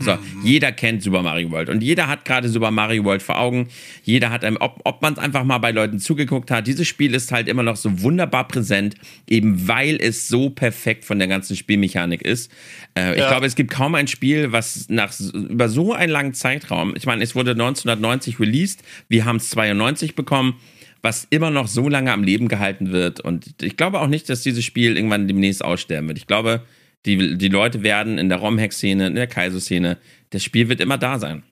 [0.00, 3.68] So, jeder kennt Super Mario World und jeder hat gerade Super Mario World vor Augen.
[4.02, 6.66] Jeder hat einem, ob, ob man es einfach mal bei Leuten zugeguckt hat.
[6.66, 8.96] Dieses Spiel ist halt immer noch so wunderbar präsent,
[9.30, 12.50] eben weil es so perfekt von der ganzen Spielmechanik ist.
[12.98, 13.28] Äh, ich Ja.
[13.28, 17.22] glaube, es gibt kaum ein Spiel, was nach über so einen langen Zeitraum, ich meine,
[17.22, 20.54] es wurde 1990 released, wir haben es 92 bekommen,
[21.02, 23.20] was immer noch so lange am Leben gehalten wird.
[23.20, 26.18] Und ich glaube auch nicht, dass dieses Spiel irgendwann demnächst aussterben wird.
[26.18, 26.62] Ich glaube,
[27.06, 29.98] die, die Leute werden in der ROM-Hack-Szene, in der Kaizo-Szene,
[30.30, 31.42] das Spiel wird immer da sein.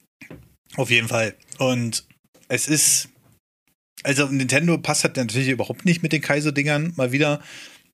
[0.77, 1.35] Auf jeden Fall.
[1.59, 2.05] Und
[2.49, 3.09] es ist,
[4.03, 7.43] also Nintendo passt halt natürlich überhaupt nicht mit den Kaiser-Dingern mal wieder,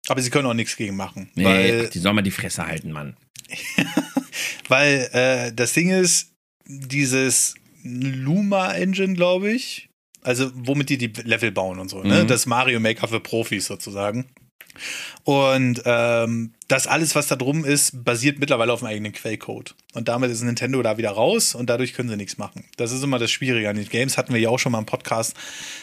[0.06, 1.30] aber sie können auch nichts gegen machen.
[1.34, 3.16] Nee, weil ach, die sollen mal die Fresse halten, Mann.
[4.68, 6.32] weil äh, das Ding ist,
[6.66, 9.88] dieses Luma-Engine, glaube ich,
[10.22, 12.24] also womit die die Level bauen und so, ne?
[12.24, 12.28] Mhm.
[12.28, 14.26] Das Mario Maker für Profis sozusagen.
[15.24, 19.74] Und ähm, das alles, was da drum ist, basiert mittlerweile auf dem eigenen Quellcode.
[19.94, 22.64] Und damit ist Nintendo da wieder raus und dadurch können sie nichts machen.
[22.76, 24.86] Das ist immer das Schwierige an den Games, hatten wir ja auch schon mal im
[24.86, 25.34] Podcast,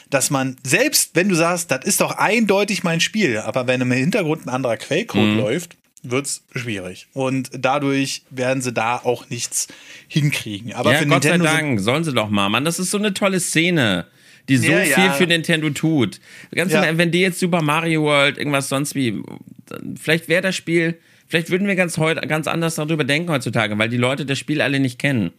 [0.09, 3.91] dass man, selbst wenn du sagst, das ist doch eindeutig mein Spiel, aber wenn im
[3.91, 7.07] Hintergrund ein anderer Quellcode läuft, wird's schwierig.
[7.13, 9.67] Und dadurch werden sie da auch nichts
[10.07, 10.73] hinkriegen.
[10.73, 12.63] Aber ja, für Gott sei Nintendo sind- Dank, sollen sie doch mal, Mann.
[12.63, 14.05] Das ist so eine tolle Szene,
[14.49, 15.13] die so Ja, viel ja.
[15.13, 16.19] für Nintendo tut.
[16.53, 16.85] Ganz Ja.
[16.97, 19.21] wenn die jetzt Super Mario World, irgendwas sonst wie,
[19.99, 23.89] vielleicht wäre das Spiel, vielleicht würden wir ganz, heut, ganz anders darüber denken heutzutage, weil
[23.89, 25.31] die Leute das Spiel alle nicht kennen.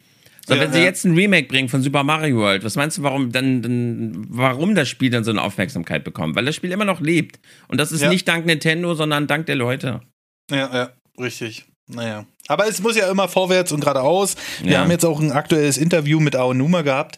[0.48, 3.02] So, Ja, wenn sie jetzt ein Remake bringen von Super Mario World, was meinst du,
[3.02, 6.36] warum dann, dann warum das Spiel dann so eine Aufmerksamkeit bekommt?
[6.36, 7.40] Weil das Spiel immer noch lebt.
[7.66, 8.08] Und das ist Ja.
[8.10, 10.02] nicht dank Nintendo, sondern dank der Leute.
[10.50, 11.64] Ja, ja, richtig.
[11.88, 12.26] Naja.
[12.48, 14.36] Aber es muss ja immer vorwärts und geradeaus.
[14.62, 14.80] Wir Ja.
[14.80, 17.16] haben jetzt auch ein aktuelles Interview mit Aonuma gehabt.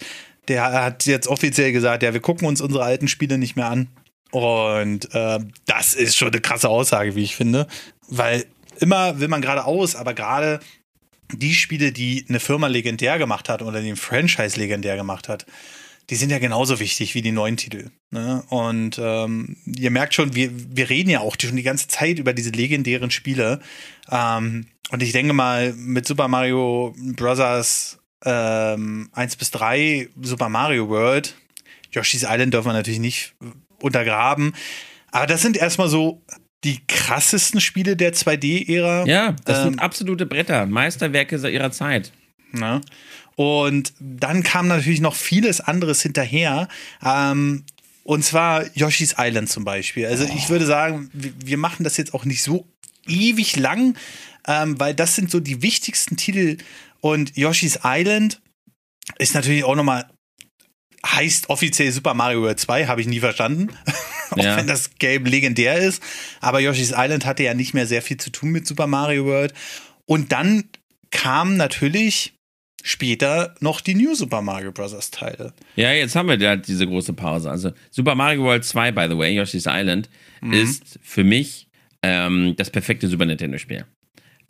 [0.48, 3.88] Der hat jetzt offiziell gesagt, ja, wir gucken uns unsere alten Spiele nicht mehr an.
[4.30, 7.66] Und äh, das ist schon eine krasse Aussage, wie ich finde.
[8.08, 8.44] Weil
[8.80, 10.60] immer will man geradeaus, aber gerade
[11.32, 15.46] die Spiele, die eine Firma legendär gemacht hat oder den Franchise legendär gemacht hat,
[16.10, 17.90] die sind ja genauso wichtig wie die neuen Titel.
[18.10, 18.42] Ne?
[18.48, 22.32] Und ähm, ihr merkt schon, wir, wir reden ja auch schon die ganze Zeit über
[22.32, 23.60] diese legendären Spiele.
[24.10, 27.97] Ähm, und ich denke mal, mit Super Mario Bros.
[28.24, 31.34] Ähm, 1 bis 3, Super Mario World,
[31.92, 33.34] Yoshi's Island dürfen wir natürlich nicht
[33.80, 34.54] untergraben.
[35.10, 36.20] Aber das sind erstmal so
[36.64, 39.06] die krassesten Spiele der 2D-Ära.
[39.06, 42.12] Ja, das Ähm, sind absolute Bretter, Meisterwerke ihrer Zeit.
[42.52, 42.80] Ne?
[43.36, 46.68] Und dann kam natürlich noch vieles anderes hinterher.
[47.04, 47.64] Ähm,
[48.02, 50.06] und zwar Yoshi's Island zum Beispiel.
[50.06, 52.66] Also ich würde sagen, wir, wir machen das jetzt auch nicht so
[53.06, 53.96] ewig lang,
[54.46, 56.56] ähm, weil das sind so die wichtigsten Titel.
[57.00, 58.40] Und Yoshi's Island
[59.18, 60.08] ist natürlich auch nochmal,
[61.06, 63.68] heißt offiziell Super Mario World 2, habe ich nie verstanden.
[64.30, 64.56] auch Ja.
[64.56, 66.02] wenn das Game legendär ist.
[66.40, 69.54] Aber Yoshi's Island hatte ja nicht mehr sehr viel zu tun mit Super Mario World.
[70.06, 70.64] Und dann
[71.10, 72.34] kam natürlich
[72.82, 75.10] später noch die New Super Mario Bros.
[75.10, 75.52] Teile.
[75.76, 77.50] Ja, jetzt haben wir ja diese große Pause.
[77.50, 80.08] Also Super Mario World 2, by the way, Yoshi's Island,
[80.40, 80.52] Mhm.
[80.52, 81.66] ist für mich
[82.02, 83.84] ähm, das perfekte Super Nintendo-Spiel.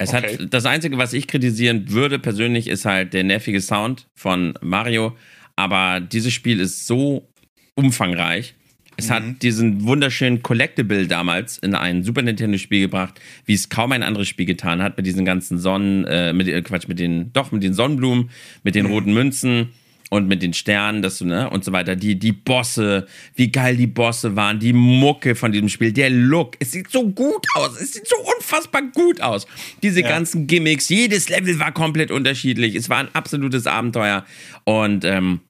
[0.00, 0.38] Es Okay.
[0.38, 5.16] hat das Einzige, was ich kritisieren würde persönlich, ist halt der nervige Sound von Mario.
[5.56, 7.28] Aber dieses Spiel ist so
[7.74, 8.54] umfangreich.
[8.96, 9.12] Es Mhm.
[9.12, 14.28] hat diesen wunderschönen Collectible damals in ein Super Nintendo-Spiel gebracht, wie es kaum ein anderes
[14.28, 17.62] Spiel getan hat, mit diesen ganzen Sonnen, äh, mit äh, Quatsch, mit den, doch, mit
[17.62, 18.30] den Sonnenblumen,
[18.64, 18.78] mit Mhm.
[18.78, 19.68] den roten Münzen
[20.10, 21.94] und mit den Sternen, das, ne, und so weiter.
[21.96, 26.56] Die, die Bosse, wie geil die Bosse waren, die Mucke von diesem Spiel, der Look,
[26.60, 29.46] es sieht so gut aus, es sieht so unfassbar gut aus.
[29.82, 30.08] Diese Ja.
[30.08, 32.74] ganzen Gimmicks, jedes Level war komplett unterschiedlich.
[32.74, 34.24] Es war ein absolutes Abenteuer
[34.64, 35.40] und, ähm,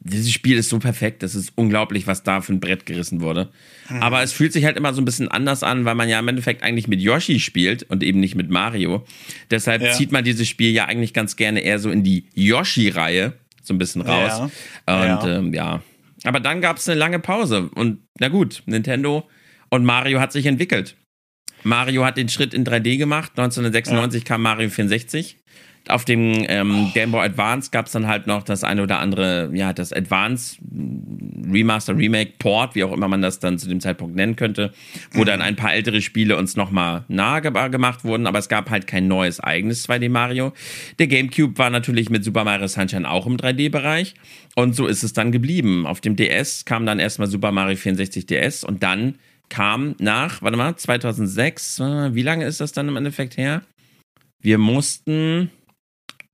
[0.00, 3.50] dieses Spiel ist so perfekt, das ist unglaublich, was da für ein Brett gerissen wurde.
[4.00, 6.26] Aber es fühlt sich halt immer so ein bisschen anders an, weil man ja im
[6.28, 9.04] Endeffekt eigentlich mit Yoshi spielt und eben nicht mit Mario.
[9.50, 9.92] Deshalb Ja.
[9.92, 13.34] zieht man dieses Spiel ja eigentlich ganz gerne eher so in die Yoshi-Reihe
[13.68, 14.50] so ein bisschen raus.
[14.88, 15.20] Ja.
[15.20, 15.80] Und ähm, ja.
[16.24, 19.28] Aber dann gab es eine lange Pause und na gut, Nintendo
[19.70, 20.96] und Mario hat sich entwickelt.
[21.62, 23.32] Mario hat den Schritt in 3D gemacht.
[23.36, 25.38] 1996 kam Mario 64.
[25.88, 29.50] Auf dem ähm, Game Boy Advance gab es dann halt noch das eine oder andere,
[29.54, 30.56] ja, das Advance
[31.50, 34.72] Remaster, Remake, Port, wie auch immer man das dann zu dem Zeitpunkt nennen könnte,
[35.12, 38.68] wo dann ein paar ältere Spiele uns nochmal nahe ge- gemacht wurden, aber es gab
[38.70, 40.52] halt kein neues eigenes 2D Mario.
[40.98, 44.14] Der GameCube war natürlich mit Super Mario Sunshine auch im 3D-Bereich
[44.56, 45.86] und so ist es dann geblieben.
[45.86, 49.14] Auf dem DS kam dann erstmal Super Mario 64 DS und dann
[49.48, 53.62] kam nach, warte mal, 2006, äh, wie lange ist das dann im Endeffekt her?
[54.42, 55.50] Wir mussten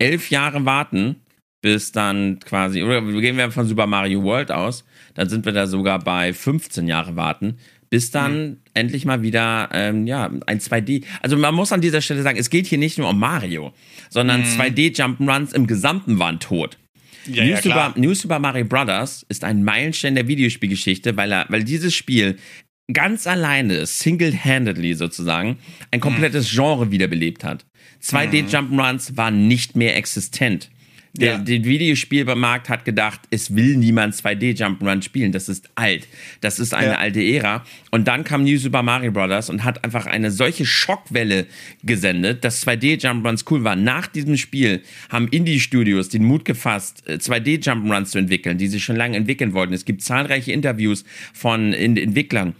[0.05, 1.16] elf Jahre warten,
[1.62, 5.66] bis dann quasi, oder gehen wir von Super Mario World aus, dann sind wir da
[5.66, 7.56] sogar bei 15 Jahre warten,
[7.89, 11.05] bis dann endlich mal wieder, ähm, ja, ein 2D.
[11.22, 13.72] Also man muss an dieser Stelle sagen, es geht hier nicht nur um Mario,
[14.10, 16.76] sondern 2D Jump'n'Runs im Gesamten waren tot.
[17.26, 17.94] Ja, New, ja, Super.
[17.97, 22.36] New Super Mario Brothers ist ein Meilenstein der Videospielgeschichte, weil, er, weil dieses Spiel
[22.93, 25.59] ganz alleine, single-handedly sozusagen,
[25.90, 27.65] ein komplettes Genre wiederbelebt hat.
[28.02, 30.70] 2D Jump'n'Runs waren nicht mehr existent.
[31.16, 31.39] Der, Ja.
[31.39, 35.31] der Videospielmarkt hat gedacht, es will niemand 2D Jump'n'Run spielen.
[35.31, 36.09] Das ist alt.
[36.40, 36.98] Das ist eine Ja.
[36.98, 37.65] alte Ära.
[37.93, 39.48] Und dann kam New Super Mario Bros.
[39.48, 41.47] und hat einfach eine solche Schockwelle
[41.85, 43.85] gesendet, dass 2D Jump'n'Runs cool waren.
[43.85, 48.82] Nach diesem Spiel haben Indie-Studios den Mut gefasst, äh, 2D Jump'n'Runs zu entwickeln, die sich
[48.82, 49.73] schon lange entwickeln wollten.
[49.73, 52.56] Es gibt zahlreiche Interviews von Entwicklern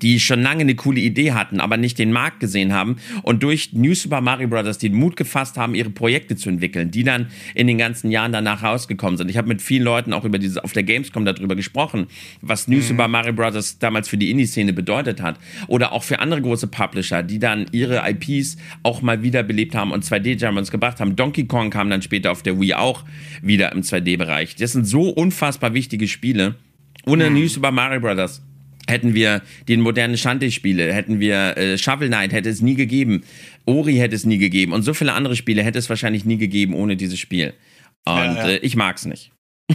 [0.00, 3.72] die schon lange eine coole Idee hatten, aber nicht den Markt gesehen haben und durch
[3.72, 4.78] New Super Mario Bros.
[4.78, 8.62] den Mut gefasst haben, ihre Projekte zu entwickeln, die dann in den ganzen Jahren danach
[8.62, 9.30] rausgekommen sind.
[9.30, 12.06] Ich habe mit vielen Leuten auch über diese auf der Gamescom darüber gesprochen,
[12.40, 13.78] was New Super Mario Bros.
[13.78, 15.38] damals für die Indie-Szene bedeutet hat
[15.68, 20.04] oder auch für andere große Publisher, die dann ihre IPs auch mal wiederbelebt haben und
[20.04, 21.16] 2D-Jump'n'Runs gebracht haben.
[21.16, 23.04] Donkey Kong kam dann später auf der Wii auch
[23.42, 24.56] wieder im 2D-Bereich.
[24.56, 26.56] Das sind so unfassbar wichtige Spiele.
[27.06, 28.42] Ohne New Super Mario Bros
[28.88, 33.24] hätten wir den modernen Shanty-Spiele, hätten wir äh, Shovel Knight, hätte es nie gegeben.
[33.64, 34.72] Ori hätte es nie gegeben.
[34.72, 37.54] Und so viele andere Spiele hätte es wahrscheinlich nie gegeben ohne dieses Spiel.
[38.04, 38.48] Und Ja, ja.
[38.48, 39.30] Äh, ich mag's nicht.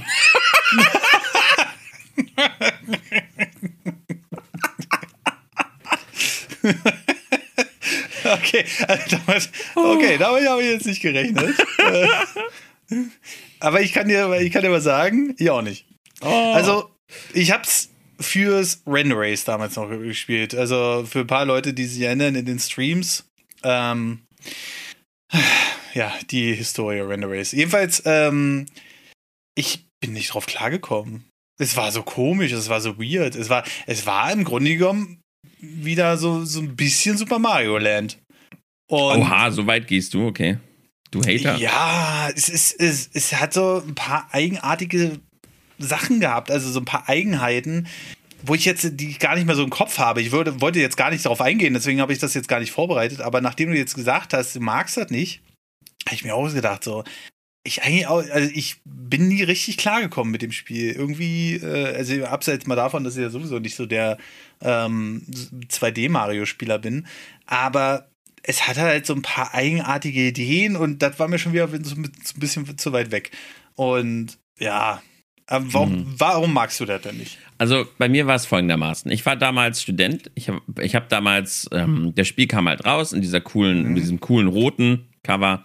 [8.23, 11.55] Okay, also damit, okay, damit habe ich jetzt nicht gerechnet.
[11.77, 12.07] Äh,
[13.59, 15.85] Aber ich kann dir, ich kann dir mal sagen, ich auch nicht.
[16.21, 16.53] Oh.
[16.53, 16.89] Also,
[17.33, 17.89] ich hab's
[18.19, 20.53] fürs Render Race damals noch gespielt.
[20.55, 23.25] Also für ein paar Leute, die sich erinnern in den Streams.
[23.63, 24.21] Ähm,
[25.93, 27.51] ja, die Historie Render Race.
[27.51, 28.65] Jedenfalls, ähm,
[29.55, 31.25] ich bin nicht drauf klargekommen.
[31.59, 33.35] Es war so komisch, es war so weird.
[33.35, 35.21] Es war, es war im Grunde genommen
[35.59, 38.17] wieder so, so ein bisschen Super Mario Land.
[38.89, 40.57] Und Oha, so weit gehst du, okay.
[41.11, 41.57] Du Hater.
[41.57, 45.19] Ja, es, ist, es, es hat so ein paar eigenartige
[45.79, 47.87] Sachen gehabt, also so ein paar Eigenheiten,
[48.43, 50.21] wo ich jetzt die gar nicht mehr so im Kopf habe.
[50.21, 52.71] Ich würde, wollte jetzt gar nicht darauf eingehen, deswegen habe ich das jetzt gar nicht
[52.71, 53.21] vorbereitet.
[53.21, 55.41] Aber nachdem du jetzt gesagt hast, du magst das nicht,
[56.05, 57.03] habe ich mir auch gedacht, so,
[57.63, 60.91] ich eigentlich auch, also ich bin nie richtig klargekommen mit dem Spiel.
[60.91, 64.17] Irgendwie, äh, also abseits mal davon, dass ich ja sowieso nicht so der
[64.61, 65.23] ähm,
[65.67, 67.05] 2D-Mario-Spieler bin,
[67.45, 68.09] aber
[68.43, 71.95] es hat halt so ein paar eigenartige Ideen und das war mir schon wieder so
[71.95, 73.31] ein bisschen zu weit weg.
[73.75, 75.01] Und ja,
[75.49, 76.05] warum, mhm.
[76.17, 77.37] warum magst du das denn nicht?
[77.57, 79.11] Also bei mir war es folgendermaßen.
[79.11, 80.31] Ich war damals Student.
[80.35, 83.87] Ich habe ich hab damals, ähm, das Spiel kam halt raus in dieser coolen, mhm.
[83.87, 85.63] in diesem coolen roten Cover.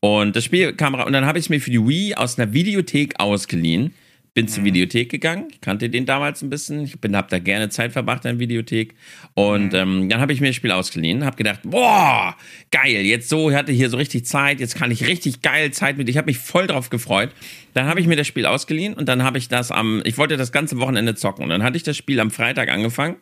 [0.00, 2.38] Und das Spiel kam raus und dann habe ich es mir für die Wii aus
[2.38, 3.94] einer Videothek ausgeliehen
[4.34, 4.66] bin zur mhm.
[4.66, 8.24] Videothek gegangen, ich kannte den damals ein bisschen, ich bin, habe da gerne Zeit verbracht
[8.24, 8.94] in der Videothek
[9.34, 9.78] und mhm.
[9.78, 12.36] ähm, dann habe ich mir das Spiel ausgeliehen, habe gedacht, boah,
[12.72, 15.96] geil, jetzt so, ich hatte hier so richtig Zeit, jetzt kann ich richtig geil Zeit
[15.96, 17.30] mit, ich habe mich voll drauf gefreut.
[17.74, 20.36] Dann habe ich mir das Spiel ausgeliehen und dann habe ich das am, ich wollte
[20.36, 23.16] das ganze Wochenende zocken und dann hatte ich das Spiel am Freitag angefangen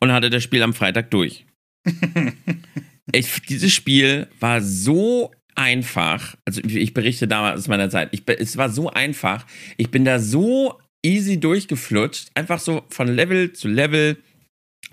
[0.00, 1.46] und hatte das Spiel am Freitag durch.
[3.12, 5.30] ich, dieses Spiel war so
[5.60, 6.36] einfach.
[6.44, 8.08] Also ich berichte damals aus meiner Zeit.
[8.12, 9.46] Ich, es war so einfach.
[9.76, 12.30] Ich bin da so easy durchgeflutscht.
[12.34, 14.16] Einfach so von Level zu Level.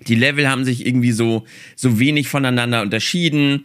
[0.06, 3.64] Die Level haben sich irgendwie so, so wenig voneinander unterschieden.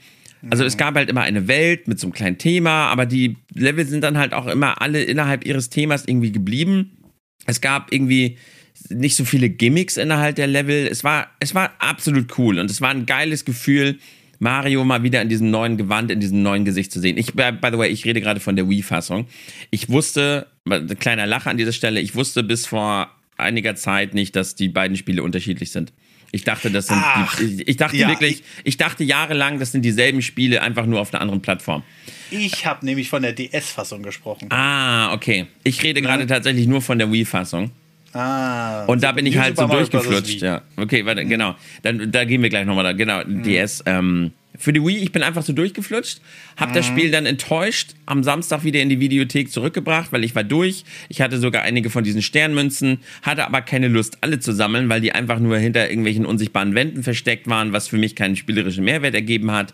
[0.50, 0.80] Also es mhm.
[0.80, 4.18] gab halt immer eine Welt mit so einem kleinen Thema, aber die Level sind dann
[4.18, 6.98] halt auch immer alle innerhalb ihres Themas irgendwie geblieben.
[7.46, 8.38] Es gab irgendwie
[8.90, 10.88] nicht so viele Gimmicks innerhalb der Level.
[10.88, 14.00] Es war, es war absolut cool und es war ein geiles Gefühl,
[14.44, 17.18] Mario mal wieder in diesem neuen Gewand, in diesem neuen Gesicht zu sehen.
[17.18, 19.26] Ich, by the way, ich rede gerade von der Wii-Fassung.
[19.72, 20.48] Ich wusste,
[21.00, 24.98] kleiner Lacher an dieser Stelle, ich wusste bis vor einiger Zeit nicht, dass die beiden
[24.98, 25.94] Spiele unterschiedlich sind.
[26.34, 29.60] Ich dachte, das sind, Ach, die, ich, ich, dachte ja, wirklich, ich, ich, dachte jahrelang,
[29.60, 31.84] das sind dieselben Spiele, einfach nur auf einer anderen Plattform.
[32.32, 34.52] Ich habe nämlich von der DS-Fassung gesprochen.
[34.52, 35.46] Ah, okay.
[35.64, 36.06] Ich rede ja.
[36.08, 37.72] gerade tatsächlich nur von der Wii-Fassung.
[38.14, 38.86] Ah.
[38.86, 40.42] Und da bin ich halt so durchgeflutscht.
[40.42, 40.62] Ja.
[40.78, 41.56] Okay, warte, genau.
[41.82, 42.94] Dann, da gehen wir gleich nochmal da.
[42.94, 43.44] Genau, mhm.
[43.44, 43.84] DS.
[43.86, 46.22] Ähm, für die Wii, ich bin einfach so durchgeflutscht,
[46.58, 46.74] hab mhm.
[46.76, 50.84] das Spiel dann enttäuscht am Samstag wieder in die Videothek zurückgebracht, weil ich war durch.
[51.10, 55.02] Ich hatte sogar einige von diesen Sternmünzen, hatte aber keine Lust, alle zu sammeln, weil
[55.02, 59.16] die einfach nur hinter irgendwelchen unsichtbaren Wänden versteckt waren, was für mich keinen spielerischen Mehrwert
[59.16, 59.74] ergeben hat.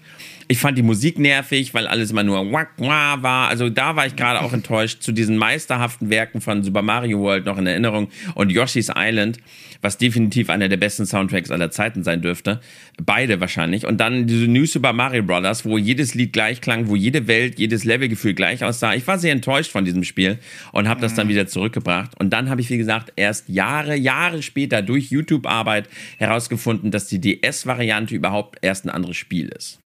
[0.51, 3.49] Ich fand die Musik nervig, weil alles immer nur wack, wah war.
[3.49, 7.45] Also da war ich gerade auch enttäuscht zu diesen meisterhaften Werken von Super Mario World
[7.45, 9.37] noch in Erinnerung und Yoshi's Island,
[9.83, 12.61] was definitiv einer der besten Soundtracks aller Zeiten sein dürfte.
[12.99, 13.85] Beide wahrscheinlich.
[13.85, 17.59] Und dann diese New Super Mario Brothers, wo jedes Lied gleich klang, wo jede Welt,
[17.59, 18.95] jedes Levelgefühl gleich aussah.
[18.95, 20.39] Ich war sehr enttäuscht von diesem Spiel
[20.71, 21.31] und habe das dann mhm.
[21.31, 22.19] wieder zurückgebracht.
[22.19, 27.21] Und dann habe ich, wie gesagt, erst Jahre, Jahre später durch YouTube-Arbeit herausgefunden, dass die
[27.21, 29.79] DS-Variante überhaupt erst ein anderes Spiel ist.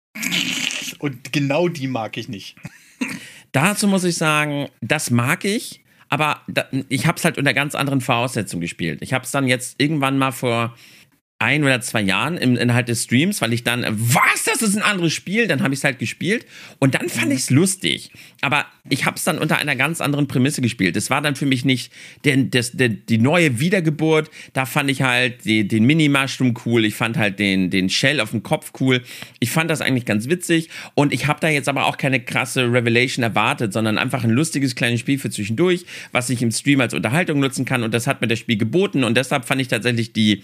[1.01, 2.55] Und genau die mag ich nicht.
[3.51, 7.73] Dazu muss ich sagen, das mag ich, aber da, ich habe es halt unter ganz
[7.73, 9.01] anderen Voraussetzungen gespielt.
[9.01, 10.75] Ich habe es dann jetzt irgendwann mal vor
[11.41, 14.83] ein oder zwei Jahren im Inhalt des Streams, weil ich dann, was, das ist ein
[14.83, 16.45] anderes Spiel, dann habe ich es halt gespielt
[16.79, 17.31] und dann fand mhm.
[17.31, 18.11] ich es lustig.
[18.41, 20.97] Aber ich habe es dann unter einer ganz anderen Prämisse gespielt.
[20.97, 21.91] Es war dann für mich nicht
[22.25, 24.29] der, das, der, die neue Wiedergeburt.
[24.53, 26.85] Da fand ich halt die, den Mini-Mushroom cool.
[26.85, 29.03] Ich fand halt den, den Shell auf dem Kopf cool.
[29.39, 30.69] Ich fand das eigentlich ganz witzig.
[30.95, 34.75] Und ich habe da jetzt aber auch keine krasse Revelation erwartet, sondern einfach ein lustiges
[34.75, 37.83] kleines Spiel für zwischendurch, was ich im Stream als Unterhaltung nutzen kann.
[37.83, 39.03] Und das hat mir das Spiel geboten.
[39.03, 40.43] Und deshalb fand ich tatsächlich die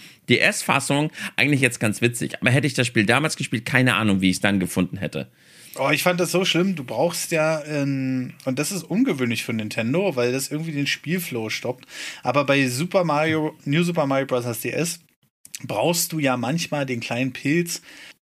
[0.87, 2.39] DS-Fassung eigentlich jetzt ganz witzig.
[2.41, 5.29] Aber hätte ich das Spiel damals gespielt, keine Ahnung, wie ich es dann gefunden hätte.
[5.75, 6.75] Oh, ich fand das so schlimm.
[6.75, 11.49] Du brauchst ja, ähm, und das ist ungewöhnlich für Nintendo, weil das irgendwie den Spielflow
[11.49, 11.85] stoppt.
[12.23, 14.61] Aber bei Super Mario, New Super Mario Bros.
[14.61, 14.99] DS
[15.63, 17.81] brauchst du ja manchmal den kleinen Pilz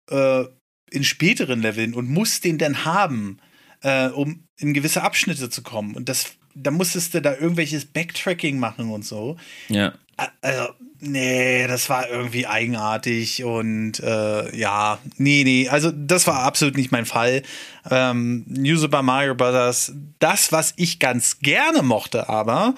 [0.10, 0.44] äh,
[0.92, 3.40] in späteren Leveln und musst den dann haben,
[3.82, 5.96] äh, um in gewisse Abschnitte zu kommen.
[5.96, 9.38] Und das, da musstest du da irgendwelches Backtracking machen und so.
[9.70, 9.94] Ja.
[10.42, 16.78] Also, nee, das war irgendwie eigenartig und äh, ja, nee, nee, also das war absolut
[16.78, 17.42] nicht mein Fall.
[17.90, 22.76] Ähm, New Super Mario Bros., das, was ich ganz gerne mochte, aber,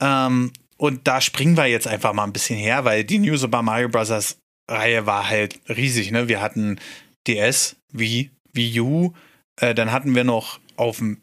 [0.00, 3.62] ähm, und da springen wir jetzt einfach mal ein bisschen her, weil die New Super
[3.62, 4.38] Mario Bros.
[4.70, 6.28] Reihe war halt riesig, ne?
[6.28, 6.78] Wir hatten
[7.26, 9.14] DS, Wii, Wii U,
[9.56, 11.22] äh, dann hatten wir noch auf dem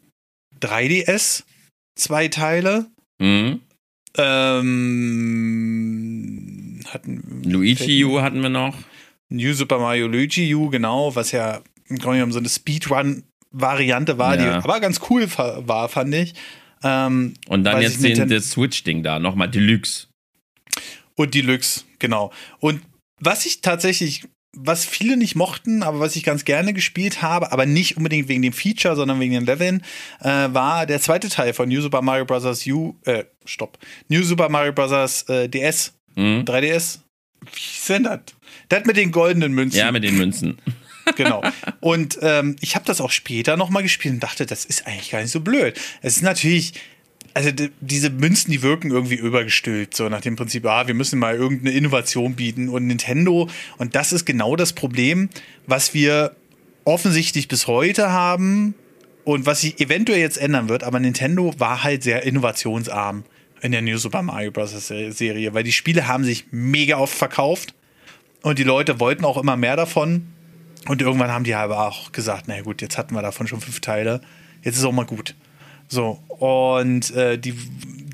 [0.60, 1.44] 3DS
[1.96, 2.86] zwei Teile.
[3.18, 3.60] Mhm.
[5.86, 8.74] Ähm, hatten Luigi U hatten wir noch.
[9.28, 14.36] New Super Mario Luigi U, genau, was ja im Grunde genommen so eine Speedrun-Variante war,
[14.36, 14.62] die Ja.
[14.62, 16.34] aber ganz cool war, fand ich.
[16.82, 20.06] Ähm, Und dann jetzt sich den, das Switch-Ding da, nochmal Deluxe.
[21.16, 22.32] Und Deluxe, genau.
[22.60, 22.82] Und
[23.18, 24.24] was ich tatsächlich,
[24.58, 28.42] was viele nicht mochten, aber was ich ganz gerne gespielt habe, aber nicht unbedingt wegen
[28.42, 29.82] dem Feature, sondern wegen den Leveln,
[30.20, 32.66] äh, war der zweite Teil von New Super Mario Bros.
[32.66, 33.78] U, äh, stopp.
[34.08, 35.22] New Super Mario Bros.
[35.28, 36.44] Äh, DS, Mhm.
[36.46, 37.00] 3DS.
[37.42, 38.20] Wie ist denn das?
[38.70, 39.78] Das mit den goldenen Münzen.
[39.78, 40.56] Ja, mit den Münzen.
[41.16, 41.42] genau.
[41.80, 45.20] Und ähm, ich habe das auch später nochmal gespielt und dachte, das ist eigentlich gar
[45.20, 45.78] nicht so blöd.
[46.02, 46.72] Es ist natürlich,
[47.36, 51.18] also die, diese Münzen, die wirken irgendwie übergestülpt, so nach dem Prinzip, ah, wir müssen
[51.18, 53.50] mal irgendeine Innovation bieten und Nintendo.
[53.76, 55.28] Und das ist genau das Problem,
[55.66, 56.34] was wir
[56.84, 58.74] offensichtlich bis heute haben
[59.24, 60.82] und was sich eventuell jetzt ändern wird.
[60.82, 63.24] Aber Nintendo war halt sehr innovationsarm
[63.60, 64.72] in der New Super Mario Bros.
[64.88, 67.74] Serie, weil die Spiele haben sich mega oft verkauft
[68.40, 70.28] und die Leute wollten auch immer mehr davon.
[70.88, 73.80] Und irgendwann haben die aber auch gesagt, na gut, jetzt hatten wir davon schon fünf
[73.80, 74.22] Teile,
[74.62, 75.34] jetzt ist auch mal gut.
[75.88, 77.54] So, und äh, die,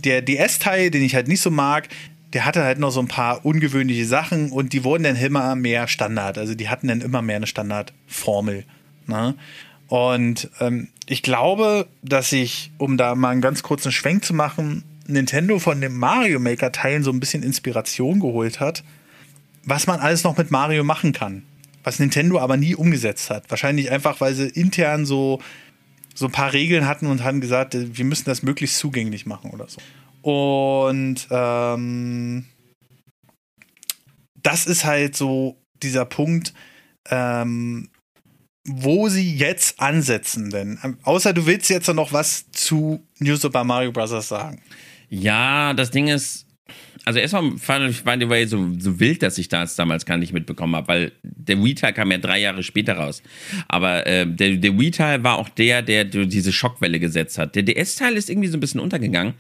[0.04, 1.88] der DS-Teil, den ich halt nicht so mag,
[2.32, 5.86] der hatte halt noch so ein paar ungewöhnliche Sachen und die wurden dann immer mehr
[5.86, 6.38] Standard.
[6.38, 8.64] Also die hatten dann immer mehr eine Standardformel.
[9.06, 9.34] Ne?
[9.88, 14.84] Und ähm, ich glaube, dass ich, um da mal einen ganz kurzen Schwenk zu machen,
[15.06, 18.82] Nintendo von dem Mario Maker Teilen so ein bisschen Inspiration geholt hat,
[19.64, 21.42] was man alles noch mit Mario machen kann.
[21.84, 23.44] Was Nintendo aber nie umgesetzt hat.
[23.50, 25.40] Wahrscheinlich einfach, weil sie intern so,
[26.14, 29.50] so ein paar Regeln hatten und haben gesagt, äh, wir müssen das möglichst zugänglich machen
[29.50, 29.80] oder so.
[30.22, 32.46] Und ähm,
[34.42, 36.52] das ist halt so dieser Punkt,
[37.10, 37.88] ähm,
[38.64, 40.78] wo sie jetzt ansetzen denn.
[40.84, 44.28] Ähm, Außer du willst jetzt noch was zu New Super Mario Bros.
[44.28, 44.62] sagen.
[45.08, 46.46] Ja, das Ding ist,
[47.04, 50.16] also erstmal fand ich by the way so, so wild, dass ich das damals gar
[50.16, 53.22] nicht mitbekommen habe, weil der Wii-Teil kam ja drei Jahre später raus.
[53.68, 57.54] Aber äh, der, der Wii-Teil war auch der, der diese Schockwelle gesetzt hat.
[57.56, 59.34] Der DS-Teil ist irgendwie so ein bisschen untergegangen.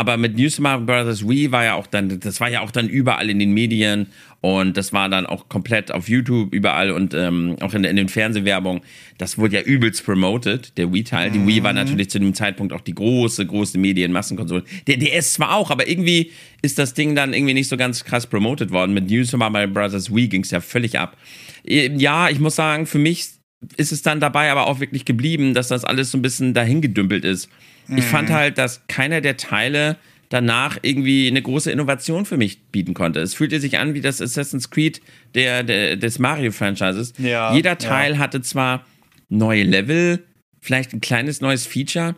[0.00, 1.28] Aber mit New Super Mario Bros.
[1.28, 4.06] Wii war ja auch dann, das war ja auch dann überall in den Medien
[4.40, 8.08] und das war dann auch komplett auf YouTube überall und ähm, auch in, in den
[8.08, 8.80] Fernsehwerbungen.
[9.18, 11.32] Das wurde ja übelst promoted, der Wii-Teil.
[11.32, 14.64] Die Wii war natürlich zu dem Zeitpunkt auch die große, große Medienmassenkonsole.
[14.86, 16.30] Der DS zwar auch, aber irgendwie
[16.62, 18.94] ist das Ding dann irgendwie nicht so ganz krass promoted worden.
[18.94, 20.14] Mit New Super Mario Bros.
[20.14, 21.18] Wii ging es ja völlig ab.
[21.66, 23.28] Äh, Ja, ich muss sagen, für mich
[23.76, 27.26] ist es dann dabei aber auch wirklich geblieben, dass das alles so ein bisschen dahingedümpelt
[27.26, 27.50] ist.
[27.88, 29.96] Ich fand halt, dass keiner der Teile
[30.28, 33.20] danach irgendwie eine große Innovation für mich bieten konnte.
[33.20, 35.02] Es fühlte sich an wie das Assassin's Creed
[35.34, 37.14] der, der, des Mario-Franchises.
[37.18, 37.76] Ja, Jeder ja.
[37.76, 38.86] Teil hatte zwar
[39.28, 40.24] neue Level,
[40.60, 42.14] vielleicht ein kleines neues Feature,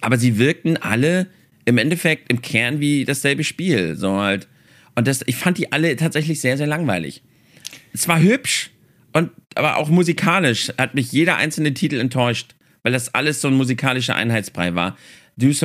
[0.00, 1.28] aber sie wirkten alle
[1.64, 3.94] im Endeffekt im Kern wie dasselbe Spiel.
[3.96, 4.48] So halt.
[4.96, 7.22] Und das, ich fand die alle tatsächlich sehr, sehr langweilig.
[7.92, 8.70] Es war hübsch,
[9.12, 12.54] und, aber auch musikalisch hat mich jeder einzelne Titel enttäuscht,
[12.84, 14.96] weil das alles so ein musikalischer Einheitsbrei war.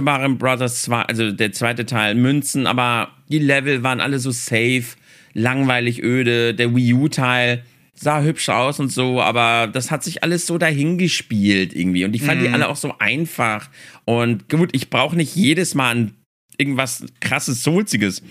[0.01, 4.95] Mario Brothers 2, also der zweite Teil, Münzen, aber die Level waren alle so safe,
[5.33, 6.55] langweilig öde.
[6.55, 7.63] Der Wii U-Teil
[7.93, 12.05] sah hübsch aus und so, aber das hat sich alles so dahingespielt irgendwie.
[12.05, 13.69] Und ich fand die alle auch so einfach.
[14.05, 16.13] Und gut, ich brauche nicht jedes Mal ein,
[16.57, 18.23] irgendwas krasses, Soulziges.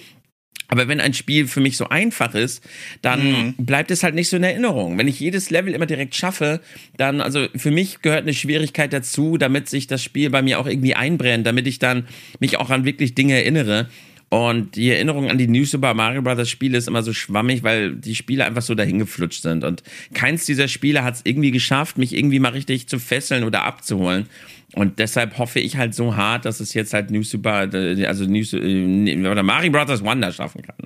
[0.69, 2.62] Aber wenn ein Spiel für mich so einfach ist,
[3.01, 4.99] dann bleibt es halt nicht so in Erinnerung.
[4.99, 6.61] Wenn ich jedes Level immer direkt schaffe,
[6.99, 10.66] dann, also für mich gehört eine Schwierigkeit dazu, damit sich das Spiel bei mir auch
[10.66, 12.07] irgendwie einbrennt, damit ich dann
[12.39, 13.89] mich auch an wirklich Dinge erinnere.
[14.31, 16.51] Und die Erinnerung an die New Super Mario Bros.
[16.51, 19.65] Spiele ist immer so schwammig, weil die Spiele einfach so dahingeflutscht sind.
[19.65, 19.82] Und
[20.12, 24.27] keins dieser Spiele hat es irgendwie geschafft, mich irgendwie mal richtig zu fesseln oder abzuholen.
[24.74, 28.24] Und deshalb hoffe ich halt so hart, dass es jetzt halt New Super, äh, also
[28.24, 30.05] New, äh, oder Mario Bros.
[30.05, 30.77] Wonder schaffen kann.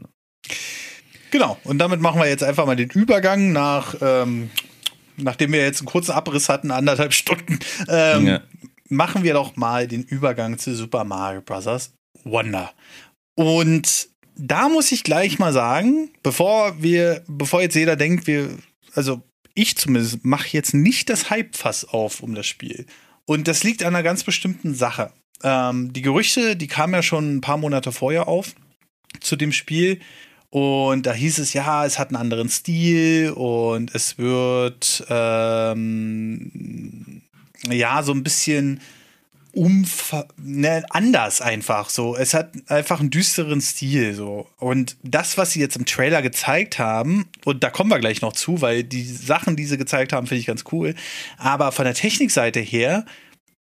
[1.30, 4.50] Genau, und damit machen wir jetzt einfach mal den Übergang nach, ähm,
[5.16, 8.40] nachdem wir jetzt einen kurzen Abriss hatten, anderthalb Stunden, ähm, Ja.
[8.88, 11.92] machen wir doch mal den Übergang zu Super Mario Bros.
[12.24, 12.72] Wonder.
[13.34, 18.50] Und da muss ich gleich mal sagen, bevor wir, bevor jetzt jeder denkt, wir,
[18.94, 19.22] also
[19.54, 22.86] ich zumindest mache jetzt nicht das Hype-Fass auf um das Spiel.
[23.32, 25.10] Und das liegt an einer ganz bestimmten Sache.
[25.42, 28.54] Ähm, die Gerüchte, die kamen ja schon ein paar Monate vorher auf
[29.20, 30.00] zu dem Spiel.
[30.50, 36.42] Und da hieß es, ja, es hat einen anderen Stil und es wird ähm,
[37.70, 38.82] ja so ein bisschen
[39.52, 42.16] umfa ne, anders einfach so.
[42.16, 44.48] Es hat einfach einen düsteren Stil so.
[44.58, 48.32] Und das, was sie jetzt im Trailer gezeigt haben, und da kommen wir gleich noch
[48.32, 50.94] zu, weil die Sachen, die sie gezeigt haben, finde ich ganz cool.
[51.36, 53.04] Aber von der Technikseite her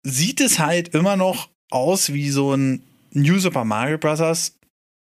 [0.03, 4.57] sieht es halt immer noch aus wie so ein New Super Mario Bros.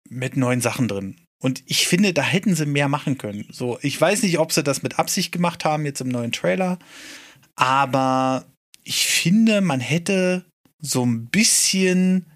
[0.08, 1.16] mit neuen Sachen drin.
[1.38, 3.46] Und ich finde, da hätten sie mehr machen können.
[3.50, 6.78] So, ich weiß nicht, ob sie das mit Absicht gemacht haben, jetzt im neuen Trailer.
[7.56, 8.44] Aber
[8.84, 10.44] ich finde, man hätte
[10.82, 12.26] so ein bisschen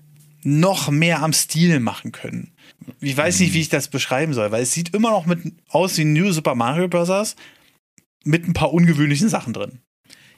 [0.42, 2.52] noch mehr am Stil machen können.
[3.00, 5.98] Ich weiß nicht, wie ich das beschreiben soll, weil es sieht immer noch mit aus
[5.98, 7.34] wie New Super Mario Bros.
[8.24, 9.80] mit ein paar ungewöhnlichen Sachen drin.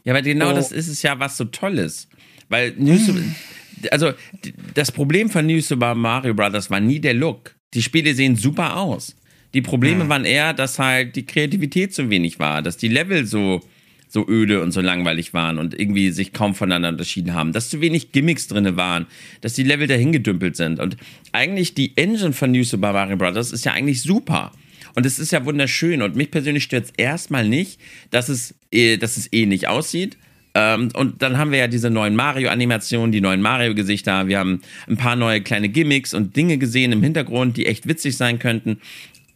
[0.05, 0.55] Ja, aber genau oh.
[0.55, 2.09] das ist es ja, was so toll ist.
[2.49, 3.35] Weil New hm.
[3.91, 4.13] also
[4.73, 6.71] das Problem von New Super Mario Bros.
[6.71, 7.55] war nie der Look.
[7.75, 9.15] Die Spiele sehen super aus.
[9.53, 10.09] Die Probleme hm.
[10.09, 13.61] waren eher, dass halt die Kreativität zu wenig war, dass die Level so
[14.09, 17.81] so öde und so langweilig waren und irgendwie sich kaum voneinander unterschieden haben, dass zu
[17.81, 19.07] wenig Gimmicks drin waren,
[19.41, 20.81] dass die Level dahingedümpelt sind.
[20.81, 20.97] Und
[21.33, 23.53] eigentlich die Engine von New Super Mario Bros.
[23.53, 24.53] ist ja eigentlich super.
[24.95, 26.03] Und es ist ja wunderschön.
[26.03, 27.79] Und mich persönlich stört es erstmal nicht,
[28.11, 30.17] dass es, eh, dass es eh aussieht.
[30.55, 34.27] Ähm, und dann haben wir ja diese neuen Mario-Animationen, die neuen Mario-Gesichter.
[34.27, 38.17] Wir haben ein paar neue kleine Gimmicks und Dinge gesehen im Hintergrund, die echt witzig
[38.17, 38.81] sein könnten.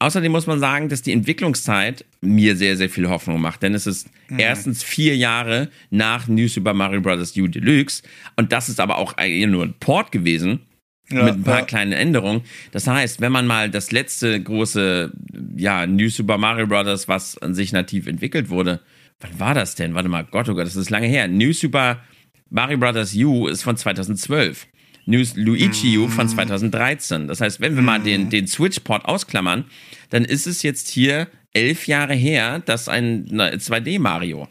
[0.03, 3.63] Außerdem muss man sagen, dass die Entwicklungszeit mir sehr, sehr viel Hoffnung macht.
[3.63, 4.41] Denn es ist mhm.
[4.41, 7.37] erstens vier Jahre nach New Super Mario Bros.
[7.37, 8.03] U Deluxe.
[8.35, 10.63] Und das ist aber auch eigentlich nur ein Port gewesen.
[11.09, 11.65] Ja, mit ein paar ja.
[11.67, 12.43] kleinen Änderungen.
[12.73, 15.13] Das heißt, wenn man mal das letzte große,
[15.57, 18.81] ja, New Super Mario Bros., was an sich nativ entwickelt wurde,
[19.21, 19.95] wann war das denn?
[19.95, 21.29] Warte mal, Gott, oh Gott, das ist lange her.
[21.29, 22.03] New Super
[22.51, 23.15] Mario Bros.
[23.15, 24.67] U ist von 2012.
[25.07, 27.23] News Luigi U von 2013.
[27.23, 27.29] Mhm.
[27.29, 28.31] Das heißt, wenn wir mal den, mhm.
[28.31, 29.65] den Switch-Port ausklammern,
[30.11, 34.49] dann ist es jetzt hier elf Jahre her, dass ein 2D-Mario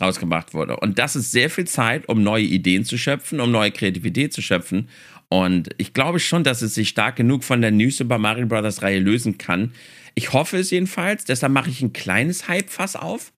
[0.00, 0.76] rausgebracht wurde.
[0.76, 4.42] Und das ist sehr viel Zeit, um neue Ideen zu schöpfen, um neue Kreativität zu
[4.42, 4.88] schöpfen.
[5.28, 8.82] Und ich glaube schon, dass es sich stark genug von der New Super Mario Bros.
[8.82, 9.72] Reihe lösen kann.
[10.14, 11.24] Ich hoffe es jedenfalls.
[11.24, 13.32] Deshalb mache ich ein kleines Hype-Fass auf.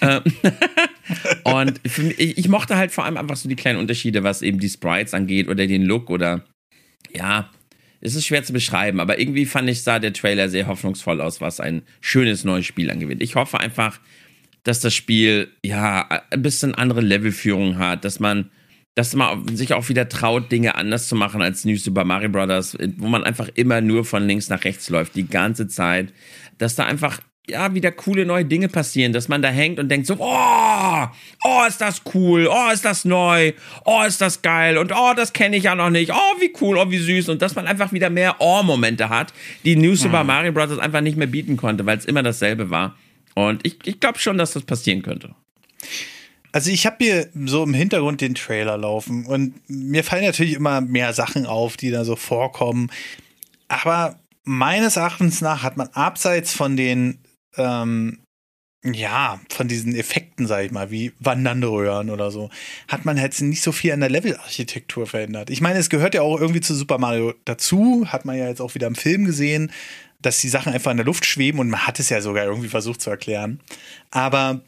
[0.00, 0.22] Ähm,
[1.44, 4.68] und mich, ich, mochte halt vor allem einfach so die kleinen Unterschiede, was eben die
[4.68, 6.44] Sprites angeht oder den Look oder
[7.14, 7.50] ja,
[8.00, 11.40] es ist schwer zu beschreiben, aber irgendwie fand ich, sah der Trailer sehr hoffnungsvoll aus,
[11.40, 13.22] was ein schönes neues Spiel angeht.
[13.22, 14.00] Ich hoffe einfach,
[14.64, 18.50] dass das Spiel ja ein bisschen andere Levelführung hat, dass man
[18.96, 22.78] dass man sich auch wieder traut, Dinge anders zu machen als New Super Mario Bros.,
[22.96, 26.14] wo man einfach immer nur von links nach rechts läuft, die ganze Zeit.
[26.56, 30.06] Dass da einfach ja, wieder coole neue Dinge passieren, dass man da hängt und denkt
[30.06, 31.06] so, oh,
[31.44, 33.52] oh, ist das cool, oh, ist das neu,
[33.84, 36.76] oh, ist das geil und oh, das kenne ich ja noch nicht, oh, wie cool,
[36.76, 39.32] oh, wie süß und dass man einfach wieder mehr Oh-Momente hat,
[39.64, 40.26] die New Super mhm.
[40.28, 40.78] Mario Bros.
[40.78, 42.96] einfach nicht mehr bieten konnte, weil es immer dasselbe war.
[43.34, 45.34] Und ich, ich glaube schon, dass das passieren könnte.
[46.50, 50.80] Also ich habe hier so im Hintergrund den Trailer laufen und mir fallen natürlich immer
[50.80, 52.90] mehr Sachen auf, die da so vorkommen.
[53.68, 57.18] Aber meines Erachtens nach hat man abseits von den
[57.56, 58.18] ähm,
[58.84, 62.50] ja, von diesen Effekten, sag ich mal, wie wandernde Röhren oder so,
[62.88, 65.50] hat man jetzt nicht so viel an der Levelarchitektur verändert.
[65.50, 68.60] Ich meine, es gehört ja auch irgendwie zu Super Mario dazu, hat man ja jetzt
[68.60, 69.72] auch wieder im Film gesehen,
[70.20, 72.68] dass die Sachen einfach in der Luft schweben und man hat es ja sogar irgendwie
[72.68, 73.60] versucht zu erklären.
[74.10, 74.62] Aber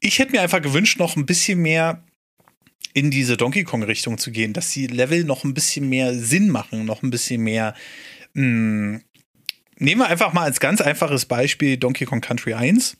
[0.00, 2.02] ich hätte mir einfach gewünscht, noch ein bisschen mehr
[2.94, 6.86] in diese Donkey Kong-Richtung zu gehen, dass die Level noch ein bisschen mehr Sinn machen,
[6.86, 7.74] noch ein bisschen mehr
[8.32, 9.02] mh, hm,
[9.78, 12.96] nehmen wir einfach mal als ganz einfaches Beispiel Donkey Kong Country 1.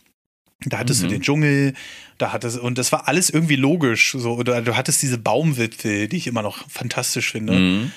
[0.64, 1.08] Da hattest mhm.
[1.08, 1.74] du den Dschungel,
[2.18, 4.12] da hattest und das war alles irgendwie logisch.
[4.16, 7.52] So, oder du hattest diese Baumwipfel, die ich immer noch fantastisch finde.
[7.52, 7.92] Mhm.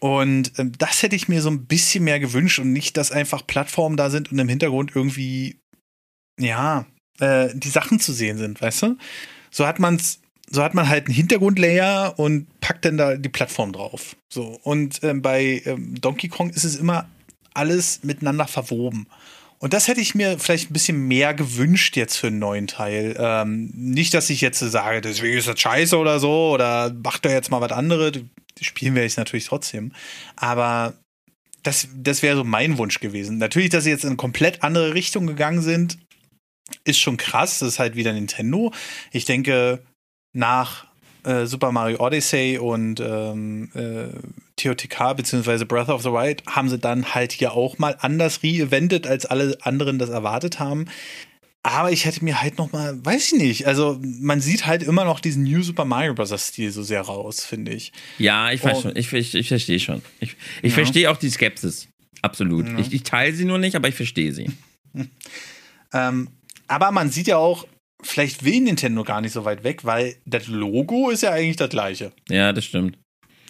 [0.00, 3.46] Und äh, das hätte ich mir so ein bisschen mehr gewünscht und nicht, dass einfach
[3.46, 5.56] Plattformen da sind und im Hintergrund irgendwie,
[6.40, 6.86] ja,
[7.20, 8.96] äh, die Sachen zu sehen sind, weißt du?
[9.50, 13.72] So hat man's, so hat man halt einen Hintergrundlayer und packt dann da die Plattform
[13.72, 14.16] drauf.
[14.32, 14.58] So.
[14.62, 17.08] Und äh, bei ähm, Donkey Kong ist es immer
[17.54, 19.06] alles miteinander verwoben.
[19.60, 23.16] Und das hätte ich mir vielleicht ein bisschen mehr gewünscht jetzt für einen neuen Teil.
[23.18, 27.30] Ähm, nicht, dass ich jetzt sage, deswegen ist das scheiße oder so, oder macht doch
[27.30, 28.12] jetzt mal was anderes.
[28.60, 29.92] Spielen werde ich natürlich trotzdem.
[30.36, 30.94] Aber
[31.64, 33.38] das, das wäre so mein Wunsch gewesen.
[33.38, 35.98] Natürlich, dass sie jetzt in eine komplett andere Richtung gegangen sind,
[36.84, 37.58] ist schon krass.
[37.58, 38.72] Das ist halt wieder Nintendo.
[39.10, 39.82] Ich denke,
[40.32, 40.86] nach
[41.24, 44.08] äh, Super Mario Odyssey und ähm, äh,
[44.58, 45.64] TOTK bzw.
[45.64, 49.56] Breath of the Wild haben sie dann halt hier auch mal anders re-eventet, als alle
[49.62, 50.86] anderen das erwartet haben.
[51.62, 55.04] Aber ich hätte mir halt noch mal, weiß ich nicht, also man sieht halt immer
[55.04, 56.32] noch diesen New Super Mario Bros.
[56.38, 57.92] Stil so sehr raus, finde ich.
[58.18, 60.02] Ja, ich, weiß schon, ich, ich, ich verstehe schon.
[60.20, 60.74] Ich, ich ja.
[60.76, 61.88] verstehe auch die Skepsis.
[62.22, 62.66] Absolut.
[62.68, 62.78] Ja.
[62.78, 64.50] Ich, ich teile sie nur nicht, aber ich verstehe sie.
[65.92, 66.28] ähm,
[66.68, 67.66] aber man sieht ja auch,
[68.02, 71.70] vielleicht will Nintendo gar nicht so weit weg, weil das Logo ist ja eigentlich das
[71.70, 72.12] gleiche.
[72.28, 72.96] Ja, das stimmt.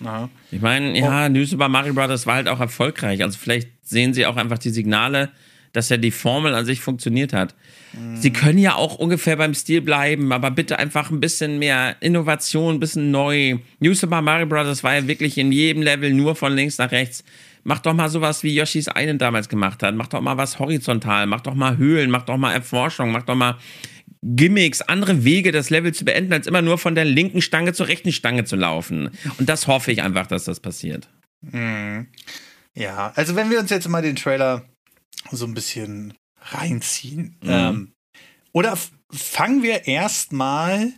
[0.04, 0.28] Aha.
[0.50, 1.28] Ich meine, ja, oh.
[1.28, 2.26] New Super Mario Bros.
[2.26, 3.22] war halt auch erfolgreich.
[3.22, 5.30] Also vielleicht sehen sie auch einfach die Signale,
[5.72, 7.54] dass ja die Formel an sich funktioniert hat.
[8.14, 12.74] Sie können ja auch ungefähr beim Stil bleiben, aber bitte einfach ein bisschen mehr Innovation,
[12.74, 13.58] ein bisschen neu.
[13.80, 14.84] New Super Mario Bros.
[14.84, 17.24] war ja wirklich in jedem Level nur von links nach rechts.
[17.64, 19.94] Mach doch mal sowas, wie Yoshis einen damals gemacht hat.
[19.94, 23.34] Mach doch mal was horizontal, mach doch mal Höhlen, mach doch mal Erforschung, mach doch
[23.34, 23.56] mal
[24.22, 27.88] Gimmicks, andere Wege, das Level zu beenden, als immer nur von der linken Stange zur
[27.88, 29.10] rechten Stange zu laufen.
[29.38, 31.08] Und das hoffe ich einfach, dass das passiert.
[32.74, 34.64] Ja, also wenn wir uns jetzt mal den Trailer
[35.30, 37.36] so ein bisschen reinziehen.
[37.42, 37.92] Ähm,
[38.52, 38.78] oder
[39.10, 40.92] fangen wir erstmal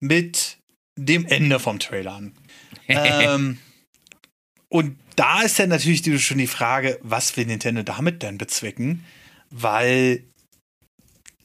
[0.00, 0.58] mit
[0.96, 2.34] dem Ende vom Trailer an.
[2.88, 3.58] ähm,
[4.68, 9.04] und da ist dann natürlich schon die Frage, was will Nintendo damit denn bezwecken?
[9.50, 10.24] Weil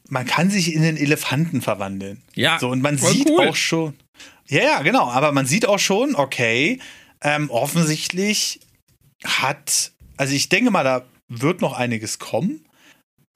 [0.09, 2.21] man kann sich in den Elefanten verwandeln.
[2.35, 3.47] Ja, So, und man sieht cool.
[3.49, 3.93] auch schon.
[4.47, 5.09] Ja, ja, genau.
[5.09, 6.79] Aber man sieht auch schon, okay,
[7.21, 8.59] ähm, offensichtlich
[9.23, 12.65] hat, also ich denke mal, da wird noch einiges kommen.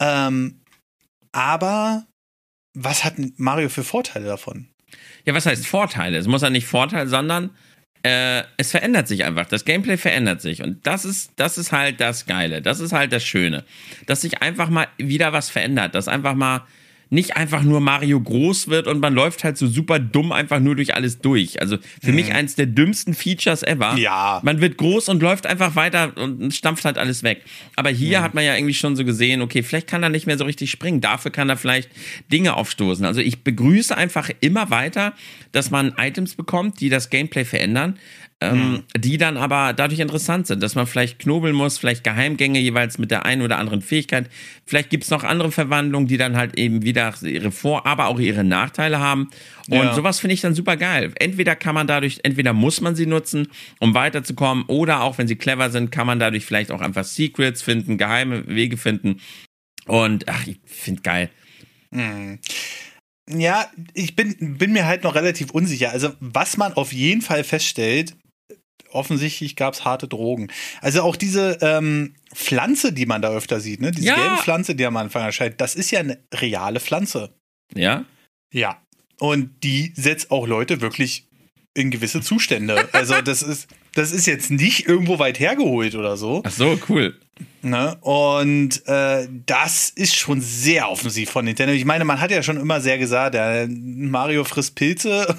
[0.01, 0.61] Ähm,
[1.31, 2.05] aber
[2.73, 4.67] was hat Mario für Vorteile davon?
[5.25, 6.17] Ja, was heißt Vorteile?
[6.17, 7.51] Es muss ja nicht Vorteil, sondern
[8.03, 9.45] äh, es verändert sich einfach.
[9.45, 10.63] Das Gameplay verändert sich.
[10.63, 12.61] Und das ist, das ist halt das Geile.
[12.61, 13.63] Das ist halt das Schöne.
[14.07, 15.95] Dass sich einfach mal wieder was verändert.
[15.95, 16.65] Dass einfach mal
[17.11, 20.77] nicht einfach nur Mario groß wird und man läuft halt so super dumm einfach nur
[20.77, 21.61] durch alles durch.
[21.61, 23.97] Also für mich eins der dümmsten Features ever.
[23.97, 24.39] Ja.
[24.43, 27.43] Man wird groß und läuft einfach weiter und stampft halt alles weg.
[27.75, 30.37] Aber hier hat man ja irgendwie schon so gesehen, okay, vielleicht kann er nicht mehr
[30.37, 31.01] so richtig springen.
[31.01, 31.89] Dafür kann er vielleicht
[32.31, 33.05] Dinge aufstoßen.
[33.05, 35.13] Also ich begrüße einfach immer weiter,
[35.51, 37.99] dass man Items bekommt, die das Gameplay verändern.
[38.43, 42.97] Ähm, die dann aber dadurch interessant sind, dass man vielleicht knobeln muss, vielleicht Geheimgänge jeweils
[42.97, 44.31] mit der einen oder anderen Fähigkeit.
[44.65, 48.19] Vielleicht gibt es noch andere Verwandlungen, die dann halt eben wieder ihre Vor-, aber auch
[48.19, 49.29] ihre Nachteile haben.
[49.69, 49.93] Und Ja.
[49.93, 51.11] sowas finde ich dann super geil.
[51.19, 53.47] Entweder kann man dadurch, entweder muss man sie nutzen,
[53.79, 57.61] um weiterzukommen, oder auch wenn sie clever sind, kann man dadurch vielleicht auch einfach Secrets
[57.61, 59.21] finden, geheime Wege finden.
[59.85, 61.29] Und ach, ich finde geil.
[63.29, 65.91] Ja, ich bin, bin mir halt noch relativ unsicher.
[65.91, 68.15] Also, was man auf jeden Fall feststellt,
[68.93, 70.51] offensichtlich gab es harte Drogen.
[70.81, 73.91] Also auch diese ähm, Pflanze, die man da öfter sieht, ne?
[73.91, 74.15] diese Ja.
[74.15, 77.33] gelbe Pflanze, die am Anfang erscheint, das ist ja eine reale Pflanze.
[77.73, 78.05] Ja?
[78.53, 78.81] Ja.
[79.19, 81.27] Und die setzt auch Leute wirklich
[81.73, 82.89] in gewisse Zustände.
[82.91, 86.41] Also das ist, das ist jetzt nicht irgendwo weit hergeholt oder so.
[86.45, 87.17] Ach so, cool.
[87.61, 87.95] Ne?
[88.01, 91.73] Und äh, das ist schon sehr offensiv von Nintendo.
[91.73, 95.33] Ich meine, man hat ja schon immer sehr gesagt, ja, Mario frisst Pilze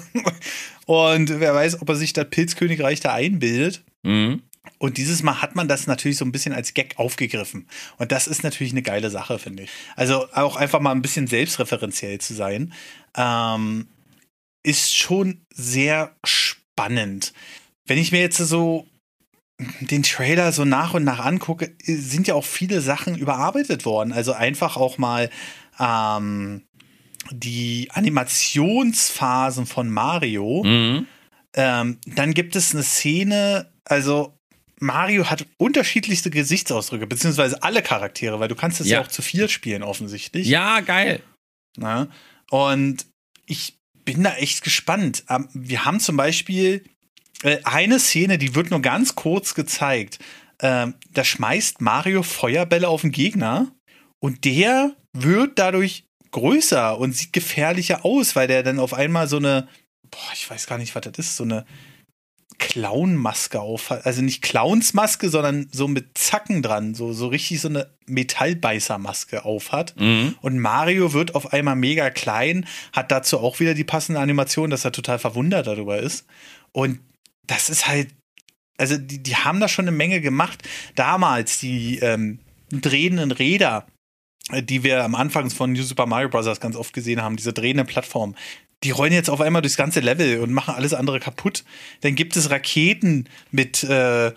[0.85, 3.83] und wer weiß, ob er sich das Pilzkönigreich da einbildet.
[4.03, 4.41] Mhm.
[4.77, 7.67] Und dieses Mal hat man das natürlich so ein bisschen als Gag aufgegriffen.
[7.97, 9.69] Und das ist natürlich eine geile Sache, finde ich.
[9.95, 12.73] Also auch einfach mal ein bisschen selbstreferenziell zu sein,
[13.15, 13.87] ähm,
[14.63, 17.33] ist schon sehr spannend.
[17.85, 18.87] Wenn ich mir jetzt so
[19.81, 24.13] den Trailer so nach und nach angucke, sind ja auch viele Sachen überarbeitet worden.
[24.13, 25.29] Also einfach auch mal
[25.79, 26.63] ähm,
[27.31, 30.63] die Animationsphasen von Mario.
[30.63, 31.07] Mhm.
[31.55, 34.37] Ähm, dann gibt es eine Szene, also
[34.79, 39.03] Mario hat unterschiedlichste Gesichtsausdrücke, beziehungsweise alle Charaktere, weil du kannst es ja, Ja.
[39.05, 40.47] auch zu vier spielen offensichtlich.
[40.47, 41.21] Ja, geil.
[41.77, 42.09] Ne?
[42.49, 43.05] Und
[43.45, 45.23] ich bin da echt gespannt.
[45.29, 46.83] Ähm, wir haben zum Beispiel
[47.43, 50.19] äh, eine Szene, die wird nur ganz kurz gezeigt.
[50.59, 53.71] Ähm, da schmeißt Mario Feuerbälle auf den Gegner
[54.19, 59.37] und der wird dadurch größer und sieht gefährlicher aus, weil der dann auf einmal so
[59.37, 59.69] eine,
[60.11, 61.65] boah, ich weiß gar nicht, was das ist, so eine
[62.59, 64.05] Clownmaske auf hat.
[64.05, 69.71] Also nicht Clownsmaske, sondern so mit Zacken dran, so, so richtig so eine Metallbeißermaske auf
[69.71, 69.99] hat.
[69.99, 70.35] Mhm.
[70.41, 74.85] Und Mario wird auf einmal mega klein, hat dazu auch wieder die passende Animation, dass
[74.85, 76.25] er total verwundert darüber ist.
[76.71, 76.99] Und
[77.47, 78.09] das ist halt,
[78.77, 80.63] also die, die haben da schon eine Menge gemacht.
[80.95, 82.39] Damals die ähm,
[82.71, 83.85] drehenden Räder,
[84.51, 86.59] die wir am Anfang von New Super Mario Bros.
[86.59, 88.35] ganz oft gesehen haben, diese drehende Plattform,
[88.83, 91.63] die rollen jetzt auf einmal durchs ganze Level und machen alles andere kaputt.
[92.01, 94.33] Dann gibt es Raketen mit äh,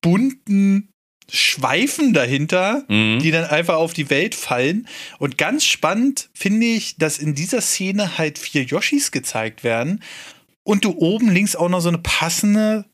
[0.00, 0.88] bunten
[1.30, 3.18] Schweifen dahinter, Mhm.
[3.18, 4.86] die dann einfach auf die Welt fallen.
[5.18, 10.02] Und ganz spannend finde ich, dass in dieser Szene halt vier Yoshis gezeigt werden
[10.62, 12.86] und du oben links auch noch so eine passende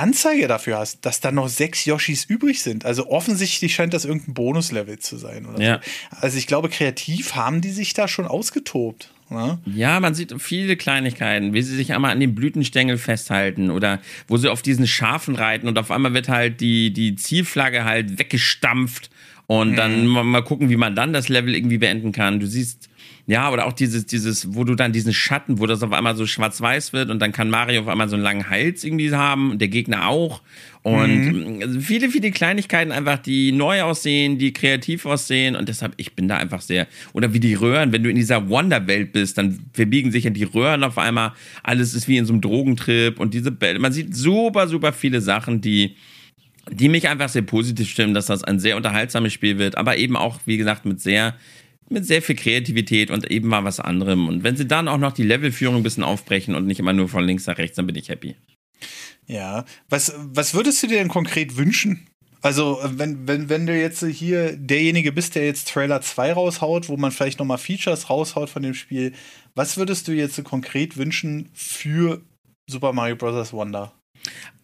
[0.00, 2.84] Anzeige dafür hast, dass da noch sechs Yoshis übrig sind.
[2.84, 5.46] Also offensichtlich scheint das irgendein Bonuslevel zu sein.
[5.46, 5.80] Oder Ja.
[6.10, 6.16] so.
[6.20, 9.10] Also ich glaube, kreativ haben die sich da schon ausgetobt.
[9.28, 9.58] Ne?
[9.64, 14.36] Ja, man sieht viele Kleinigkeiten, wie sie sich einmal an den Blütenstängel festhalten oder wo
[14.36, 19.08] sie auf diesen Schafen reiten und auf einmal wird halt die, die Zielflagge halt weggestampft
[19.46, 20.30] Und dann mhm.
[20.30, 22.38] mal gucken, wie man dann das Level irgendwie beenden kann.
[22.40, 22.89] Du siehst,
[23.26, 26.26] ja, oder auch dieses, dieses, wo du dann diesen Schatten, wo das auf einmal so
[26.26, 29.60] schwarz-weiß wird und dann kann Mario auf einmal so einen langen Hals irgendwie haben und
[29.60, 30.42] der Gegner auch.
[30.82, 31.80] Und mhm.
[31.80, 35.54] viele, viele Kleinigkeiten einfach, die neu aussehen, die kreativ aussehen.
[35.54, 36.86] Und deshalb, ich bin da einfach sehr.
[37.12, 40.44] Oder wie die Röhren, wenn du in dieser Wonder-Welt bist, dann verbiegen sich ja die
[40.44, 41.32] Röhren auf einmal.
[41.62, 43.20] Alles ist wie in so einem Drogentrip.
[43.20, 45.96] Und diese Bälle, man sieht super, super viele Sachen, die
[46.70, 50.16] die mich einfach sehr positiv stimmen, dass das ein sehr unterhaltsames Spiel wird, aber eben
[50.16, 51.34] auch, wie gesagt, mit sehr,
[51.90, 54.28] mit sehr viel Kreativität und eben mal was anderem.
[54.28, 57.08] Und wenn sie dann auch noch die Levelführung ein bisschen aufbrechen und nicht immer nur
[57.08, 58.36] von links nach rechts, dann bin ich happy.
[59.26, 62.06] Ja, was, was würdest du dir denn konkret wünschen?
[62.42, 66.96] Also, wenn, wenn, wenn du jetzt hier derjenige bist, der jetzt Trailer 2 raushaut, wo
[66.96, 69.12] man vielleicht nochmal Features raushaut von dem Spiel,
[69.54, 72.22] was würdest du jetzt konkret wünschen für
[72.66, 73.52] Super Mario Bros.
[73.52, 73.92] Wonder?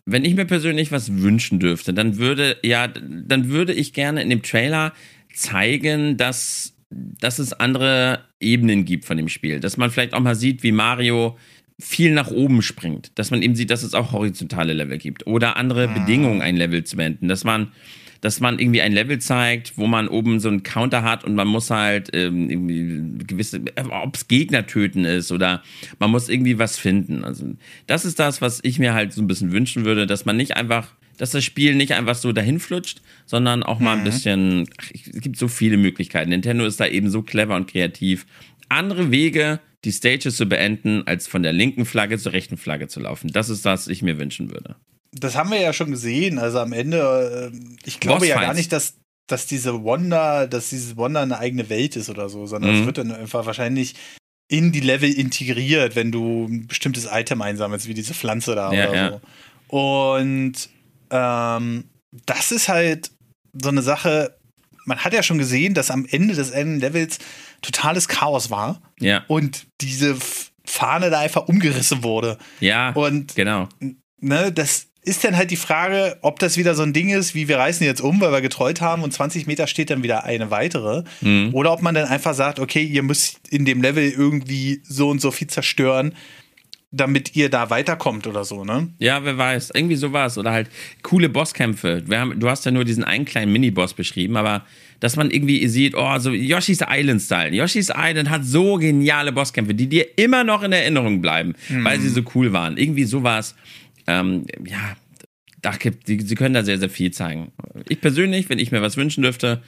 [0.06, 4.30] wenn ich mir persönlich was wünschen dürfte, dann würde, ja, dann würde ich gerne in
[4.30, 4.92] dem Trailer
[5.34, 9.60] zeigen, dass, dass es andere Ebenen gibt von dem Spiel.
[9.60, 11.36] Dass man vielleicht auch mal sieht, wie Mario
[11.78, 13.12] viel nach oben springt.
[13.18, 15.26] Dass man eben sieht, dass es auch horizontale Level gibt.
[15.26, 15.92] Oder andere ah.
[15.92, 17.28] Bedingungen, ein Level zu wenden.
[17.28, 17.72] Dass man
[18.20, 21.46] dass man irgendwie ein Level zeigt, wo man oben so einen Counter hat und man
[21.46, 23.60] muss halt ähm, irgendwie gewisse,
[23.90, 25.62] ob es Gegner töten ist oder
[25.98, 27.24] man muss irgendwie was finden.
[27.24, 27.54] Also
[27.86, 30.56] das ist das, was ich mir halt so ein bisschen wünschen würde, dass man nicht
[30.56, 34.04] einfach dass das Spiel nicht einfach so dahin flutscht, sondern auch mal ein mhm.
[34.04, 34.70] bisschen.
[34.78, 36.30] Ach, es gibt so viele Möglichkeiten.
[36.30, 38.26] Nintendo ist da eben so clever und kreativ.
[38.68, 43.00] Andere Wege, die Stages zu beenden, als von der linken Flagge zur rechten Flagge zu
[43.00, 43.30] laufen.
[43.32, 44.76] Das ist das, was ich mir wünschen würde
[45.20, 46.38] das haben wir ja schon gesehen.
[46.38, 48.94] Also am Ende, äh, ich glaube ja gar nicht, dass,
[49.26, 52.86] dass diese Wonder, dass dieses Wonder eine eigene Welt ist oder so, sondern es mhm.
[52.86, 53.94] wird dann einfach wahrscheinlich
[54.48, 58.88] in die Level integriert, wenn du ein bestimmtes Item einsammelst, wie diese Pflanze da ja,
[58.88, 59.10] oder ja.
[59.10, 59.76] so.
[59.76, 60.68] Und
[61.10, 61.84] ähm,
[62.24, 63.10] das ist halt
[63.52, 64.36] so eine Sache,
[64.84, 67.18] man hat ja schon gesehen, dass am Ende des Levels
[67.62, 68.80] totales Chaos war.
[69.00, 69.24] Ja.
[69.28, 70.16] Und diese
[70.64, 72.38] Fahne da einfach umgerissen wurde.
[72.60, 72.90] Ja.
[72.90, 73.68] Und genau.
[74.20, 77.46] Ne, das ist dann halt die Frage, ob das wieder so ein Ding ist, wie
[77.46, 80.50] wir reißen jetzt um, weil wir getreut haben und 20 Meter steht dann wieder eine
[80.50, 81.04] weitere.
[81.20, 81.50] Mhm.
[81.54, 85.20] Oder ob man dann einfach sagt, okay, ihr müsst in dem Level irgendwie so und
[85.20, 86.14] so viel zerstören,
[86.92, 88.88] damit ihr da weiterkommt oder so, ne?
[88.98, 89.70] Ja, wer weiß.
[89.74, 90.38] Irgendwie sowas.
[90.38, 90.70] Oder halt
[91.02, 92.04] coole Bosskämpfe.
[92.10, 94.64] Haben, du hast ja nur diesen einen kleinen Mini-Boss beschrieben, aber
[95.00, 97.54] dass man irgendwie sieht, oh, so Yoshi's Island-Style.
[97.54, 101.84] Yoshi's Island hat so geniale Bosskämpfe, die dir immer noch in Erinnerung bleiben, mhm.
[101.84, 102.78] weil sie so cool waren.
[102.78, 103.54] Irgendwie sowas
[104.06, 104.96] ähm, ja,
[105.62, 107.52] da gibt, sie, sie können da sehr, sehr viel zeigen.
[107.88, 109.62] Ich persönlich, wenn ich mir was wünschen dürfte,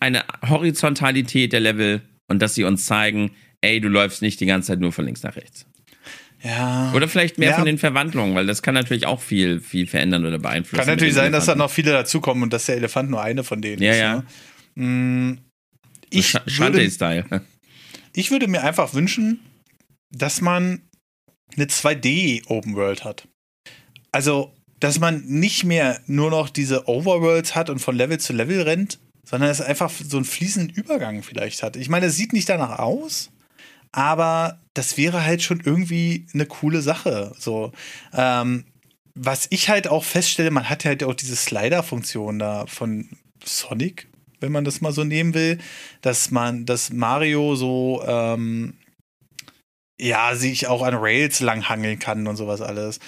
[0.00, 4.68] eine Horizontalität der Level und dass sie uns zeigen, ey, du läufst nicht die ganze
[4.68, 5.66] Zeit nur von links nach rechts.
[6.42, 6.92] Ja.
[6.94, 7.56] Oder vielleicht mehr ja.
[7.56, 10.84] von den Verwandlungen, weil das kann natürlich auch viel, viel verändern oder beeinflussen.
[10.84, 13.62] Kann natürlich sein, dass da noch viele dazukommen und dass der Elefant nur eine von
[13.62, 13.98] denen ja, ist.
[13.98, 14.24] Ja,
[14.76, 14.82] ja.
[14.82, 15.38] Mm,
[16.10, 17.24] ich Sch Shantae-Style.
[18.14, 19.40] Ich würde mir einfach wünschen,
[20.10, 20.82] dass man
[21.56, 23.26] eine 2D Open World hat.
[24.12, 28.60] Also, dass man nicht mehr nur noch diese Overworlds hat und von Level zu Level
[28.60, 31.76] rennt, sondern es einfach so einen fließenden Übergang vielleicht hat.
[31.76, 33.30] Ich meine, es sieht nicht danach aus,
[33.92, 37.32] aber das wäre halt schon irgendwie eine coole Sache.
[37.38, 37.72] So,
[38.14, 38.64] ähm,
[39.14, 43.08] was ich halt auch feststelle, man hat halt auch diese Slider-Funktion da von
[43.44, 44.08] Sonic,
[44.40, 45.58] wenn man das mal so nehmen will,
[46.00, 48.74] dass man, dass Mario so, ähm,
[50.00, 52.98] ja, sich auch an Rails langhangeln kann und sowas alles.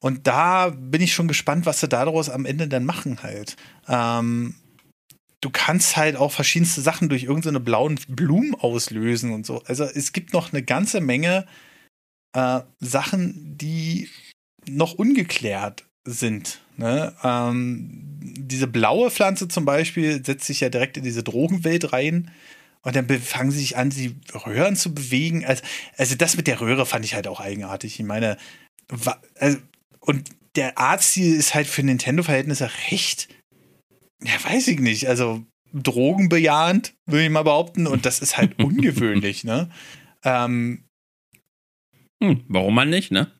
[0.00, 3.56] Und da bin ich schon gespannt, was sie daraus am Ende dann machen halt.
[3.88, 4.56] Ähm,
[5.42, 9.62] du kannst halt auch verschiedenste Sachen durch irgendeine so blauen Blumen auslösen und so.
[9.64, 11.46] Also es gibt noch eine ganze Menge
[12.32, 14.08] äh, Sachen, die
[14.66, 16.60] noch ungeklärt sind.
[16.76, 17.14] Ne?
[17.22, 22.30] Ähm, diese blaue Pflanze zum Beispiel setzt sich ja direkt in diese Drogenwelt rein.
[22.84, 25.44] Und dann fangen sie sich an, die Röhren zu bewegen.
[25.44, 25.62] Also,
[25.96, 27.98] also das mit der Röhre fand ich halt auch eigenartig.
[28.00, 28.36] Ich meine,
[29.38, 29.58] also
[30.00, 33.28] und der Artstil ist halt für Nintendo-Verhältnisse recht,
[34.24, 37.86] ja, weiß ich nicht, also drogenbejahend, würde ich mal behaupten.
[37.86, 39.70] Und das ist halt ungewöhnlich, ne?
[40.24, 40.84] Ähm,
[42.22, 43.32] hm, warum man nicht, ne?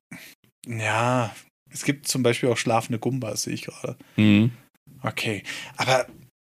[0.66, 1.34] Ja,
[1.70, 3.96] es gibt zum Beispiel auch schlafende Gumbas, sehe ich gerade.
[4.16, 4.50] Mhm.
[5.02, 5.42] Okay,
[5.76, 6.06] aber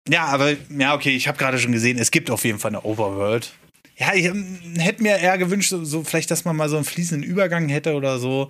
[0.09, 2.83] ja, aber ja, okay, ich habe gerade schon gesehen, es gibt auf jeden Fall eine
[2.83, 3.53] Overworld.
[3.97, 6.85] Ja, ich ähm, hätte mir eher gewünscht, so, so, vielleicht, dass man mal so einen
[6.85, 8.49] fließenden Übergang hätte oder so.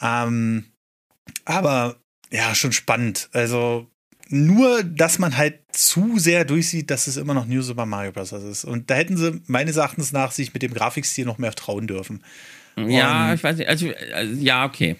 [0.00, 0.66] Ähm,
[1.44, 1.96] aber
[2.30, 3.28] ja, schon spannend.
[3.32, 3.88] Also
[4.28, 8.32] nur, dass man halt zu sehr durchsieht, dass es immer noch New Super Mario Bros.
[8.32, 8.64] ist.
[8.64, 12.22] Und da hätten sie meines Erachtens nach sich mit dem Grafikstil noch mehr trauen dürfen.
[12.76, 13.68] Ja, Und, ich weiß nicht.
[13.68, 14.96] Also, also, ja, okay.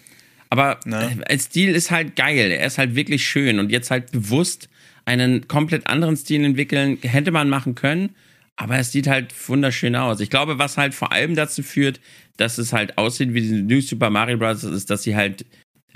[0.48, 1.18] Aber ne?
[1.20, 2.50] Äh, als Stil ist halt geil.
[2.50, 4.68] Er ist halt wirklich schön und jetzt halt bewusst
[5.04, 6.98] einen komplett anderen Stil entwickeln.
[7.02, 8.14] Hätte man machen können,
[8.54, 10.20] aber es sieht halt wunderschön aus.
[10.20, 12.00] Ich glaube, was halt vor allem dazu führt,
[12.36, 15.44] dass es halt aussieht wie die New Super Mario Bros., ist, dass sie halt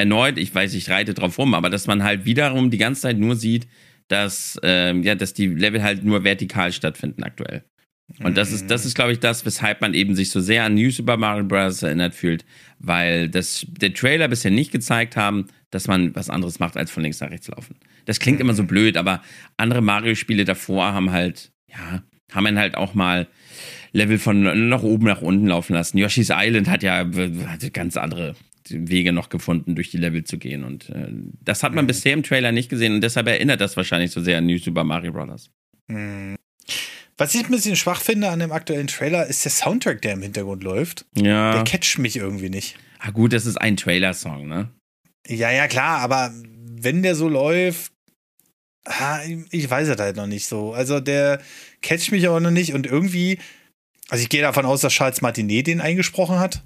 [0.01, 3.19] erneut, ich weiß, ich reite drauf rum, aber dass man halt wiederum die ganze Zeit
[3.19, 3.69] nur sieht,
[4.09, 7.63] dass, ähm, ja, dass die Level halt nur vertikal stattfinden aktuell.
[8.25, 10.75] Und das ist, das ist, glaube ich, das, weshalb man eben sich so sehr an
[10.75, 11.83] New Super Mario Bros.
[11.83, 12.45] erinnert fühlt,
[12.81, 17.05] weil das, der Trailer bisher nicht gezeigt haben, dass man was anderes macht, als von
[17.05, 17.77] links nach rechts laufen.
[18.07, 19.23] Das klingt immer so blöd, aber
[19.59, 22.03] andere Mario-Spiele davor haben halt, ja,
[22.33, 23.29] haben dann halt auch mal
[23.93, 25.99] Level von nach oben nach unten laufen lassen.
[25.99, 27.07] Yoshi's Island hat ja
[27.47, 28.35] hat ganz andere
[28.71, 30.65] Wege noch gefunden, durch die Level zu gehen.
[30.65, 31.09] Und äh,
[31.43, 31.89] das hat man mhm.
[31.89, 34.85] bisher im Trailer nicht gesehen und deshalb erinnert das wahrscheinlich so sehr an New Super
[34.85, 35.51] Mario Bros.
[35.89, 36.37] Mhm.
[37.17, 40.23] Was ich ein bisschen schwach finde an dem aktuellen Trailer, ist der Soundtrack, der im
[40.23, 41.05] Hintergrund läuft.
[41.15, 41.53] Ja.
[41.53, 42.79] Der catcht mich irgendwie nicht.
[42.99, 44.71] Ah, gut, das ist ein Trailer-Song, ne?
[45.27, 47.93] Ja, ja, klar, aber wenn der so läuft,
[48.87, 49.21] ah,
[49.51, 50.73] ich weiß es halt noch nicht so.
[50.73, 51.43] Also der
[51.83, 53.39] catcht mich aber noch nicht und irgendwie,
[54.09, 56.63] also ich gehe davon aus, dass Charles Martinet den eingesprochen hat,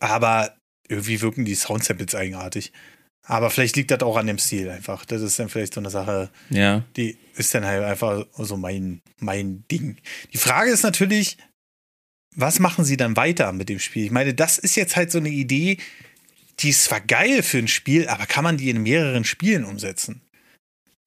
[0.00, 0.57] aber
[0.88, 2.72] irgendwie wirken die Soundsamples eigenartig.
[3.22, 5.04] Aber vielleicht liegt das auch an dem Stil einfach.
[5.04, 6.82] Das ist dann vielleicht so eine Sache, ja.
[6.96, 9.98] die ist dann halt einfach so mein, mein Ding.
[10.32, 11.36] Die Frage ist natürlich,
[12.34, 14.06] was machen sie dann weiter mit dem Spiel?
[14.06, 15.76] Ich meine, das ist jetzt halt so eine Idee,
[16.60, 20.22] die ist zwar geil für ein Spiel, aber kann man die in mehreren Spielen umsetzen?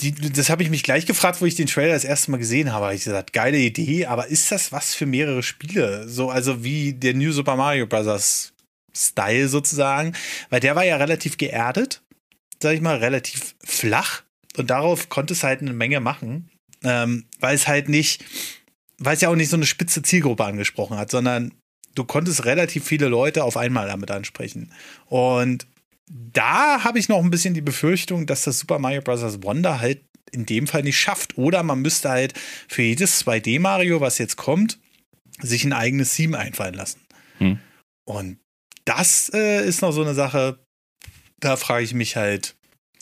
[0.01, 2.71] Die, das habe ich mich gleich gefragt, wo ich den Trailer das erste Mal gesehen
[2.71, 2.93] habe.
[2.93, 6.07] Ich gesagt, geile Idee, aber ist das was für mehrere Spiele?
[6.07, 8.50] So, also wie der New Super Mario Bros.
[8.95, 10.13] Style sozusagen,
[10.49, 12.01] weil der war ja relativ geerdet
[12.61, 14.21] sag ich mal, relativ flach
[14.57, 16.49] und darauf konnte es halt eine Menge machen,
[16.83, 18.23] ähm, weil es halt nicht,
[18.97, 21.53] weil es ja auch nicht so eine spitze Zielgruppe angesprochen hat, sondern
[21.95, 24.71] du konntest relativ viele Leute auf einmal damit ansprechen.
[25.07, 25.67] Und
[26.07, 29.43] da habe ich noch ein bisschen die Befürchtung, dass das Super Mario Bros.
[29.43, 30.01] Wonder halt
[30.31, 31.37] in dem Fall nicht schafft.
[31.37, 32.33] Oder man müsste halt
[32.67, 34.79] für jedes 2D-Mario, was jetzt kommt,
[35.39, 37.01] sich ein eigenes Theme einfallen lassen.
[37.37, 37.59] Hm.
[38.05, 38.37] Und
[38.85, 40.59] das äh, ist noch so eine Sache,
[41.39, 42.55] da frage ich mich halt,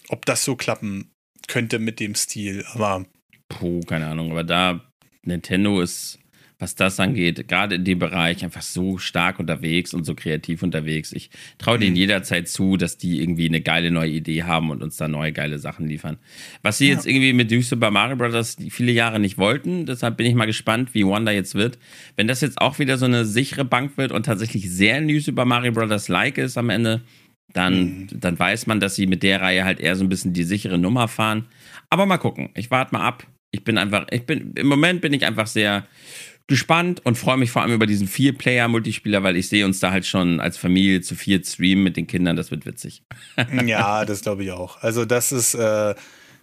[0.10, 1.12] ob das so klappen
[1.48, 2.66] könnte mit dem Stil.
[2.74, 3.06] Aber.
[3.50, 4.32] Puh, keine Ahnung.
[4.32, 4.82] Aber da
[5.24, 6.19] Nintendo ist,
[6.60, 11.14] was das angeht, gerade in dem Bereich einfach so stark unterwegs und so kreativ unterwegs.
[11.14, 11.81] Ich traue mhm.
[11.81, 15.31] denen jederzeit zu, dass die irgendwie eine geile neue Idee haben und uns da neue
[15.31, 16.18] geile Sachen liefern.
[16.61, 16.95] Was sie ja.
[16.95, 18.57] jetzt irgendwie mit Super Mario Bros.
[18.69, 21.80] viele Jahre nicht wollten, deshalb bin ich mal gespannt, wie Wonder jetzt wird.
[22.18, 25.45] Wenn das jetzt auch wieder so eine sichere Bank wird und tatsächlich sehr New Super
[25.45, 26.10] Mario Bros.
[26.10, 27.02] like ist am Ende,
[27.53, 28.07] dann, mhm.
[28.11, 30.77] dann weiß man, dass sie mit der Reihe halt eher so ein bisschen die sichere
[30.77, 31.45] Nummer fahren.
[31.90, 32.49] Aber mal gucken.
[32.53, 33.26] Ich warte mal ab.
[33.52, 35.88] Ich bin einfach, ich bin, im Moment bin ich einfach sehr
[36.50, 40.06] gespannt und freue mich vor allem über diesen Vier-Player-Multispieler, weil ich sehe uns da halt
[40.06, 42.36] schon als Familie zu viert streamen mit den Kindern.
[42.36, 43.04] Das wird witzig.
[43.66, 44.84] ja, das glaube ich auch.
[44.84, 45.96] Also, das ist, äh,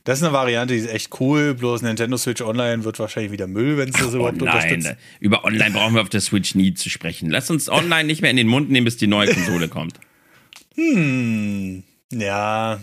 [0.05, 1.55] das ist eine Variante, die ist echt cool.
[1.55, 4.95] Bloß Nintendo Switch Online wird wahrscheinlich wieder Müll, wenn es das überhaupt unterstützt.
[5.20, 7.28] Über Online brauchen wir auf der Switch nie zu sprechen.
[7.28, 10.01] Lass uns Online nicht mehr in den Mund nehmen, bis die neue Konsole kommt.
[10.78, 12.78] Hm, ja,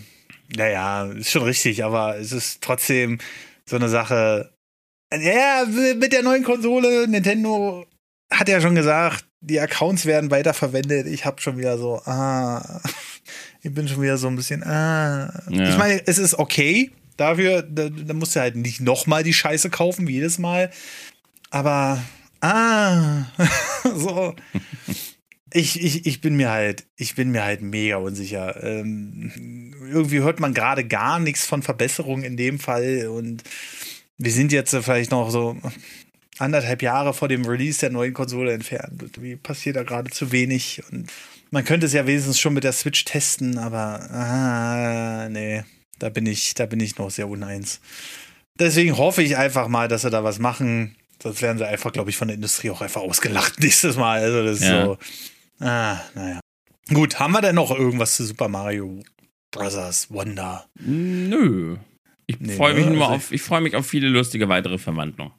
[0.55, 3.19] naja, ist schon richtig, aber es ist trotzdem
[3.65, 4.52] so eine Sache.
[5.21, 5.65] Ja,
[5.95, 7.85] mit der neuen Konsole, Nintendo
[8.31, 11.07] hat ja schon gesagt, die Accounts werden weiterverwendet.
[11.07, 12.81] Ich habe schon wieder so, ah,
[13.61, 15.43] ich bin schon wieder so ein bisschen, ah.
[15.49, 15.69] Ja.
[15.69, 19.69] Ich meine, es ist okay dafür, da, da musst du halt nicht nochmal die Scheiße
[19.69, 20.71] kaufen, wie jedes Mal.
[21.51, 22.01] Aber,
[22.41, 23.25] ah,
[23.95, 24.33] so
[25.53, 28.61] ich, ich, ich bin mir halt, ich bin mir halt mega unsicher.
[28.63, 33.43] Ähm, irgendwie hört man gerade gar nichts von Verbesserungen in dem Fall und
[34.17, 35.57] wir sind jetzt vielleicht noch so
[36.39, 39.03] anderthalb Jahre vor dem Release der neuen Konsole entfernt.
[39.19, 41.11] Wie passiert da gerade zu wenig und
[41.51, 45.63] man könnte es ja wenigstens schon mit der Switch testen, aber ah, nee,
[45.99, 47.79] da bin ich, da bin ich noch sehr uneins.
[48.57, 50.95] Deswegen hoffe ich einfach mal, dass sie da was machen.
[51.21, 54.21] Sonst werden sie einfach, glaube ich, von der Industrie auch einfach ausgelacht nächstes Mal.
[54.21, 54.85] Also das ist ja.
[54.85, 54.97] so.
[55.59, 56.39] Ah, naja.
[56.89, 59.03] Gut, haben wir denn noch irgendwas zu Super Mario
[59.51, 60.65] Brothers Wonder?
[60.79, 61.77] Nö.
[62.27, 62.91] Ich nee, freue mich ne?
[62.91, 65.33] nur also auf, ich freue mich auf viele lustige weitere Verwandlungen.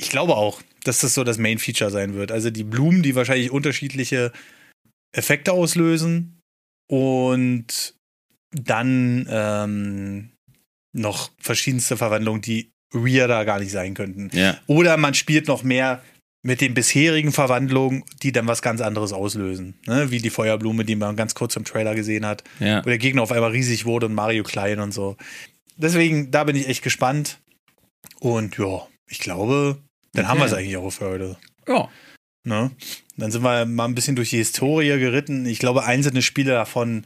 [0.00, 2.32] Ich glaube auch, dass das so das Main Feature sein wird.
[2.32, 4.32] Also die Blumen, die wahrscheinlich unterschiedliche
[5.16, 6.40] Effekte auslösen
[6.90, 7.94] und
[8.50, 10.30] dann ähm,
[10.92, 14.30] noch verschiedenste Verwandlungen, die weirder gar nicht sein könnten.
[14.36, 14.58] Ja.
[14.66, 16.02] Oder man spielt noch mehr
[16.44, 19.74] mit den bisherigen Verwandlungen, die dann was ganz anderes auslösen.
[19.86, 20.10] Ne?
[20.10, 22.42] Wie die Feuerblume, die man ganz kurz im Trailer gesehen hat.
[22.58, 22.84] Ja.
[22.84, 25.16] Wo der Gegner auf einmal riesig wurde und Mario klein und so.
[25.76, 27.38] Deswegen, da bin ich echt gespannt.
[28.20, 29.78] Und ja, ich glaube,
[30.12, 30.30] dann okay.
[30.30, 31.36] haben wir es eigentlich auch für heute.
[31.66, 31.88] Ja.
[32.44, 32.70] Ne?
[33.16, 35.46] Dann sind wir mal ein bisschen durch die Historie geritten.
[35.46, 37.04] Ich glaube, einzelne Spiele davon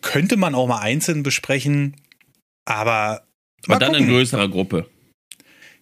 [0.00, 1.96] könnte man auch mal einzeln besprechen.
[2.64, 3.26] Aber
[3.66, 4.88] Aber dann in größerer Gruppe.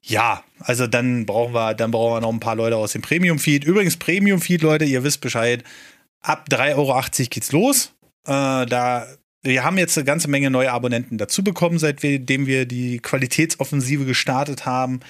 [0.03, 3.65] Ja, also dann brauchen wir, dann brauchen wir noch ein paar Leute aus dem Premium-Feed.
[3.65, 5.65] Übrigens, Premium-Feed, Leute, ihr wisst Bescheid.
[6.21, 7.93] Ab 3,80 Euro geht's los.
[8.27, 9.07] Äh, da
[9.43, 14.67] wir haben jetzt eine ganze Menge neue Abonnenten dazu bekommen, seitdem wir die Qualitätsoffensive gestartet
[14.67, 15.01] haben.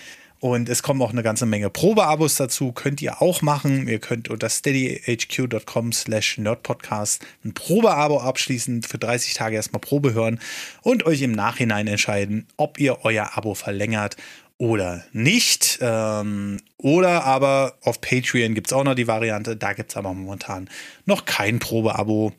[0.41, 2.71] Und es kommen auch eine ganze Menge Probeabos dazu.
[2.73, 3.89] Könnt ihr auch machen.
[3.89, 10.39] Ihr könnt unter steadyhq.com slash nerdpodcast ein Probeabo abschließen, für 30 Tage erstmal Probe hören
[10.83, 14.17] und euch im Nachhinein entscheiden, ob ihr euer Abo verlängert
[14.59, 15.79] oder nicht.
[15.81, 19.57] Ähm, oder aber auf Patreon gibt es auch noch die Variante.
[19.57, 20.71] Da gibt es aber momentan
[21.05, 22.33] noch kein Probeabo.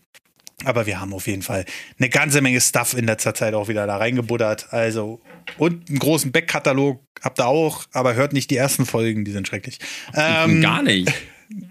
[0.65, 1.65] Aber wir haben auf jeden Fall
[1.97, 4.73] eine ganze Menge Stuff in letzter Zeit auch wieder da reingebuddert.
[4.73, 5.21] Also,
[5.57, 9.47] und einen großen Backkatalog habt ihr auch, aber hört nicht die ersten Folgen, die sind
[9.47, 9.79] schrecklich.
[10.15, 11.11] Ähm, Gar nicht.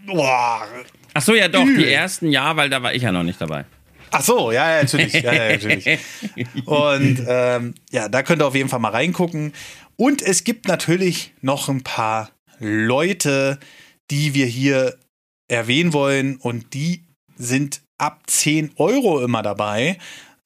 [0.07, 0.67] Boah.
[1.15, 3.65] Ach so, ja doch, die ersten ja, weil da war ich ja noch nicht dabei.
[4.11, 5.13] Ach so, ja, ja, natürlich.
[5.13, 5.99] Ja, ja, natürlich.
[6.65, 9.53] Und ähm, ja, da könnt ihr auf jeden Fall mal reingucken.
[9.97, 13.59] Und es gibt natürlich noch ein paar Leute,
[14.11, 14.97] die wir hier
[15.49, 17.05] erwähnen wollen und die
[17.37, 19.99] sind ab 10 Euro immer dabei.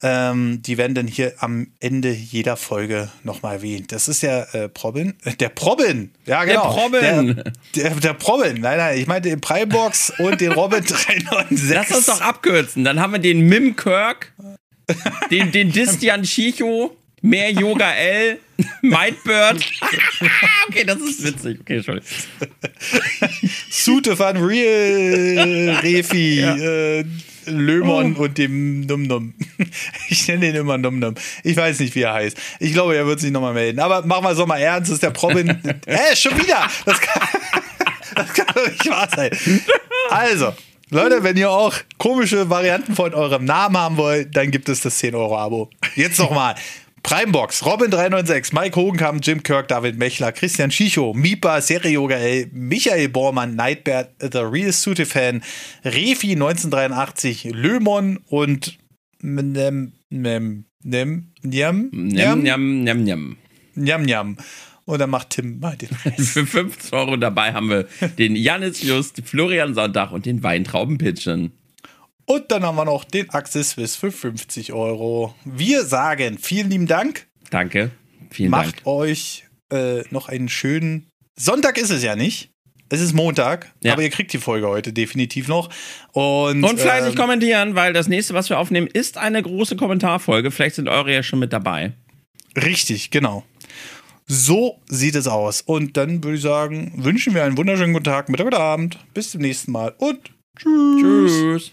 [0.05, 3.93] Ähm, die werden dann hier am Ende jeder Folge nochmal erwähnt.
[3.93, 5.13] Das ist ja äh, Probin.
[5.39, 6.11] Der Probin!
[6.25, 6.75] Ja, genau.
[6.75, 7.35] Der Probin!
[7.73, 8.59] Der, der, der Probin.
[8.59, 11.69] Nein, nein, ich meinte den Primebox und den Robin 396.
[11.73, 12.83] Lass uns doch abkürzen.
[12.83, 14.33] Dann haben wir den Mim Kirk,
[15.31, 18.39] den, den Distian Chicho, mehr Yoga L,
[18.81, 19.65] Mindbird.
[20.67, 21.61] okay, das ist witzig.
[21.61, 22.09] Okay, Entschuldigung.
[23.69, 26.57] Sute van Real, Refi, ja.
[26.57, 27.05] äh,
[27.45, 28.23] Lömon oh.
[28.23, 29.33] und dem Num Num.
[30.09, 31.15] Ich nenne den immer Num Num.
[31.43, 32.37] Ich weiß nicht, wie er heißt.
[32.59, 33.79] Ich glaube, er wird sich nochmal melden.
[33.79, 34.89] Aber machen wir es doch mal ernst.
[34.89, 35.49] Das ist der Probin.
[35.87, 36.67] Hä, schon wieder?
[36.85, 37.27] Das kann,
[38.15, 39.31] das kann doch nicht wahr sein.
[40.09, 40.53] Also,
[40.89, 45.01] Leute, wenn ihr auch komische Varianten von eurem Namen haben wollt, dann gibt es das
[45.01, 45.69] 10-Euro-Abo.
[45.95, 46.55] Jetzt nochmal.
[47.03, 53.55] Primebox, Robin396, Mike Hogenkamp, Jim Kirk, David Mechler, Christian Schicho, Mipa, Serioga L, Michael Bormann,
[53.55, 55.43] Nightbird, The Real Sute Fan,
[55.83, 58.77] Refi 1983, Lömon und
[59.21, 63.37] Nem, Nem, Nem, Njam, Njam, Njam, Njam, Njam.
[63.75, 64.37] Njam, Njam.
[64.85, 66.19] Und dann macht Tim mal den Rest.
[66.33, 67.85] Für 50 Euro dabei haben wir
[68.17, 71.51] den Janis Just, Florian Sonntag und den Weintraubenpitchen.
[72.25, 75.35] Und dann haben wir noch den Axis Swiss für 50 Euro.
[75.45, 77.27] Wir sagen vielen lieben Dank.
[77.49, 77.91] Danke.
[78.29, 78.87] Vielen Macht Dank.
[78.87, 81.07] euch äh, noch einen schönen.
[81.37, 82.49] Sonntag ist es ja nicht.
[82.89, 83.93] Es ist Montag, ja.
[83.93, 85.69] aber ihr kriegt die Folge heute definitiv noch.
[86.11, 90.51] Und, und fleißig ähm, kommentieren, weil das nächste, was wir aufnehmen, ist eine große Kommentarfolge.
[90.51, 91.93] Vielleicht sind eure ja schon mit dabei.
[92.55, 93.43] Richtig, genau.
[94.27, 95.61] So sieht es aus.
[95.61, 98.99] Und dann würde ich sagen, wünschen wir einen wunderschönen guten Tag, Mittag oder Abend.
[99.13, 101.31] Bis zum nächsten Mal und tschüss.
[101.31, 101.71] Tschüss.